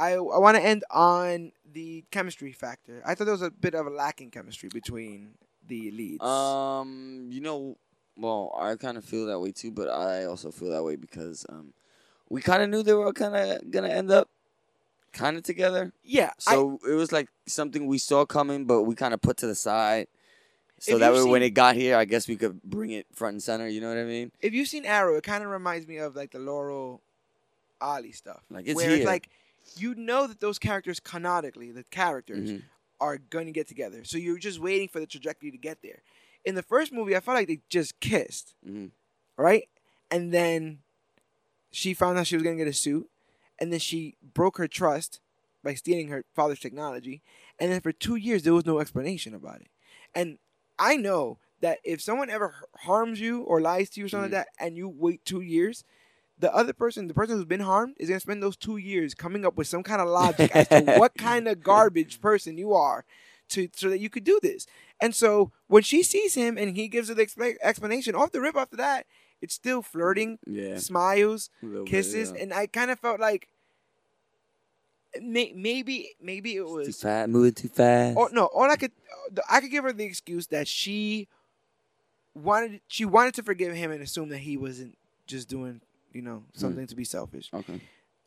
[0.00, 3.74] i, I want to end on the chemistry factor i thought there was a bit
[3.74, 5.34] of a lacking chemistry between
[5.70, 7.78] the leads Um, you know,
[8.16, 11.46] well, I kind of feel that way too, but I also feel that way because
[11.48, 11.72] um,
[12.28, 14.28] we kind of knew they were kind of gonna end up
[15.12, 15.92] kind of together.
[16.04, 19.38] yeah I, So it was like something we saw coming, but we kind of put
[19.38, 20.08] to the side.
[20.80, 23.34] So that way, you've when it got here, I guess we could bring it front
[23.34, 23.68] and center.
[23.68, 24.32] You know what I mean?
[24.40, 27.02] if you've seen Arrow, it kind of reminds me of like the Laurel
[27.80, 28.42] Ali stuff.
[28.50, 28.96] Like, it's where here.
[28.98, 29.28] it's like
[29.76, 32.62] you know that those characters canonically, the characters Mhm.
[33.00, 34.04] are going to get together.
[34.04, 36.02] So you're just waiting for the trajectory to get there.
[36.44, 38.90] In the first movie, I felt like they just kissed, Mhm.
[39.36, 39.68] right?
[40.10, 40.82] And then
[41.70, 43.10] she found out she was going to get a suit,
[43.58, 45.20] and then she broke her trust
[45.62, 47.22] by stealing her father's technology.
[47.58, 49.68] And then for two years, there was no explanation about it.
[50.14, 50.38] And
[50.78, 54.34] I know that if someone ever harms you or lies to you or something Mhm.
[54.34, 55.84] like that, and you wait two years,
[56.40, 59.44] the other person, the person who's been harmed, is gonna spend those two years coming
[59.44, 63.04] up with some kind of logic as to what kind of garbage person you are,
[63.50, 64.66] to so that you could do this.
[65.00, 68.40] And so when she sees him and he gives her the expla- explanation off the
[68.40, 69.06] rip after that,
[69.42, 70.78] it's still flirting, Yeah.
[70.78, 72.42] smiles, little bit, kisses, yeah.
[72.42, 73.48] and I kind of felt like
[75.20, 78.16] may- maybe maybe it was too fast, moving too fast.
[78.16, 78.92] or no, all I could
[79.48, 81.28] I could give her the excuse that she
[82.34, 85.80] wanted she wanted to forgive him and assume that he wasn't just doing
[86.12, 87.50] you know, something to be selfish.
[87.52, 87.80] Okay.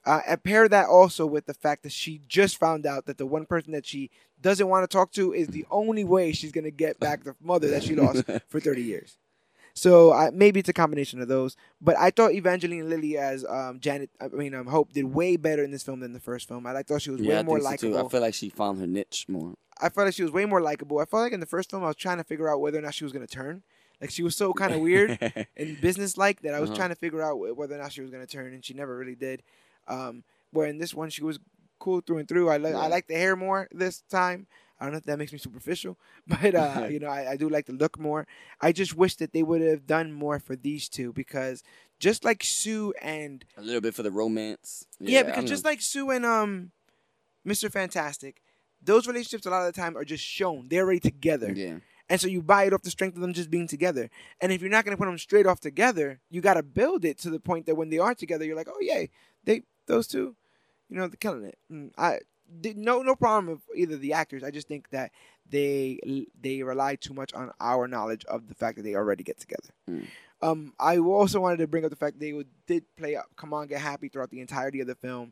[0.06, 3.26] Uh, and pair that also with the fact that she just found out that the
[3.26, 4.12] one person that she
[4.42, 7.70] doesn't want to talk to is the only way she's gonna get back the mother
[7.70, 9.18] that she lost for 30 years.
[9.76, 11.56] So uh, maybe it's a combination of those.
[11.82, 15.64] But I thought Evangeline Lilly as um, Janet, I mean um, Hope, did way better
[15.64, 16.68] in this film than the first film.
[16.68, 17.94] I, I thought she was yeah, way I more think so too.
[17.94, 18.08] likable.
[18.08, 19.54] I feel like she found her niche more.
[19.80, 21.00] I felt like she was way more likable.
[21.00, 22.82] I felt like in the first film I was trying to figure out whether or
[22.82, 23.64] not she was gonna turn.
[24.04, 25.18] Like she was so kind of weird
[25.58, 26.78] and business like that I was Uh-huh.
[26.78, 29.16] trying to figure out whether or not she was gonna turn, and she never really
[29.16, 29.41] did.
[29.88, 31.39] Um, where in this one she was
[31.80, 32.49] cool through and through.
[32.49, 34.47] I like I like the hair more this time.
[34.80, 35.97] I don't know if that makes me superficial,
[36.28, 38.28] but uh, you know I, I do like the look more.
[38.62, 41.64] I just wish that they would have done more for these two because
[41.99, 44.86] just like Sue and a little bit for the romance.
[44.99, 45.49] yeah, I because know.
[45.56, 46.72] just like Sue and um,
[47.45, 47.70] Mr.
[47.72, 48.41] Fantastic,
[48.82, 50.68] those relationships a lot of the time are just shown.
[50.70, 51.54] They're already together.
[51.56, 51.78] yeah,
[52.10, 54.10] And so you buy it off the strength of them just being together.
[54.41, 57.06] And if you're not going to put them straight off together, you got to build
[57.06, 59.10] it to the point that when they are together, you're like, oh yay,
[59.45, 60.36] they those two,
[60.89, 61.58] you know, they're killing it.
[61.72, 62.20] Mm, I
[62.60, 64.43] did no no problem with either of the actors.
[64.43, 65.12] I just think that
[65.49, 69.39] they they rely too much on our knowledge of the fact that they already get
[69.39, 69.70] together.
[69.89, 70.08] Mm.
[70.41, 73.54] Um, I also wanted to bring up the fact they would, did play up "Come
[73.54, 75.32] On, Get Happy" throughout the entirety of the film,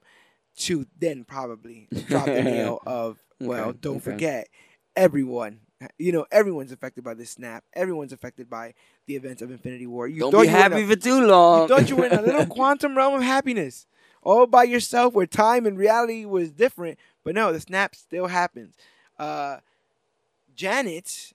[0.59, 4.11] to then probably drop the nail of well, Okay, don't okay.
[4.11, 4.47] forget
[4.95, 5.59] everyone.
[5.97, 7.63] You know, everyone's affected by this snap.
[7.73, 8.73] Everyone's affected by
[9.07, 10.07] the events of Infinity War.
[10.07, 11.61] You don't thought be you happy a- for too long.
[11.63, 13.87] you thought you were in a little quantum realm of happiness,
[14.21, 16.99] all by yourself, where time and reality was different.
[17.23, 18.75] But no, the snap still happens.
[19.17, 19.57] Uh,
[20.55, 21.33] Janet,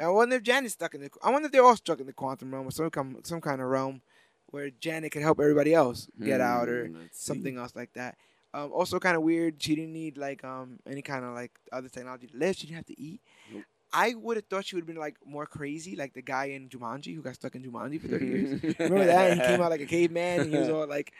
[0.00, 1.10] I wonder if Janet's stuck in the.
[1.22, 3.60] I wonder if they're all stuck in the quantum realm or some kind, some kind
[3.60, 4.02] of realm
[4.50, 7.26] where Janet can help everybody else get out or Hmm, let's see.
[7.26, 8.16] something else like that.
[8.54, 9.60] Um, also kind of weird.
[9.60, 12.54] She didn't need like um any kind of like other technology to live.
[12.56, 13.20] She didn't have to eat.
[13.52, 13.64] Nope.
[13.92, 16.68] I would have thought she would have been like more crazy, like the guy in
[16.68, 18.62] Jumanji who got stuck in Jumanji for thirty years.
[18.78, 19.30] Remember that?
[19.32, 21.12] And he came out like a caveman, and he was all like,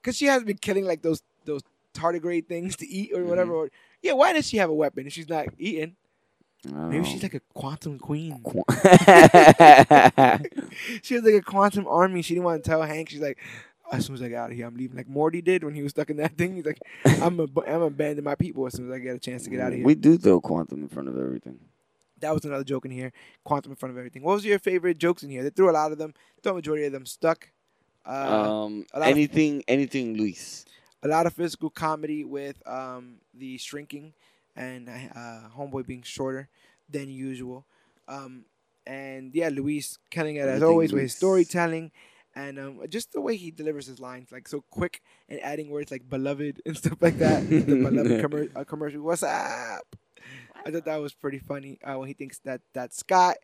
[0.00, 1.62] because she has been killing like those those
[1.94, 3.52] tardigrade things to eat or whatever.
[3.52, 3.66] Mm-hmm.
[3.66, 3.70] Or,
[4.02, 5.96] yeah, why does she have a weapon if she's not eating?
[6.64, 7.02] Maybe Oh.
[7.04, 8.40] she's like a quantum queen.
[8.42, 8.64] Qu-
[11.02, 12.22] She has like a quantum army.
[12.22, 13.10] She didn't want to tell Hank.
[13.10, 13.38] She's like,
[13.92, 14.96] as soon as I get out of here, I'm leaving.
[14.96, 16.56] Like Morty did when he was stuck in that thing.
[16.56, 16.78] He's like,
[17.22, 19.60] I'm a, I'm abandoning my people as soon as I get a chance to get
[19.60, 19.84] out of here.
[19.86, 21.58] We do throw quantum in front of everything.
[22.20, 23.12] that was another joke in here.
[23.44, 24.22] Quantum in front of everything.
[24.22, 25.42] What was your favorite jokes in here?
[25.42, 26.14] They threw a lot of them.
[26.42, 27.50] The majority of them stuck.
[28.06, 28.10] Uh,
[28.64, 30.64] um, a lot of- anything, anything, Luis.
[31.02, 34.12] a lot of physical comedy with um, the shrinking
[34.56, 36.48] and uh, homeboy being shorter
[36.90, 37.64] than usual.
[38.08, 38.44] Um,
[38.86, 41.90] and yeah, Luis killing it as always with his storytelling
[42.34, 45.90] and um, just the way he delivers his lines, like so quick and adding words
[45.90, 47.48] like beloved and stuff like that.
[47.48, 49.02] the beloved commer- uh, commercial.
[49.02, 49.96] What's up?
[50.64, 53.36] I thought that was pretty funny uh, when he thinks that that's Scott.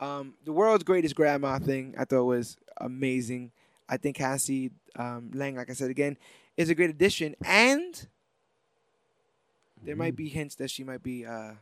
[0.00, 3.52] Um, the world's greatest grandma thing I thought was amazing.
[3.88, 6.16] I think Cassie um, Lang, like I said again,
[6.56, 8.06] is a great addition, and
[9.82, 11.24] there might be hints that she might be.
[11.26, 11.52] Uh,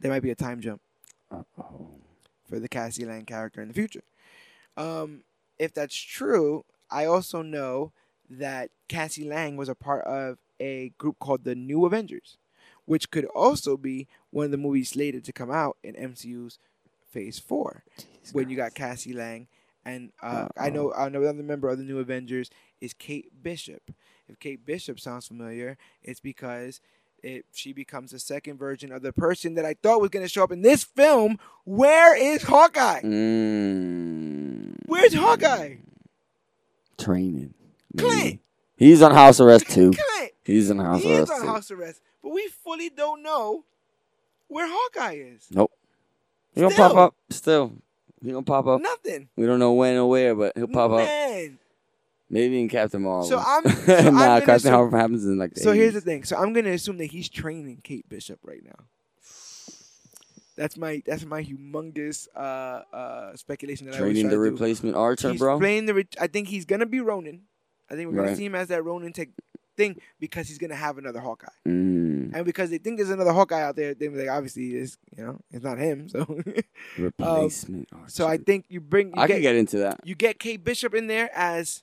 [0.00, 0.80] there might be a time jump
[1.30, 1.88] Uh-oh.
[2.48, 4.02] for the Cassie Lang character in the future.
[4.76, 5.22] Um,
[5.58, 7.92] if that's true, I also know
[8.28, 12.36] that Cassie Lang was a part of a group called the New Avengers,
[12.84, 16.58] which could also be one of the movies slated to come out in MCU's
[17.10, 17.82] Phase Four,
[18.32, 19.48] when you got Cassie Lang,
[19.84, 22.50] and uh, I know another member of the New Avengers
[22.80, 23.90] is Kate Bishop.
[24.28, 26.80] If Kate Bishop sounds familiar, it's because
[27.22, 30.28] it she becomes the second version of the person that I thought was going to
[30.28, 31.38] show up in this film.
[31.64, 33.00] Where is Hawkeye?
[33.02, 35.76] Mm, Where's Hawkeye?
[36.98, 37.54] training.
[37.94, 38.08] maybe.
[38.08, 38.40] Clint.
[38.76, 39.92] He's on house arrest too.
[39.92, 40.32] Clint.
[40.44, 41.46] He's on house He is arrest on too.
[41.46, 43.64] house arrest, but we fully don't know
[44.48, 45.46] where Hawkeye is.
[45.50, 45.70] Nope.
[46.54, 47.14] He gonna pop up.
[47.30, 47.72] Still,
[48.22, 48.80] he gonna pop up.
[48.80, 49.28] Nothing.
[49.36, 51.08] We don't know when or where, but he'll pop up.
[52.30, 53.28] Maybe in Captain Marvel.
[53.28, 55.54] So I'm- so I'm nah, Captain assume- Marvel happens in like.
[55.54, 56.22] The So here's the thing.
[56.24, 58.84] So I'm gonna assume that he's training Kate Bishop right now.
[60.56, 65.30] That's my that's my humongous uh, uh, speculation that I always training the replacement Archer,
[65.30, 65.58] he's bro.
[65.58, 65.94] playing the.
[65.94, 67.42] Re- I think he's gonna be Ronin.
[67.90, 68.36] I think we're gonna Right.
[68.36, 69.30] see him as that Ronin tech
[69.76, 73.62] thing because he's gonna have another Hawkeye, Mm, and because they think there's another Hawkeye
[73.62, 76.08] out there, they're like, obviously, it's you know, it's not him.
[76.10, 76.26] So,
[76.98, 78.02] replacement Archer.
[78.04, 80.00] Um, so I think you bring you I get, can get into that.
[80.04, 81.82] you get Kate Bishop in there as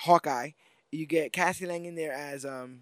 [0.00, 0.50] Hawkeye.
[0.90, 2.80] You get Cassie Lang in there as um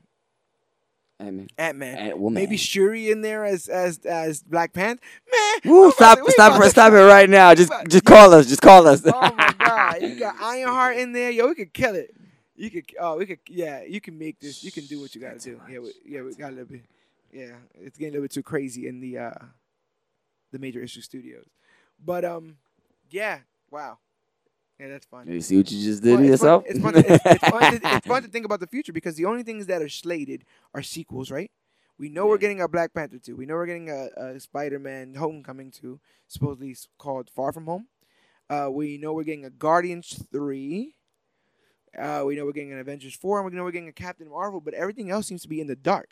[1.18, 1.48] Ant-Man.
[1.56, 1.96] Ant Man.
[1.98, 2.34] Ant-Woman.
[2.34, 5.00] Maybe Shuri in there as as as Black Panther.
[5.32, 7.54] Man, Woo, stop, to- stop, to- stop it right now.
[7.54, 8.46] Just, about- just call us.
[8.46, 9.02] Just call us.
[9.06, 11.30] Oh my god, you got Ironheart in there.
[11.30, 12.14] Yo, we could kill it.
[12.58, 14.64] You could, oh, we could, yeah, you can make this.
[14.64, 15.60] You can do what you gotta do.
[15.70, 16.82] Yeah, we, yeah, we got a little bit.
[17.32, 19.32] Yeah, it's getting a little bit too crazy in the uh
[20.52, 21.46] the major issue studios,
[22.02, 22.56] but um,
[23.10, 23.40] yeah,
[23.70, 23.98] wow,
[24.78, 25.26] Yeah, that's fun.
[25.26, 26.64] You see what you just did Well, to fun- yourself?
[26.66, 29.14] It's fun, to, it's, it's fun to, it's fun to think about the future because
[29.16, 30.44] the only things that are slated
[30.74, 31.50] are sequels, right?
[31.98, 33.34] We know we're getting a Black Panther 2.
[33.36, 35.98] We know we're getting a, a Spider Man Homecoming 2,
[36.28, 37.86] supposedly called Far From Home.
[38.50, 40.94] Uh, we know we're getting a Guardians 3.
[41.98, 44.28] Uh, we know we're getting an Avengers 4, and we know we're getting a Captain
[44.28, 46.10] Marvel, but everything else seems to be in the dark.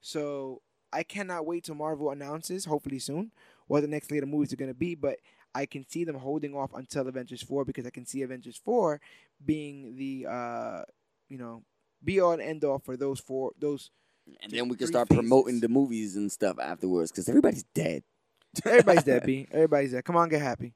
[0.00, 0.62] So
[0.92, 3.32] I cannot wait till Marvel announces, hopefully soon,
[3.66, 4.94] what the next slate of movies are going to be.
[4.94, 5.18] But
[5.54, 9.00] I can see them holding off until Avengers 4 because I can see Avengers 4
[9.44, 10.82] being the, uh,
[11.28, 11.62] you know,
[12.04, 13.90] be all and end all for those four, those
[14.42, 18.02] and then we can start promoting the movies and stuff afterwards because everybody's dead.
[18.64, 19.46] Everybody's dead, B.
[19.52, 20.04] Everybody's dead.
[20.04, 20.74] Come on, get happy.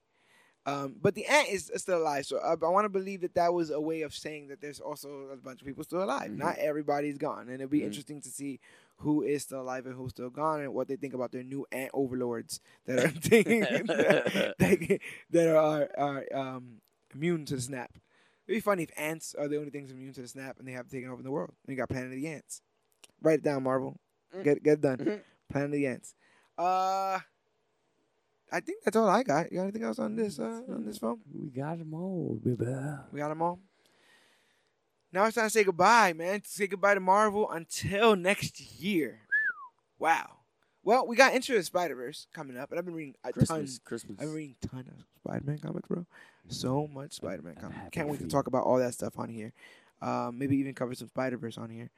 [0.64, 3.54] Um, but the ant is still alive, so I, I want to believe that that
[3.54, 6.30] was a way of saying that there's also a bunch of people still alive.
[6.32, 6.38] Mhm.
[6.38, 7.86] Not everybody's gone, and it'll be Mhm.
[7.86, 8.58] interesting to see
[8.98, 11.66] who is still alive and who's still gone, and what they think about their new
[11.72, 13.08] ant overlords that are
[14.58, 15.00] that,
[15.30, 16.80] that are, are um,
[17.14, 17.90] immune to the snap.
[18.46, 20.72] It'd be funny if ants are the only things immune to the snap, and they
[20.72, 21.52] have taken over the world.
[21.66, 22.62] And you got Planet of the Ants.
[23.20, 23.98] Write it down, Marvel.
[24.34, 24.44] Mm.
[24.44, 24.98] Get get it done.
[24.98, 25.20] Mhm.
[25.50, 26.14] Planet of the Ants.
[26.56, 27.18] Uh,
[28.52, 29.50] I think that's all I got.
[29.50, 31.18] You got anything else on this uh, on this phone?
[31.34, 32.64] We got them all, baby.
[33.12, 33.58] We got them all.
[35.12, 36.42] Now it's time to say goodbye, man.
[36.44, 39.20] Say goodbye to Marvel until next year.
[39.98, 40.32] Wow.
[40.82, 43.32] Well, we got Into the Spider Verse coming up, and I've been reading a ton.
[43.32, 44.16] Christmas, Christmas.
[44.20, 46.06] I've been reading a ton of Spider Man comics, bro.
[46.48, 47.78] So much Spider Man comics.
[47.92, 49.52] Can't wait to talk about all that stuff on here.
[50.02, 51.90] Um, maybe even cover some Spider Verse on here.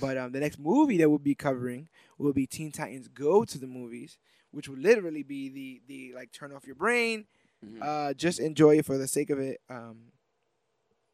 [0.00, 1.88] But um, the next movie that we'll be covering
[2.18, 4.18] will be Teen Titans Go to the Movies,
[4.50, 7.26] which will literally be the the like turn off your brain,
[7.64, 7.78] Mhm.
[7.80, 9.60] uh, just enjoy it for the sake of it.
[9.70, 10.12] Um,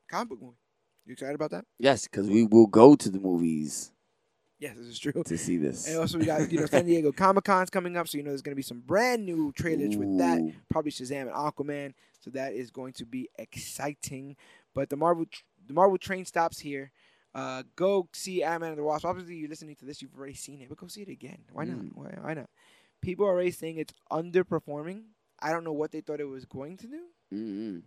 [0.09, 0.57] comic book movie.
[1.07, 1.65] You excited about that?
[1.79, 3.93] yes, because we will go to the movies
[4.59, 5.23] Yes, this is true.
[5.25, 5.89] to see this.
[5.89, 8.31] And also we got you know San Diego Comic Con's coming up, so you know
[8.31, 10.39] there's gonna be some brand new trailers with that.
[10.69, 14.37] Probably Shazam and Aquaman, so that is going to be exciting.
[14.75, 15.25] But the Marvel
[15.67, 16.93] the Marvel train stops here.
[17.35, 19.07] Uh, go see Ant Man and the Wasp.
[19.07, 21.39] Obviously, you're listening to this, you've already seen it, but go see it again.
[21.53, 21.79] Why not?
[21.79, 21.91] Mm.
[21.95, 22.51] Why, why not?
[23.01, 25.05] People are already saying it's underperforming.
[25.41, 27.01] I don't know what they thought it was going to do.
[27.33, 27.83] Mm-mm.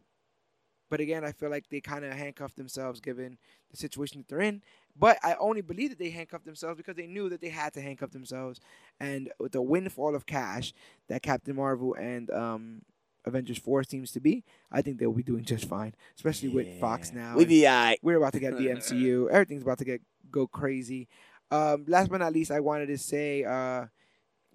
[0.93, 3.39] But again, I feel like they kind of handcuffed themselves given
[3.71, 4.61] the situation that they're in.
[4.95, 7.81] But I only believe that they handcuffed themselves because they knew that they had to
[7.81, 8.59] handcuff themselves.
[8.99, 10.71] And with the windfall of cash
[11.09, 12.83] that Captain Marvel and um,
[13.25, 17.11] Avengers 4 seems to be, I think they'll be doing just fine, especially with Fox
[17.11, 17.37] now.
[17.37, 17.97] With and the eye.
[18.03, 19.31] we're about to get the MCU.
[19.31, 21.07] Everything's about to get go crazy.
[21.49, 23.87] Um, last but not least, I wanted to say uh,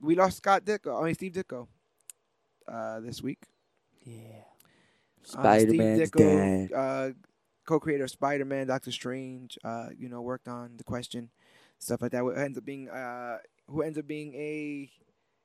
[0.01, 1.67] we lost Scott Ditko, I mean Steve Ditko
[2.69, 3.41] uh, this week.
[4.05, 4.45] Yeah.
[5.29, 7.13] Spider Man's Steve Ditko, uh,
[7.67, 9.59] co-creator of Spider-Man, Doctor Strange.
[9.63, 11.31] Uh, you know, worked on the Question,
[11.79, 12.21] stuff like that.
[12.21, 13.39] Who ends up being uh,
[13.69, 14.91] who ends up being a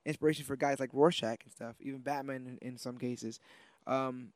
[0.06, 1.76] inspiration for guys like Rorschach and stuff.
[1.80, 3.40] Even Batman in, in some cases.
[3.88, 4.30] Um,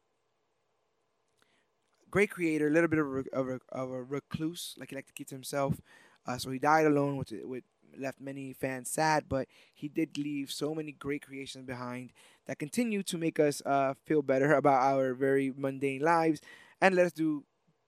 [2.11, 5.07] great creator, a little bit of a, of a, of a recluse, like he liked
[5.07, 5.81] to keep to himself.
[6.25, 7.63] Uh, so he died alone, which which
[7.97, 9.25] left many fans sad.
[9.29, 12.11] But he did leave so many great creations behind
[12.47, 16.41] that continue to make us uh, feel better about our very mundane lives
[16.81, 17.43] and let us do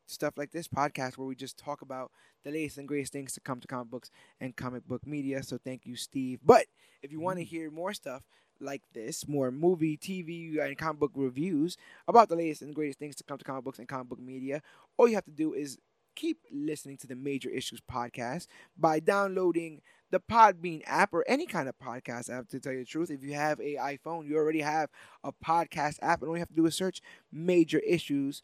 [0.08, 2.12] stuff like this podcast where we just talk about
[2.44, 4.10] the latest and greatest things to come to comic books
[4.40, 5.44] and comic book media.
[5.44, 6.40] So thank you, Steve.
[6.44, 6.66] But
[7.04, 8.24] if you want to hear more stuff
[8.60, 11.78] like this, more movie, TV, and comic book reviews
[12.08, 14.62] about the latest and greatest things to come to comic books and comic book media,
[14.98, 15.78] all you have to do is
[16.16, 19.82] keep listening to the Major Issues podcast by downloading
[20.12, 22.48] the Podbean app or any kind of podcast app.
[22.50, 24.90] To tell you the truth, if you have a iPhone, you already have
[25.24, 28.42] a podcast app, and all you have to do is search Major Issues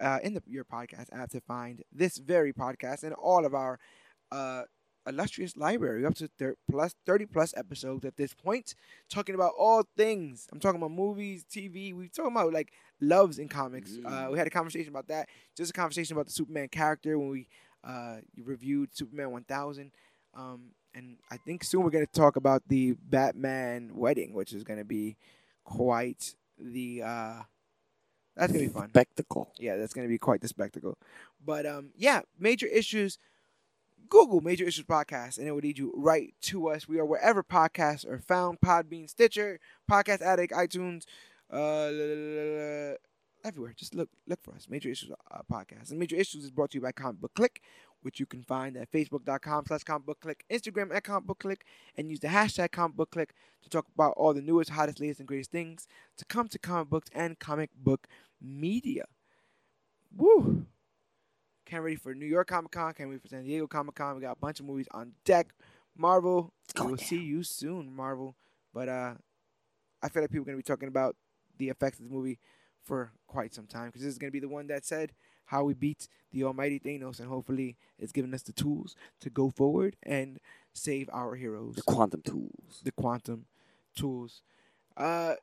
[0.00, 3.78] uh, in the, your podcast app to find this very podcast and all of our
[4.32, 4.62] uh,
[5.06, 8.74] illustrious library, up to thir- plus thirty plus episodes at this point,
[9.08, 10.48] talking about all things.
[10.52, 11.92] I'm talking about movies, TV.
[11.94, 13.98] We're talking about like loves in comics.
[14.04, 14.32] Uh, Mm.
[14.32, 15.28] we had a conversation about that.
[15.56, 17.46] Just a conversation about the Superman character when we
[17.84, 19.92] uh, reviewed Superman 1000.
[20.34, 24.64] Um, and I think soon we're going to talk about the Batman wedding, which is
[24.64, 25.16] going to be
[25.64, 27.02] quite the.
[27.02, 27.42] Uh,
[28.36, 28.88] that's going to be fun.
[28.90, 29.52] Spectacle.
[29.58, 30.98] Yeah, that's going to be quite the spectacle.
[31.44, 33.18] But um, yeah, major issues.
[34.10, 36.86] Google Major Issues Podcast, and it will lead you right to us.
[36.86, 39.58] We are wherever podcasts are found: Podbean, Stitcher,
[39.90, 41.04] Podcast Addict, iTunes,
[41.50, 42.96] uh,
[43.44, 43.72] everywhere.
[43.76, 44.66] Just look look for us.
[44.68, 45.90] Major Issues uh, Podcast.
[45.90, 47.62] And Major Issues is brought to you by ComicBook Clique,
[48.04, 51.64] which you can find at facebook.com slash ComicBook Clique, Instagram at ComicBook Clique,
[51.96, 53.32] and use the hashtag ComicBook Clique
[53.62, 55.86] to talk about all the newest, hottest, latest, and greatest things
[56.16, 58.06] to come to comic books and comic book
[58.40, 59.04] media.
[60.14, 60.66] Woo!
[61.64, 62.92] Can't wait for New York Comic Con.
[62.92, 64.16] Can't wait for San Diego Comic Con.
[64.16, 65.54] We got a bunch of movies on deck.
[65.96, 68.36] Marvel, we going will see you soon, Marvel.
[68.74, 69.14] But uh,
[70.02, 71.16] I feel like people are gonna be talking about
[71.56, 72.38] the effects of the movie
[72.84, 75.12] for quite some time because this is going to be the one that said
[75.46, 79.50] how we beat the almighty Thanos, and hopefully it's given us the tools to go
[79.50, 80.38] forward and
[80.72, 81.76] save our heroes.
[81.76, 82.80] The quantum tools.
[82.82, 83.46] The quantum
[83.96, 84.42] tools.
[84.96, 85.34] Uh,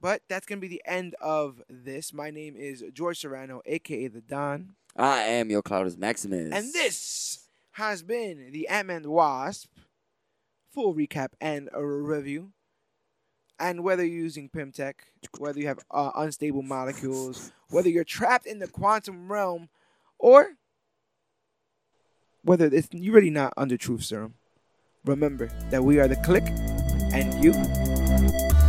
[0.00, 2.12] but that's going to be the end of this.
[2.12, 4.74] My name is George Serrano, aka The Don.
[4.96, 6.52] I am your Cloudus Maximus.
[6.52, 9.70] And this has been the Ant Man Wasp
[10.70, 12.52] full recap and a review.
[13.58, 14.94] And whether you're using Pymtech,
[15.38, 19.68] whether you have uh, unstable molecules, whether you're trapped in the quantum realm,
[20.18, 20.54] or
[22.42, 24.34] whether it's, you're really not under truth serum,
[25.04, 26.48] remember that we are the Clique,
[27.12, 27.52] and you,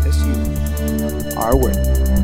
[0.03, 2.22] that's you, are worth.